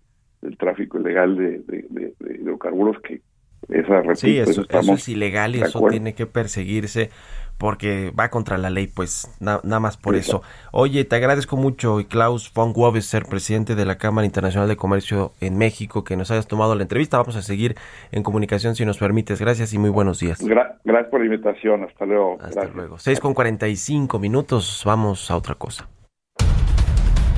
del 0.43 0.57
tráfico 0.57 0.99
ilegal 0.99 1.37
de, 1.37 1.59
de, 1.61 1.87
de, 1.91 2.15
de 2.19 2.35
hidrocarburos 2.37 3.01
que 3.03 3.21
esa 3.69 4.01
repito, 4.01 4.15
sí, 4.17 4.39
eso, 4.39 4.65
eso 4.69 4.95
es 4.95 5.09
ilegal 5.09 5.57
y 5.57 5.61
eso 5.61 5.87
tiene 5.89 6.15
que 6.15 6.27
perseguirse 6.27 7.11
porque 7.59 8.13
va 8.19 8.31
contra 8.31 8.57
la 8.57 8.71
ley, 8.71 8.87
pues 8.87 9.37
na, 9.41 9.61
nada 9.65 9.81
más 9.81 9.97
por 9.97 10.15
eso. 10.15 10.43
Oye, 10.71 11.05
te 11.05 11.17
agradezco 11.17 11.57
mucho, 11.57 11.99
Klaus 12.09 12.53
von 12.55 12.73
ser 13.03 13.25
presidente 13.25 13.75
de 13.75 13.85
la 13.85 13.99
Cámara 13.99 14.25
Internacional 14.25 14.69
de 14.69 14.77
Comercio 14.77 15.33
en 15.41 15.59
México, 15.59 16.05
que 16.05 16.17
nos 16.17 16.31
hayas 16.31 16.47
tomado 16.47 16.77
la 16.77 16.83
entrevista. 16.83 17.19
Vamos 17.19 17.35
a 17.35 17.43
seguir 17.43 17.75
en 18.13 18.23
comunicación 18.23 18.77
si 18.77 18.85
nos 18.87 18.99
permites. 18.99 19.41
Gracias 19.41 19.75
y 19.75 19.79
muy 19.79 19.91
buenos 19.91 20.21
días. 20.21 20.41
Gra 20.41 20.79
gracias 20.85 21.11
por 21.11 21.21
la 21.21 21.27
invitación. 21.27 21.83
Hasta 21.83 22.07
luego. 22.07 22.35
Hasta 22.35 22.61
gracias. 22.61 22.77
luego. 22.77 22.99
6 22.99 23.21
con 23.21 23.35
45 23.35 24.19
minutos. 24.21 24.83
Vamos 24.87 25.29
a 25.31 25.37
otra 25.37 25.57
cosa. 25.57 25.89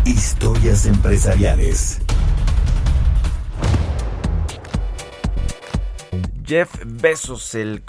Historias 0.05 0.87
empresariales. 0.87 2.01
Jeff 6.47 6.75
Bezos, 6.85 7.55
el, 7.55 7.85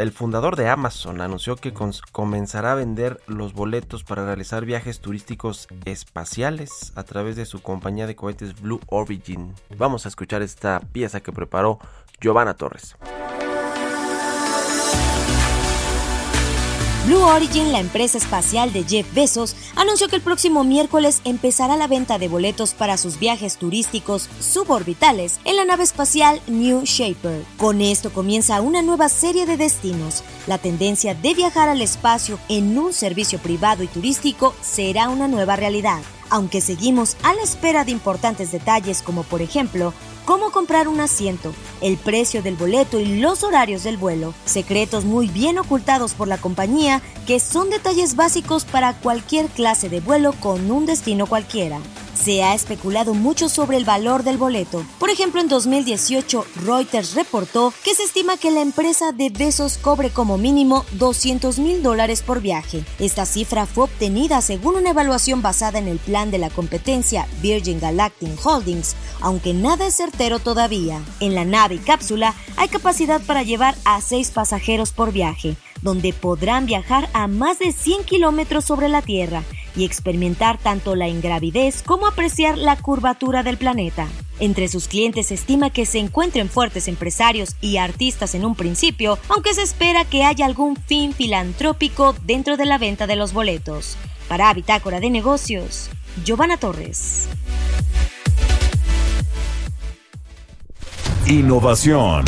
el 0.00 0.12
fundador 0.12 0.56
de 0.56 0.68
Amazon, 0.68 1.20
anunció 1.20 1.56
que 1.56 1.74
comenzará 2.12 2.72
a 2.72 2.74
vender 2.76 3.20
los 3.26 3.52
boletos 3.52 4.04
para 4.04 4.24
realizar 4.24 4.64
viajes 4.64 5.00
turísticos 5.00 5.66
espaciales 5.84 6.92
a 6.94 7.02
través 7.02 7.36
de 7.36 7.44
su 7.44 7.60
compañía 7.60 8.06
de 8.06 8.16
cohetes 8.16 8.60
Blue 8.60 8.80
Origin. 8.86 9.52
Vamos 9.76 10.06
a 10.06 10.08
escuchar 10.08 10.42
esta 10.42 10.80
pieza 10.80 11.20
que 11.20 11.32
preparó 11.32 11.80
Giovanna 12.20 12.54
Torres. 12.54 12.96
Blue 17.08 17.22
Origin, 17.22 17.72
la 17.72 17.80
empresa 17.80 18.18
espacial 18.18 18.70
de 18.70 18.84
Jeff 18.84 19.06
Bezos, 19.14 19.56
anunció 19.76 20.08
que 20.08 20.16
el 20.16 20.20
próximo 20.20 20.62
miércoles 20.62 21.22
empezará 21.24 21.74
la 21.78 21.86
venta 21.86 22.18
de 22.18 22.28
boletos 22.28 22.74
para 22.74 22.98
sus 22.98 23.18
viajes 23.18 23.56
turísticos 23.56 24.28
suborbitales 24.40 25.40
en 25.46 25.56
la 25.56 25.64
nave 25.64 25.84
espacial 25.84 26.38
New 26.48 26.82
Shaper. 26.84 27.46
Con 27.56 27.80
esto 27.80 28.12
comienza 28.12 28.60
una 28.60 28.82
nueva 28.82 29.08
serie 29.08 29.46
de 29.46 29.56
destinos. 29.56 30.22
La 30.46 30.58
tendencia 30.58 31.14
de 31.14 31.32
viajar 31.32 31.70
al 31.70 31.80
espacio 31.80 32.38
en 32.50 32.76
un 32.76 32.92
servicio 32.92 33.38
privado 33.38 33.82
y 33.82 33.86
turístico 33.86 34.54
será 34.60 35.08
una 35.08 35.28
nueva 35.28 35.56
realidad. 35.56 36.02
Aunque 36.28 36.60
seguimos 36.60 37.16
a 37.22 37.32
la 37.32 37.40
espera 37.40 37.86
de 37.86 37.92
importantes 37.92 38.52
detalles 38.52 39.00
como 39.00 39.22
por 39.22 39.40
ejemplo 39.40 39.94
cómo 40.28 40.50
comprar 40.50 40.88
un 40.88 41.00
asiento, 41.00 41.54
el 41.80 41.96
precio 41.96 42.42
del 42.42 42.54
boleto 42.54 43.00
y 43.00 43.18
los 43.18 43.44
horarios 43.44 43.82
del 43.82 43.96
vuelo, 43.96 44.34
secretos 44.44 45.06
muy 45.06 45.26
bien 45.26 45.56
ocultados 45.58 46.12
por 46.12 46.28
la 46.28 46.36
compañía 46.36 47.00
que 47.26 47.40
son 47.40 47.70
detalles 47.70 48.14
básicos 48.14 48.66
para 48.66 48.92
cualquier 48.92 49.46
clase 49.46 49.88
de 49.88 50.00
vuelo 50.00 50.34
con 50.34 50.70
un 50.70 50.84
destino 50.84 51.26
cualquiera. 51.26 51.80
Se 52.28 52.42
ha 52.42 52.52
especulado 52.52 53.14
mucho 53.14 53.48
sobre 53.48 53.78
el 53.78 53.86
valor 53.86 54.22
del 54.22 54.36
boleto. 54.36 54.84
Por 54.98 55.08
ejemplo, 55.08 55.40
en 55.40 55.48
2018, 55.48 56.44
Reuters 56.56 57.14
reportó 57.14 57.72
que 57.82 57.94
se 57.94 58.02
estima 58.02 58.36
que 58.36 58.50
la 58.50 58.60
empresa 58.60 59.12
de 59.12 59.30
Besos 59.30 59.78
cobre 59.78 60.10
como 60.10 60.36
mínimo 60.36 60.84
200 60.92 61.58
mil 61.58 61.82
dólares 61.82 62.20
por 62.20 62.42
viaje. 62.42 62.84
Esta 62.98 63.24
cifra 63.24 63.64
fue 63.64 63.84
obtenida 63.84 64.42
según 64.42 64.74
una 64.74 64.90
evaluación 64.90 65.40
basada 65.40 65.78
en 65.78 65.88
el 65.88 65.98
plan 65.98 66.30
de 66.30 66.36
la 66.36 66.50
competencia 66.50 67.26
Virgin 67.40 67.80
Galactic 67.80 68.44
Holdings, 68.44 68.94
aunque 69.22 69.54
nada 69.54 69.86
es 69.86 69.96
certero 69.96 70.38
todavía. 70.38 71.02
En 71.20 71.34
la 71.34 71.46
nave 71.46 71.76
y 71.76 71.78
cápsula 71.78 72.34
hay 72.58 72.68
capacidad 72.68 73.22
para 73.22 73.42
llevar 73.42 73.74
a 73.86 74.02
seis 74.02 74.32
pasajeros 74.32 74.92
por 74.92 75.12
viaje, 75.12 75.56
donde 75.82 76.12
podrán 76.12 76.66
viajar 76.66 77.08
a 77.12 77.26
más 77.26 77.58
de 77.58 77.72
100 77.72 78.04
kilómetros 78.04 78.64
sobre 78.64 78.88
la 78.88 79.02
Tierra 79.02 79.42
y 79.76 79.84
experimentar 79.84 80.58
tanto 80.58 80.96
la 80.96 81.08
ingravidez 81.08 81.82
como 81.82 82.06
apreciar 82.06 82.58
la 82.58 82.76
curvatura 82.76 83.42
del 83.42 83.58
planeta. 83.58 84.08
Entre 84.40 84.68
sus 84.68 84.86
clientes 84.86 85.28
se 85.28 85.34
estima 85.34 85.70
que 85.70 85.86
se 85.86 85.98
encuentren 85.98 86.48
fuertes 86.48 86.88
empresarios 86.88 87.56
y 87.60 87.76
artistas 87.76 88.34
en 88.34 88.44
un 88.44 88.54
principio, 88.54 89.18
aunque 89.28 89.54
se 89.54 89.62
espera 89.62 90.04
que 90.04 90.24
haya 90.24 90.46
algún 90.46 90.76
fin 90.76 91.12
filantrópico 91.12 92.14
dentro 92.24 92.56
de 92.56 92.66
la 92.66 92.78
venta 92.78 93.06
de 93.06 93.16
los 93.16 93.32
boletos. 93.32 93.96
Para 94.28 94.52
Bitácora 94.54 95.00
de 95.00 95.10
Negocios, 95.10 95.90
Giovanna 96.24 96.56
Torres. 96.56 97.28
Innovación. 101.26 102.24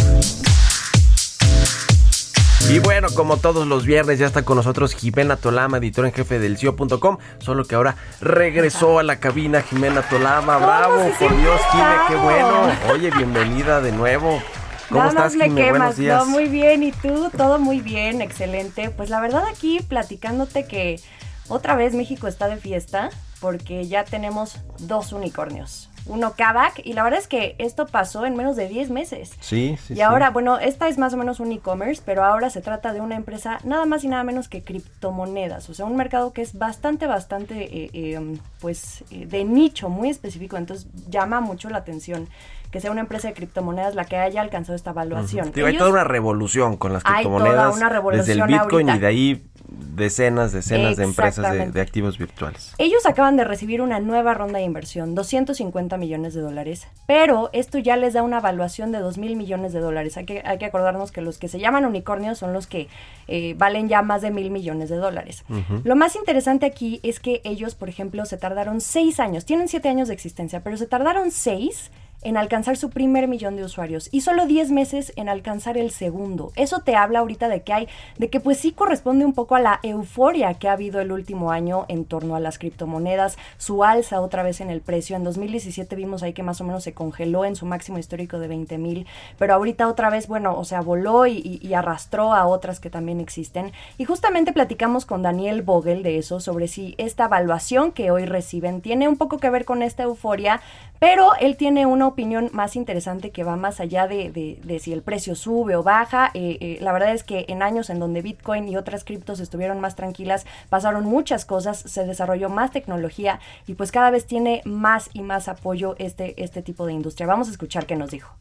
Y 2.68 2.78
bueno, 2.78 3.08
como 3.14 3.36
todos 3.38 3.66
los 3.66 3.84
viernes, 3.84 4.18
ya 4.20 4.26
está 4.26 4.42
con 4.44 4.56
nosotros 4.56 4.94
Jimena 4.94 5.36
Tolama, 5.36 5.78
editora 5.78 6.08
en 6.08 6.14
jefe 6.14 6.38
del 6.38 6.56
CIO.com, 6.56 7.18
solo 7.40 7.64
que 7.64 7.74
ahora 7.74 7.96
regresó 8.20 8.98
a 9.00 9.02
la 9.02 9.16
cabina 9.18 9.62
Jimena 9.62 10.02
Tolama. 10.02 10.58
Bravo, 10.58 11.10
por 11.18 11.36
Dios, 11.36 11.60
Jime, 11.72 11.94
qué 12.08 12.14
bueno. 12.16 12.70
Oye, 12.92 13.10
bienvenida 13.10 13.80
de 13.80 13.90
nuevo. 13.90 14.40
¿Cómo 14.88 15.00
Nada 15.00 15.26
estás, 15.26 15.34
le 15.34 15.44
Jime? 15.46 15.70
Buenos 15.70 15.76
quemas, 15.78 15.96
días. 15.96 16.18
no, 16.18 16.26
muy 16.26 16.46
bien, 16.46 16.82
¿y 16.84 16.92
tú? 16.92 17.30
Todo 17.36 17.58
muy 17.58 17.80
bien, 17.80 18.20
excelente. 18.20 18.90
Pues 18.90 19.10
la 19.10 19.20
verdad 19.20 19.44
aquí 19.50 19.80
platicándote 19.88 20.66
que 20.66 21.00
otra 21.48 21.74
vez 21.74 21.94
México 21.94 22.28
está 22.28 22.46
de 22.46 22.56
fiesta 22.56 23.10
porque 23.40 23.86
ya 23.88 24.04
tenemos 24.04 24.58
dos 24.78 25.12
unicornios. 25.12 25.89
Uno 26.10 26.34
Kavak 26.36 26.84
y 26.84 26.92
la 26.92 27.04
verdad 27.04 27.20
es 27.20 27.28
que 27.28 27.54
esto 27.58 27.86
pasó 27.86 28.26
en 28.26 28.36
menos 28.36 28.56
de 28.56 28.68
10 28.68 28.90
meses. 28.90 29.30
Sí, 29.40 29.78
sí, 29.86 29.94
y 29.94 29.96
sí. 29.96 30.02
ahora, 30.02 30.30
bueno, 30.30 30.58
esta 30.58 30.88
es 30.88 30.98
más 30.98 31.14
o 31.14 31.16
menos 31.16 31.38
un 31.38 31.52
e-commerce, 31.52 32.02
pero 32.04 32.24
ahora 32.24 32.50
se 32.50 32.60
trata 32.60 32.92
de 32.92 33.00
una 33.00 33.14
empresa 33.14 33.58
nada 33.64 33.86
más 33.86 34.02
y 34.02 34.08
nada 34.08 34.24
menos 34.24 34.48
que 34.48 34.62
criptomonedas, 34.62 35.70
o 35.70 35.74
sea, 35.74 35.86
un 35.86 35.96
mercado 35.96 36.32
que 36.32 36.42
es 36.42 36.58
bastante, 36.58 37.06
bastante, 37.06 37.84
eh, 37.84 37.90
eh, 37.92 38.38
pues, 38.60 39.04
eh, 39.10 39.26
de 39.26 39.44
nicho, 39.44 39.88
muy 39.88 40.10
específico, 40.10 40.56
entonces 40.56 40.88
llama 41.08 41.40
mucho 41.40 41.70
la 41.70 41.78
atención 41.78 42.28
que 42.70 42.80
sea 42.80 42.90
una 42.90 43.00
empresa 43.00 43.28
de 43.28 43.34
criptomonedas 43.34 43.94
la 43.94 44.04
que 44.04 44.16
haya 44.16 44.40
alcanzado 44.40 44.76
esta 44.76 44.90
evaluación. 44.90 45.52
Digo, 45.52 45.66
hay 45.66 45.76
toda 45.76 45.90
una 45.90 46.04
revolución 46.04 46.76
con 46.76 46.92
las 46.92 47.02
Hay 47.04 47.24
toda 47.24 47.36
criptomonedas. 47.36 47.76
una 47.76 47.88
revolución 47.88 48.26
desde 48.26 48.40
el 48.40 48.46
Bitcoin 48.46 48.90
ahorita. 48.90 48.96
y 48.96 49.00
de 49.00 49.06
ahí 49.06 49.50
decenas, 49.70 50.52
decenas 50.52 50.96
de 50.96 51.04
empresas 51.04 51.72
de, 51.72 51.80
activos 51.80 52.18
virtuales. 52.18 52.74
Ellos 52.78 53.06
acaban 53.06 53.36
de 53.36 53.44
recibir 53.44 53.82
una 53.82 54.00
nueva 54.00 54.34
ronda 54.34 54.58
de 54.58 54.64
inversión, 54.64 55.14
250 55.14 55.96
millones 55.96 56.34
de 56.34 56.40
dólares, 56.40 56.86
pero 57.06 57.50
esto 57.52 57.78
ya 57.78 57.96
les 57.96 58.14
da 58.14 58.22
una 58.22 58.38
evaluación 58.38 58.92
de 58.92 58.98
2 58.98 59.18
mil 59.18 59.36
millones 59.36 59.72
de 59.72 59.80
dólares. 59.80 60.16
Hay 60.16 60.24
que, 60.24 60.42
hay 60.44 60.58
que 60.58 60.66
acordarnos 60.66 61.12
que 61.12 61.20
los 61.20 61.38
que 61.38 61.48
se 61.48 61.58
llaman 61.58 61.84
unicornios 61.84 62.38
son 62.38 62.52
los 62.52 62.66
que 62.66 62.88
eh, 63.28 63.54
valen 63.56 63.88
ya 63.88 64.02
más 64.02 64.22
de 64.22 64.30
mil 64.30 64.50
millones 64.50 64.88
de 64.88 64.96
dólares. 64.96 65.44
Lo 65.84 65.96
más 65.96 66.16
interesante 66.16 66.66
aquí 66.66 67.00
es 67.02 67.20
que 67.20 67.40
ellos, 67.44 67.74
por 67.74 67.88
ejemplo, 67.88 68.24
se 68.24 68.36
tardaron 68.36 68.80
seis 68.80 69.20
años, 69.20 69.44
tienen 69.44 69.68
siete 69.68 69.88
años 69.88 70.08
de 70.08 70.14
existencia, 70.14 70.62
pero 70.62 70.76
se 70.76 70.86
tardaron 70.86 71.30
seis 71.30 71.90
en 72.22 72.36
alcanzar 72.36 72.76
su 72.76 72.90
primer 72.90 73.28
millón 73.28 73.56
de 73.56 73.64
usuarios 73.64 74.08
y 74.12 74.20
solo 74.20 74.46
10 74.46 74.70
meses 74.70 75.12
en 75.16 75.28
alcanzar 75.28 75.78
el 75.78 75.90
segundo. 75.90 76.52
Eso 76.56 76.80
te 76.80 76.96
habla 76.96 77.20
ahorita 77.20 77.48
de 77.48 77.62
que 77.62 77.72
hay, 77.72 77.88
de 78.18 78.28
que 78.28 78.40
pues 78.40 78.58
sí 78.58 78.72
corresponde 78.72 79.24
un 79.24 79.32
poco 79.32 79.54
a 79.54 79.60
la 79.60 79.80
euforia 79.82 80.54
que 80.54 80.68
ha 80.68 80.72
habido 80.72 81.00
el 81.00 81.12
último 81.12 81.50
año 81.50 81.86
en 81.88 82.04
torno 82.04 82.36
a 82.36 82.40
las 82.40 82.58
criptomonedas, 82.58 83.38
su 83.58 83.84
alza 83.84 84.20
otra 84.20 84.42
vez 84.42 84.60
en 84.60 84.70
el 84.70 84.80
precio. 84.80 85.16
En 85.16 85.24
2017 85.24 85.96
vimos 85.96 86.22
ahí 86.22 86.32
que 86.32 86.42
más 86.42 86.60
o 86.60 86.64
menos 86.64 86.84
se 86.84 86.92
congeló 86.92 87.44
en 87.44 87.56
su 87.56 87.66
máximo 87.66 87.98
histórico 87.98 88.38
de 88.38 88.48
20 88.48 88.78
mil, 88.78 89.06
pero 89.38 89.54
ahorita 89.54 89.88
otra 89.88 90.10
vez, 90.10 90.28
bueno, 90.28 90.56
o 90.56 90.64
sea, 90.64 90.80
voló 90.80 91.26
y, 91.26 91.60
arrastró 91.70 92.34
a 92.34 92.46
otras 92.46 92.80
que 92.80 92.90
también 92.90 93.20
existen. 93.20 93.72
Y 93.96 94.04
justamente 94.04 94.52
platicamos 94.52 95.06
con 95.06 95.22
Daniel 95.22 95.62
Vogel 95.62 96.02
de 96.02 96.18
eso, 96.18 96.40
sobre 96.40 96.68
si 96.68 96.94
esta 96.98 97.26
evaluación 97.26 97.92
que 97.92 98.10
hoy 98.10 98.24
reciben 98.26 98.80
tiene 98.80 99.08
un 99.08 99.16
poco 99.16 99.38
que 99.38 99.50
ver 99.50 99.64
con 99.64 99.82
esta 99.82 100.02
euforia, 100.02 100.60
pero 100.98 101.30
él 101.40 101.56
tiene 101.56 101.86
una 101.86 102.08
opinión 102.10 102.50
más 102.52 102.76
interesante 102.76 103.30
que 103.30 103.42
va 103.42 103.56
más 103.56 103.80
allá 103.80 104.06
de, 104.06 104.30
de- 104.30 104.58
de 104.62 104.78
si 104.78 104.92
el 104.92 105.02
precio 105.02 105.34
sube 105.34 105.74
o 105.76 105.82
baja. 105.82 106.30
Eh, 106.34 106.58
eh, 106.60 106.78
la 106.80 106.92
verdad 106.92 107.12
es 107.14 107.24
que 107.24 107.46
en 107.48 107.62
años 107.62 107.90
en 107.90 107.98
donde 107.98 108.22
Bitcoin 108.22 108.68
y 108.68 108.76
otras 108.76 109.02
criptos 109.04 109.40
estuvieron 109.40 109.80
más 109.80 109.96
tranquilas, 109.96 110.46
pasaron 110.68 111.04
muchas 111.04 111.44
cosas, 111.44 111.78
se 111.78 112.04
desarrolló 112.04 112.48
más 112.50 112.70
tecnología 112.70 113.40
y 113.66 113.74
pues 113.74 113.90
cada 113.90 114.10
vez 114.10 114.26
tiene 114.26 114.60
más 114.64 115.10
y 115.12 115.22
más 115.22 115.48
apoyo 115.48 115.94
este, 115.98 116.40
este 116.42 116.62
tipo 116.62 116.86
de 116.86 116.92
industria. 116.92 117.26
Vamos 117.26 117.48
a 117.48 117.52
escuchar 117.52 117.86
qué 117.86 117.96
nos 117.96 118.10
dijo. 118.10 118.34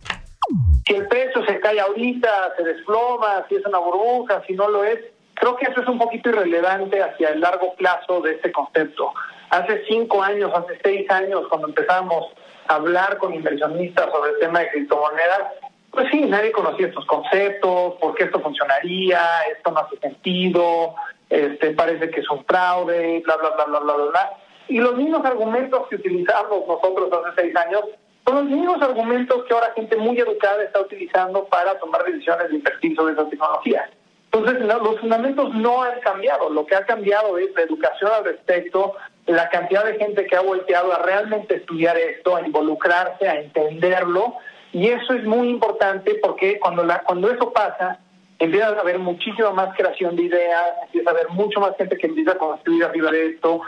si 0.86 0.95
el 0.95 1.07
precio 1.07 1.45
se 1.45 1.59
cae 1.59 1.80
ahorita, 1.80 2.30
se 2.57 2.63
desploma, 2.63 3.45
si 3.47 3.55
es 3.55 3.65
una 3.65 3.78
burbuja, 3.80 4.41
si 4.47 4.53
no 4.53 4.67
lo 4.70 4.84
es, 4.84 4.99
creo 5.36 5.55
que 5.55 5.65
eso 5.72 5.82
es 5.82 5.88
un 5.88 5.97
poquito 5.99 6.30
irrelevante 6.30 7.01
hacia 7.01 7.30
el 7.30 7.39
largo 7.39 7.74
plazo 7.76 8.20
de 8.22 8.34
este 8.34 8.51
concepto. 8.51 9.13
Hace 9.50 9.84
cinco 9.88 10.22
años, 10.22 10.52
hace 10.54 10.80
seis 10.84 11.10
años, 11.10 11.47
cuando 11.50 11.68
empezamos 11.68 12.28
a 12.68 12.76
hablar 12.76 13.18
con 13.18 13.34
inversionistas 13.34 14.12
sobre 14.12 14.32
el 14.32 14.39
tema 14.39 14.60
de 14.60 14.70
criptomonedas, 14.70 15.54
pues 15.91 16.08
sí, 16.12 16.22
nadie 16.22 16.52
conocía 16.52 16.88
estos 16.88 17.06
conceptos, 17.06 17.95
por 17.95 18.14
qué 18.16 18.26
esto 18.26 18.39
funcionaría, 18.39 19.22
esto 19.52 19.72
no 19.72 19.80
hace 19.80 19.97
sentido, 19.97 20.93
este 21.30 21.72
parece 21.72 22.12
que 22.12 22.20
es 22.20 22.30
un 22.30 22.45
fraude, 22.45 23.22
bla, 23.26 23.38
bla, 23.38 23.50
bla, 23.52 23.66
bla, 23.66 23.80
bla, 23.80 23.93
bla. 23.95 24.34
Y 24.68 24.78
los 24.78 24.95
mismos 24.95 25.26
argumentos 25.26 25.88
que 25.88 25.95
utilizamos 25.95 26.68
nosotros 26.68 27.10
hace 27.12 27.41
seis 27.41 27.56
años 27.56 27.86
son 28.26 28.36
los 28.36 28.45
mismos 28.45 28.80
argumentos 28.84 29.43
que 29.45 29.54
ahora 29.56 29.74
gente 29.76 29.95
muy 29.97 30.20
educada 30.20 30.62
está 30.64 30.82
utilizando 30.82 31.45
para 31.45 31.80
tomar 31.80 32.04
decisiones 32.04 32.50
de 32.50 32.58
invertir 32.58 32.95
sobre 32.95 33.14
esa 33.14 33.28
tecnología. 33.28 33.89
Entonces, 34.32 34.62
no, 34.62 34.78
los 34.78 35.00
fundamentos 35.00 35.56
no 35.56 35.82
han 35.82 36.00
cambiado. 36.02 36.52
Lo 36.52 36.64
que 36.68 36.76
ha 36.76 36.86
cambiado 36.86 37.39
es 37.39 37.50
la 37.56 37.64
educación 37.64 38.12
al 38.14 38.26
respecto, 38.26 38.93
la 39.30 39.49
cantidad 39.49 39.86
de 39.86 39.97
gente 39.97 40.25
que 40.25 40.36
ha 40.36 40.41
volteado 40.41 40.91
a 40.91 41.03
realmente 41.03 41.55
estudiar 41.55 41.97
esto, 41.97 42.36
a 42.36 42.41
involucrarse, 42.41 43.27
a 43.27 43.39
entenderlo. 43.39 44.36
Y 44.71 44.88
eso 44.88 45.13
es 45.13 45.23
muy 45.23 45.49
importante 45.49 46.15
porque 46.21 46.59
cuando, 46.59 46.84
la, 46.84 47.01
cuando 47.03 47.30
eso 47.30 47.51
pasa, 47.53 47.99
empieza 48.39 48.69
a 48.69 48.80
haber 48.80 48.97
muchísima 48.97 49.51
más 49.51 49.75
creación 49.75 50.15
de 50.15 50.23
ideas, 50.23 50.63
empieza 50.86 51.09
a 51.09 51.13
haber 51.13 51.30
mucho 51.30 51.59
más 51.59 51.75
gente 51.77 51.97
que 51.97 52.07
empieza 52.07 52.32
a 52.32 52.38
construir 52.38 52.84
arriba 52.84 53.11
de 53.11 53.27
esto. 53.27 53.61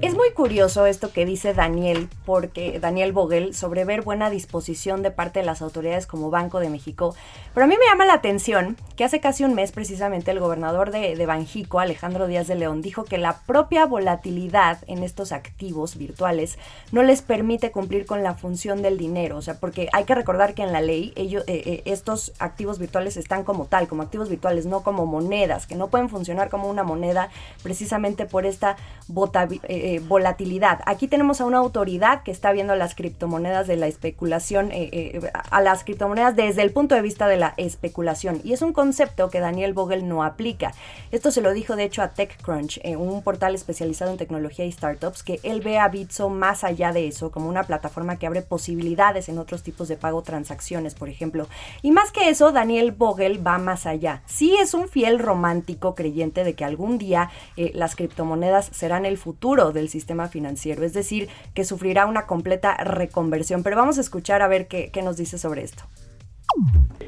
Es 0.00 0.14
muy 0.14 0.30
curioso 0.32 0.86
esto 0.86 1.12
que 1.12 1.26
dice 1.26 1.54
Daniel 1.54 2.08
porque 2.24 2.78
Daniel 2.80 3.12
Vogel 3.12 3.54
sobre 3.54 3.84
ver 3.84 4.02
buena 4.02 4.30
disposición 4.30 5.02
de 5.02 5.10
parte 5.10 5.40
de 5.40 5.46
las 5.46 5.62
autoridades 5.62 6.06
como 6.06 6.30
Banco 6.30 6.60
de 6.60 6.70
México. 6.70 7.14
Pero 7.54 7.64
a 7.64 7.68
mí 7.68 7.76
me 7.78 7.86
llama 7.86 8.06
la 8.06 8.14
atención 8.14 8.76
que 8.96 9.04
hace 9.04 9.20
casi 9.20 9.44
un 9.44 9.54
mes 9.54 9.72
precisamente 9.72 10.30
el 10.30 10.40
gobernador 10.40 10.90
de, 10.90 11.26
Banjico, 11.26 11.80
Alejandro 11.80 12.26
Díaz 12.26 12.46
de 12.46 12.54
León, 12.54 12.82
dijo 12.82 13.04
que 13.04 13.18
la 13.18 13.40
propia 13.40 13.84
volatilidad 13.86 14.78
en 14.86 15.02
estos 15.02 15.32
activos 15.32 15.96
virtuales 15.96 16.58
no 16.92 17.02
les 17.02 17.22
permite 17.22 17.70
cumplir 17.72 18.06
con 18.06 18.22
la 18.22 18.34
función 18.34 18.82
del 18.82 18.98
dinero. 18.98 19.36
O 19.36 19.42
sea, 19.42 19.58
porque 19.60 19.88
hay 19.92 20.04
que 20.04 20.14
recordar 20.14 20.54
que 20.54 20.62
en 20.62 20.72
la 20.72 20.80
ley 20.80 21.12
ellos, 21.16 21.44
eh, 21.46 21.62
eh, 21.66 21.82
estos 21.86 22.32
activos 22.38 22.78
virtuales 22.78 23.16
están 23.16 23.44
como 23.44 23.66
tal, 23.66 23.88
como 23.88 24.02
activos 24.02 24.28
virtuales, 24.28 24.66
no 24.66 24.82
como 24.82 25.06
monedas, 25.06 25.66
que 25.66 25.74
no 25.74 25.88
pueden 25.88 26.08
funcionar 26.08 26.48
como 26.48 26.68
una 26.68 26.82
moneda 26.82 27.28
precisamente 27.62 28.26
por 28.26 28.46
esta 28.46 28.76
vota- 29.08 29.31
eh, 29.34 29.58
eh, 29.64 30.00
volatilidad. 30.06 30.80
Aquí 30.86 31.08
tenemos 31.08 31.40
a 31.40 31.44
una 31.44 31.58
autoridad 31.58 32.22
que 32.22 32.30
está 32.30 32.52
viendo 32.52 32.74
las 32.74 32.94
criptomonedas 32.94 33.66
de 33.66 33.76
la 33.76 33.86
especulación, 33.86 34.70
eh, 34.72 34.90
eh, 34.92 35.30
a 35.50 35.60
las 35.60 35.84
criptomonedas 35.84 36.36
desde 36.36 36.62
el 36.62 36.72
punto 36.72 36.94
de 36.94 37.02
vista 37.02 37.28
de 37.28 37.36
la 37.36 37.54
especulación. 37.56 38.40
Y 38.44 38.52
es 38.52 38.62
un 38.62 38.72
concepto 38.72 39.30
que 39.30 39.40
Daniel 39.40 39.72
Vogel 39.72 40.08
no 40.08 40.22
aplica. 40.24 40.72
Esto 41.10 41.30
se 41.30 41.40
lo 41.40 41.52
dijo 41.52 41.76
de 41.76 41.84
hecho 41.84 42.02
a 42.02 42.08
TechCrunch, 42.08 42.80
un 42.96 43.22
portal 43.22 43.54
especializado 43.54 44.10
en 44.10 44.18
tecnología 44.18 44.64
y 44.64 44.72
startups, 44.72 45.22
que 45.22 45.40
él 45.42 45.60
ve 45.60 45.78
a 45.78 45.88
Bitso 45.88 46.28
más 46.28 46.64
allá 46.64 46.92
de 46.92 47.06
eso, 47.06 47.30
como 47.30 47.48
una 47.48 47.64
plataforma 47.64 48.18
que 48.18 48.26
abre 48.26 48.42
posibilidades 48.42 49.28
en 49.28 49.38
otros 49.38 49.62
tipos 49.62 49.88
de 49.88 49.96
pago 49.96 50.22
transacciones, 50.22 50.94
por 50.94 51.08
ejemplo. 51.08 51.46
Y 51.82 51.90
más 51.90 52.12
que 52.12 52.28
eso, 52.28 52.52
Daniel 52.52 52.92
Vogel 52.92 53.44
va 53.44 53.58
más 53.58 53.86
allá. 53.86 54.22
Sí 54.26 54.56
es 54.60 54.74
un 54.74 54.88
fiel 54.88 55.18
romántico 55.18 55.94
creyente 55.94 56.44
de 56.44 56.54
que 56.54 56.64
algún 56.64 56.98
día 56.98 57.30
eh, 57.56 57.72
las 57.74 57.96
criptomonedas 57.96 58.66
serán 58.72 59.06
el 59.06 59.18
futuro 59.22 59.72
del 59.72 59.88
sistema 59.88 60.28
financiero, 60.28 60.82
es 60.84 60.92
decir, 60.92 61.28
que 61.54 61.64
sufrirá 61.64 62.06
una 62.06 62.26
completa 62.26 62.76
reconversión. 62.76 63.62
Pero 63.62 63.76
vamos 63.76 63.98
a 63.98 64.00
escuchar 64.02 64.42
a 64.42 64.48
ver 64.48 64.66
qué, 64.68 64.90
nos 65.02 65.16
dice 65.16 65.38
sobre 65.38 65.62
esto. 65.62 65.84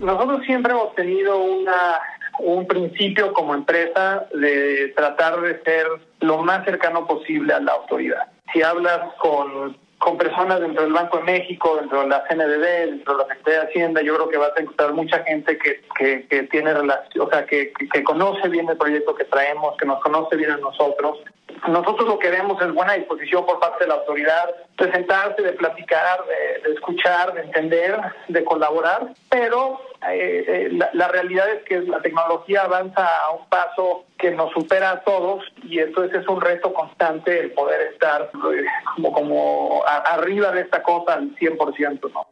Nosotros 0.00 0.40
siempre 0.46 0.72
hemos 0.72 0.94
tenido 0.94 1.38
una, 1.42 1.98
un 2.40 2.66
principio 2.66 3.32
como 3.32 3.54
empresa 3.54 4.26
de 4.34 4.92
tratar 4.96 5.40
de 5.40 5.60
ser 5.62 5.86
lo 6.20 6.38
más 6.38 6.64
cercano 6.64 7.06
posible 7.06 7.52
a 7.52 7.60
la 7.60 7.72
autoridad. 7.72 8.28
Si 8.52 8.62
hablas 8.62 9.00
con, 9.20 9.76
personas 10.18 10.60
dentro 10.60 10.82
del 10.82 10.92
Banco 10.92 11.16
de 11.16 11.24
México, 11.24 11.76
dentro 11.80 12.02
de 12.02 12.08
la 12.08 12.22
CNBB, 12.28 12.90
dentro 12.90 13.16
de 13.16 13.22
la 13.22 13.28
Secretaría 13.28 13.60
de 13.60 13.66
Hacienda, 13.68 14.02
yo 14.02 14.14
creo 14.16 14.28
que 14.28 14.36
vas 14.36 14.50
a 14.56 14.60
encontrar 14.60 14.92
mucha 14.92 15.22
gente 15.24 15.56
que, 15.58 15.80
que, 15.98 16.26
que 16.28 16.42
tiene 16.44 16.74
relación, 16.74 17.26
o 17.26 17.30
sea, 17.30 17.46
que- 17.46 17.72
que 17.72 18.04
conoce 18.04 18.48
bien 18.50 18.68
el 18.68 18.76
proyecto 18.76 19.14
que 19.14 19.24
traemos, 19.24 19.76
que 19.78 19.86
nos 19.86 20.00
conoce 20.02 20.36
bien 20.36 20.50
a 20.50 20.58
nosotros. 20.58 21.18
Nosotros 21.68 22.06
lo 22.08 22.18
que 22.18 22.30
vemos 22.30 22.60
es 22.60 22.72
buena 22.72 22.94
disposición 22.94 23.46
por 23.46 23.58
parte 23.58 23.84
de 23.84 23.88
la 23.88 23.94
autoridad, 23.94 24.50
de 24.78 24.92
sentarse, 24.92 25.42
de 25.42 25.52
platicar, 25.52 26.18
de, 26.26 26.68
de 26.68 26.74
escuchar, 26.74 27.32
de 27.34 27.42
entender, 27.42 27.98
de 28.28 28.44
colaborar, 28.44 29.08
pero 29.30 29.80
eh, 30.10 30.44
eh, 30.46 30.78
la, 30.92 31.08
realidad 31.08 31.48
es 31.50 31.62
que 31.64 31.80
la 31.80 32.00
tecnología 32.02 32.62
avanza 32.62 33.06
a 33.06 33.30
un 33.30 33.46
paso 33.48 34.04
que 34.18 34.30
nos 34.30 34.52
supera 34.52 34.90
a 34.90 35.00
todos 35.04 35.44
y 35.62 35.78
entonces 35.78 36.20
es 36.20 36.28
un 36.28 36.40
reto 36.40 36.72
constante 36.74 37.40
el 37.40 37.52
poder 37.52 37.92
estar 37.92 38.30
eh, 38.52 38.64
como, 38.94 39.12
como 39.12 39.82
a- 39.86 40.14
arriba 40.14 40.50
de 40.52 40.62
esta 40.62 40.82
cosa 40.82 41.14
al 41.14 41.34
100%, 41.36 42.12
¿no? 42.12 42.26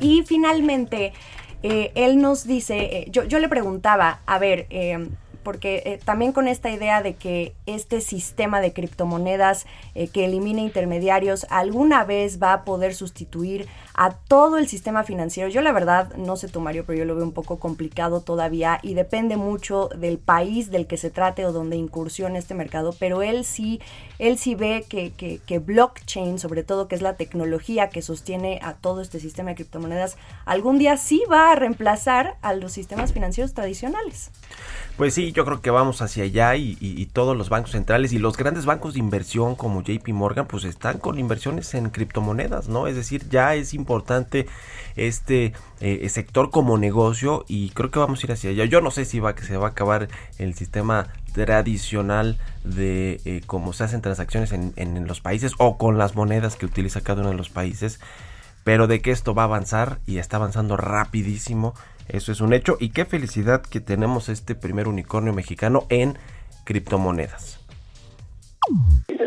Y 0.00 0.22
finalmente, 0.24 1.12
él 1.62 2.20
nos 2.20 2.44
dice, 2.46 3.06
yo, 3.10 3.22
yo 3.24 3.38
le 3.38 3.48
preguntaba, 3.48 4.20
a 4.26 4.38
ver, 4.38 4.66
porque 5.42 5.82
eh, 5.84 6.00
también 6.04 6.32
con 6.32 6.48
esta 6.48 6.70
idea 6.70 7.02
de 7.02 7.14
que 7.14 7.54
este 7.66 8.00
sistema 8.00 8.60
de 8.60 8.72
criptomonedas 8.72 9.66
eh, 9.94 10.08
que 10.08 10.24
elimina 10.24 10.60
intermediarios 10.60 11.46
alguna 11.50 12.04
vez 12.04 12.42
va 12.42 12.52
a 12.52 12.64
poder 12.64 12.94
sustituir 12.94 13.68
a 13.94 14.12
todo 14.12 14.58
el 14.58 14.68
sistema 14.68 15.04
financiero. 15.04 15.48
Yo 15.48 15.60
la 15.60 15.72
verdad, 15.72 16.14
no 16.16 16.36
sé 16.36 16.48
tú 16.48 16.60
Mario, 16.60 16.84
pero 16.86 16.98
yo 16.98 17.04
lo 17.04 17.14
veo 17.14 17.24
un 17.24 17.32
poco 17.32 17.58
complicado 17.58 18.20
todavía 18.20 18.78
y 18.82 18.94
depende 18.94 19.36
mucho 19.36 19.88
del 19.96 20.18
país 20.18 20.70
del 20.70 20.86
que 20.86 20.96
se 20.96 21.10
trate 21.10 21.44
o 21.44 21.52
donde 21.52 21.76
incursione 21.76 22.38
este 22.38 22.54
mercado, 22.54 22.94
pero 22.98 23.22
él 23.22 23.44
sí, 23.44 23.80
él 24.18 24.38
sí 24.38 24.54
ve 24.54 24.84
que, 24.88 25.12
que, 25.12 25.58
blockchain, 25.58 26.38
sobre 26.38 26.64
todo 26.64 26.88
que 26.88 26.94
es 26.94 27.02
la 27.02 27.16
tecnología 27.16 27.90
que 27.90 28.02
sostiene 28.02 28.58
a 28.62 28.74
todo 28.74 29.00
este 29.00 29.20
sistema 29.20 29.50
de 29.50 29.56
criptomonedas, 29.56 30.16
algún 30.44 30.78
día 30.78 30.96
sí 30.96 31.22
va 31.30 31.52
a 31.52 31.54
reemplazar 31.54 32.36
a 32.42 32.54
los 32.54 32.72
sistemas 32.72 33.12
financieros 33.12 33.54
tradicionales. 33.54 34.30
Pues 34.96 35.14
sí, 35.14 35.32
yo 35.32 35.44
creo 35.44 35.60
que 35.60 35.70
vamos 35.70 36.02
hacia 36.02 36.24
allá 36.24 36.54
y, 36.56 36.72
todos 37.12 37.36
los 37.36 37.48
bancos 37.48 37.72
centrales 37.72 38.12
y 38.12 38.18
los 38.18 38.36
grandes 38.36 38.64
bancos 38.64 38.94
de 38.94 39.00
inversión 39.00 39.54
como 39.54 39.82
JP 39.82 40.08
Morgan 40.08 40.46
pues 40.46 40.64
están 40.64 40.98
con 40.98 41.18
inversiones 41.18 41.74
en 41.74 41.90
criptomonedas, 41.90 42.68
¿no? 42.68 42.86
Es 42.86 42.96
decir, 42.96 43.28
ya 43.28 43.54
es 43.54 43.74
este 44.96 45.52
eh, 45.80 46.08
sector 46.08 46.50
como 46.50 46.76
negocio 46.78 47.44
y 47.48 47.70
creo 47.70 47.90
que 47.90 47.98
vamos 47.98 48.22
a 48.22 48.26
ir 48.26 48.32
hacia 48.32 48.50
allá. 48.50 48.64
Yo 48.64 48.80
no 48.80 48.90
sé 48.90 49.04
si 49.04 49.20
va 49.20 49.34
que 49.34 49.42
se 49.44 49.56
va 49.56 49.68
a 49.68 49.70
acabar 49.70 50.08
el 50.38 50.54
sistema 50.54 51.08
tradicional 51.32 52.38
de 52.64 53.20
eh, 53.24 53.40
cómo 53.46 53.72
se 53.72 53.84
hacen 53.84 54.02
transacciones 54.02 54.52
en- 54.52 54.72
en 54.76 55.06
los 55.06 55.20
países 55.20 55.52
o 55.58 55.78
con 55.78 55.96
las 55.98 56.14
monedas 56.14 56.56
que 56.56 56.66
utiliza 56.66 57.00
cada 57.00 57.22
uno 57.22 57.30
de 57.30 57.36
los 57.36 57.48
países, 57.48 58.00
pero 58.64 58.86
de 58.86 59.00
que 59.00 59.10
esto 59.10 59.34
va 59.34 59.42
a 59.42 59.46
avanzar 59.46 59.98
y 60.06 60.18
está 60.18 60.36
avanzando 60.36 60.76
rapidísimo, 60.76 61.74
eso 62.08 62.32
es 62.32 62.40
un 62.40 62.52
hecho 62.52 62.76
y 62.78 62.90
qué 62.90 63.04
felicidad 63.06 63.62
que 63.62 63.80
tenemos 63.80 64.28
este 64.28 64.54
primer 64.54 64.88
unicornio 64.88 65.32
mexicano 65.32 65.86
en 65.88 66.18
criptomonedas. 66.64 67.58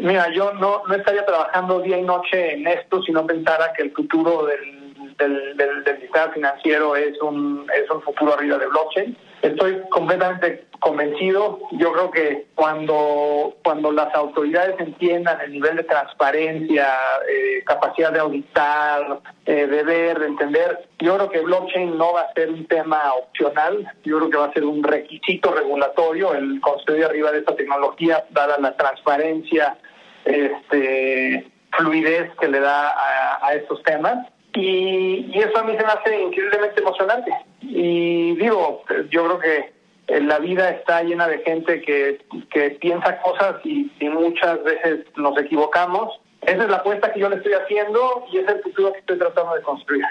Mira, 0.02 0.32
yo 0.34 0.54
no, 0.54 0.84
no 0.88 0.96
estaría 0.96 1.26
trabajando 1.26 1.82
día 1.82 1.98
y 1.98 2.04
noche 2.04 2.54
en 2.54 2.68
esto 2.68 3.02
si 3.02 3.12
no 3.12 3.26
pensara 3.26 3.74
que 3.74 3.84
el 3.84 3.92
futuro 3.92 4.46
del, 4.46 4.75
del, 5.18 5.56
del, 5.58 5.84
del 5.84 6.02
sistema 6.02 6.30
financiero 6.30 6.96
es 6.96 7.22
un, 7.22 7.68
es 7.76 7.90
un 7.90 8.02
futuro 8.02 8.34
arriba 8.34 8.58
de 8.58 8.68
blockchain. 8.68 9.18
Estoy 9.42 9.80
completamente 9.90 10.66
convencido. 10.80 11.60
Yo 11.74 11.92
creo 11.94 12.10
que 12.10 12.48
cuando, 12.56 13.56
cuando 13.64 13.92
las 13.92 14.14
autoridades 14.16 14.76
entiendan 14.80 15.40
el 15.42 15.52
nivel 15.52 15.76
de 15.76 15.84
transparencia, 15.84 16.88
eh, 17.30 17.64
capacidad 17.66 18.12
de 18.12 18.20
auditar, 18.20 19.20
eh, 19.46 19.68
de 19.68 19.84
ver, 19.84 20.20
de 20.20 20.28
entender, 20.28 20.88
yo 21.00 21.16
creo 21.16 21.30
que 21.30 21.40
blockchain 21.42 21.96
no 21.96 22.14
va 22.14 22.22
a 22.22 22.34
ser 22.34 22.50
un 22.50 22.66
tema 22.66 23.14
opcional. 23.14 23.86
Yo 24.04 24.18
creo 24.18 24.30
que 24.32 24.38
va 24.38 24.46
a 24.46 24.54
ser 24.54 24.66
un 24.66 24.82
requisito 24.84 25.54
regulatorio 25.54 26.34
el 26.34 26.60
construir 26.62 27.06
arriba 27.06 27.32
de 27.32 27.40
esta 27.40 27.56
tecnología, 27.56 28.26
dada 28.32 28.58
la 28.60 28.76
transparencia, 28.76 29.78
este, 30.24 31.52
fluidez 31.78 32.32
que 32.40 32.48
le 32.48 32.60
da 32.62 32.90
a, 32.90 33.48
a 33.48 33.54
estos 33.54 33.84
temas. 33.84 34.28
Y, 34.56 35.32
y 35.34 35.40
eso 35.40 35.58
a 35.58 35.64
mí 35.64 35.74
se 35.78 35.84
me 35.84 35.92
hace 35.92 36.22
increíblemente 36.22 36.82
emocionante. 36.82 37.32
Y 37.62 38.36
digo, 38.36 38.84
yo 39.10 39.26
creo 39.26 39.40
que 39.40 39.74
eh, 40.08 40.22
la 40.22 40.40
vida 40.40 40.70
está 40.70 41.04
llena 41.04 41.28
de 41.28 41.40
gente 41.40 41.82
que, 41.82 42.26
que 42.52 42.72
piensa 42.72 43.20
cosas 43.22 43.56
y, 43.64 43.92
y 44.00 44.10
muchas 44.10 44.64
veces 44.64 45.06
nos 45.18 45.38
equivocamos. 45.38 46.20
Esa 46.42 46.64
es 46.64 46.70
la 46.70 46.78
apuesta 46.78 47.12
que 47.12 47.20
yo 47.20 47.30
le 47.30 47.38
estoy 47.38 47.54
haciendo 47.54 48.26
y 48.32 48.38
es 48.38 48.48
el 48.48 48.62
futuro 48.62 48.94
que 48.94 49.00
estoy 49.00 49.18
tratando 49.18 49.56
de 49.56 49.62
construir. 49.64 50.06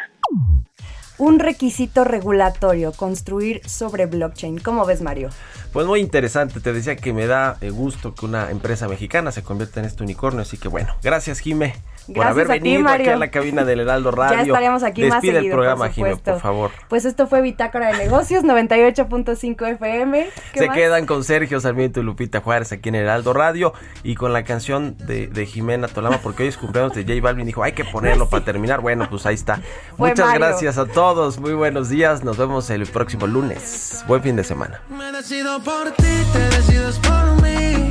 Un 1.16 1.38
requisito 1.38 2.02
regulatorio, 2.02 2.92
construir 2.92 3.60
sobre 3.68 4.06
blockchain. 4.06 4.58
¿Cómo 4.58 4.84
ves, 4.84 5.00
Mario? 5.00 5.28
Pues 5.72 5.86
muy 5.86 6.00
interesante, 6.00 6.58
te 6.58 6.72
decía 6.72 6.96
que 6.96 7.12
me 7.12 7.28
da 7.28 7.56
eh, 7.60 7.70
gusto 7.70 8.14
que 8.16 8.26
una 8.26 8.50
empresa 8.50 8.88
mexicana 8.88 9.30
se 9.30 9.44
convierta 9.44 9.78
en 9.78 9.86
este 9.86 10.02
unicornio, 10.02 10.42
así 10.42 10.58
que 10.58 10.66
bueno, 10.66 10.96
gracias 11.02 11.38
Jime 11.38 11.74
por 12.06 12.16
Gracias 12.16 12.32
haber 12.32 12.50
a 12.50 12.54
ti, 12.54 12.60
venido 12.60 12.80
aquí 12.80 12.84
Mario. 12.98 13.12
a 13.14 13.16
la 13.16 13.30
cabina 13.30 13.64
del 13.64 13.80
Heraldo 13.80 14.10
Radio. 14.10 14.36
Ya 14.36 14.42
estaríamos 14.42 14.82
aquí 14.82 15.02
más 15.04 15.12
Despide 15.22 15.34
seguido, 15.36 15.52
el 15.54 15.56
programa, 15.58 15.88
por 15.90 16.20
por 16.20 16.40
favor. 16.40 16.70
Pues 16.88 17.04
esto 17.04 17.26
fue 17.26 17.40
Bitácora 17.42 17.88
de 17.92 17.98
Negocios 17.98 18.44
98.5 18.44 19.66
FM. 19.74 20.26
¿Qué 20.52 20.58
Se 20.58 20.66
más? 20.66 20.76
quedan 20.76 21.06
con 21.06 21.24
Sergio 21.24 21.60
Sarmiento 21.60 22.00
y 22.00 22.02
Lupita 22.02 22.40
Juárez 22.40 22.72
aquí 22.72 22.88
en 22.88 22.96
Heraldo 22.96 23.32
Radio 23.32 23.72
y 24.02 24.14
con 24.14 24.32
la 24.32 24.44
canción 24.44 24.96
de, 24.98 25.26
de 25.28 25.46
Jimena 25.46 25.88
Tolama, 25.88 26.18
porque 26.18 26.42
hoy 26.44 26.48
es 26.50 26.56
cumpleaños 26.58 26.94
de 26.94 27.02
J 27.04 27.20
Balvin. 27.22 27.46
Dijo, 27.46 27.62
hay 27.62 27.72
que 27.72 27.84
ponerlo 27.84 28.28
para 28.28 28.44
terminar. 28.44 28.80
Bueno, 28.80 29.06
pues 29.08 29.26
ahí 29.26 29.34
está. 29.34 29.56
Fue 29.96 30.10
Muchas 30.10 30.26
Mario. 30.26 30.46
gracias 30.46 30.78
a 30.78 30.86
todos. 30.86 31.38
Muy 31.38 31.52
buenos 31.54 31.88
días. 31.88 32.24
Nos 32.24 32.36
vemos 32.36 32.68
el 32.70 32.86
próximo 32.86 33.26
lunes. 33.26 34.04
Buen 34.06 34.22
fin 34.22 34.36
de 34.36 34.44
semana. 34.44 34.80
Me 34.88 35.10
decido 35.12 35.62
por 35.62 35.90
ti, 35.92 36.04
te 36.32 36.38
decides 36.56 36.98
por 36.98 37.42
mí. 37.42 37.88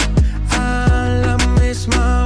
A 0.51 1.07
la 1.25 1.37
misma 1.61 2.25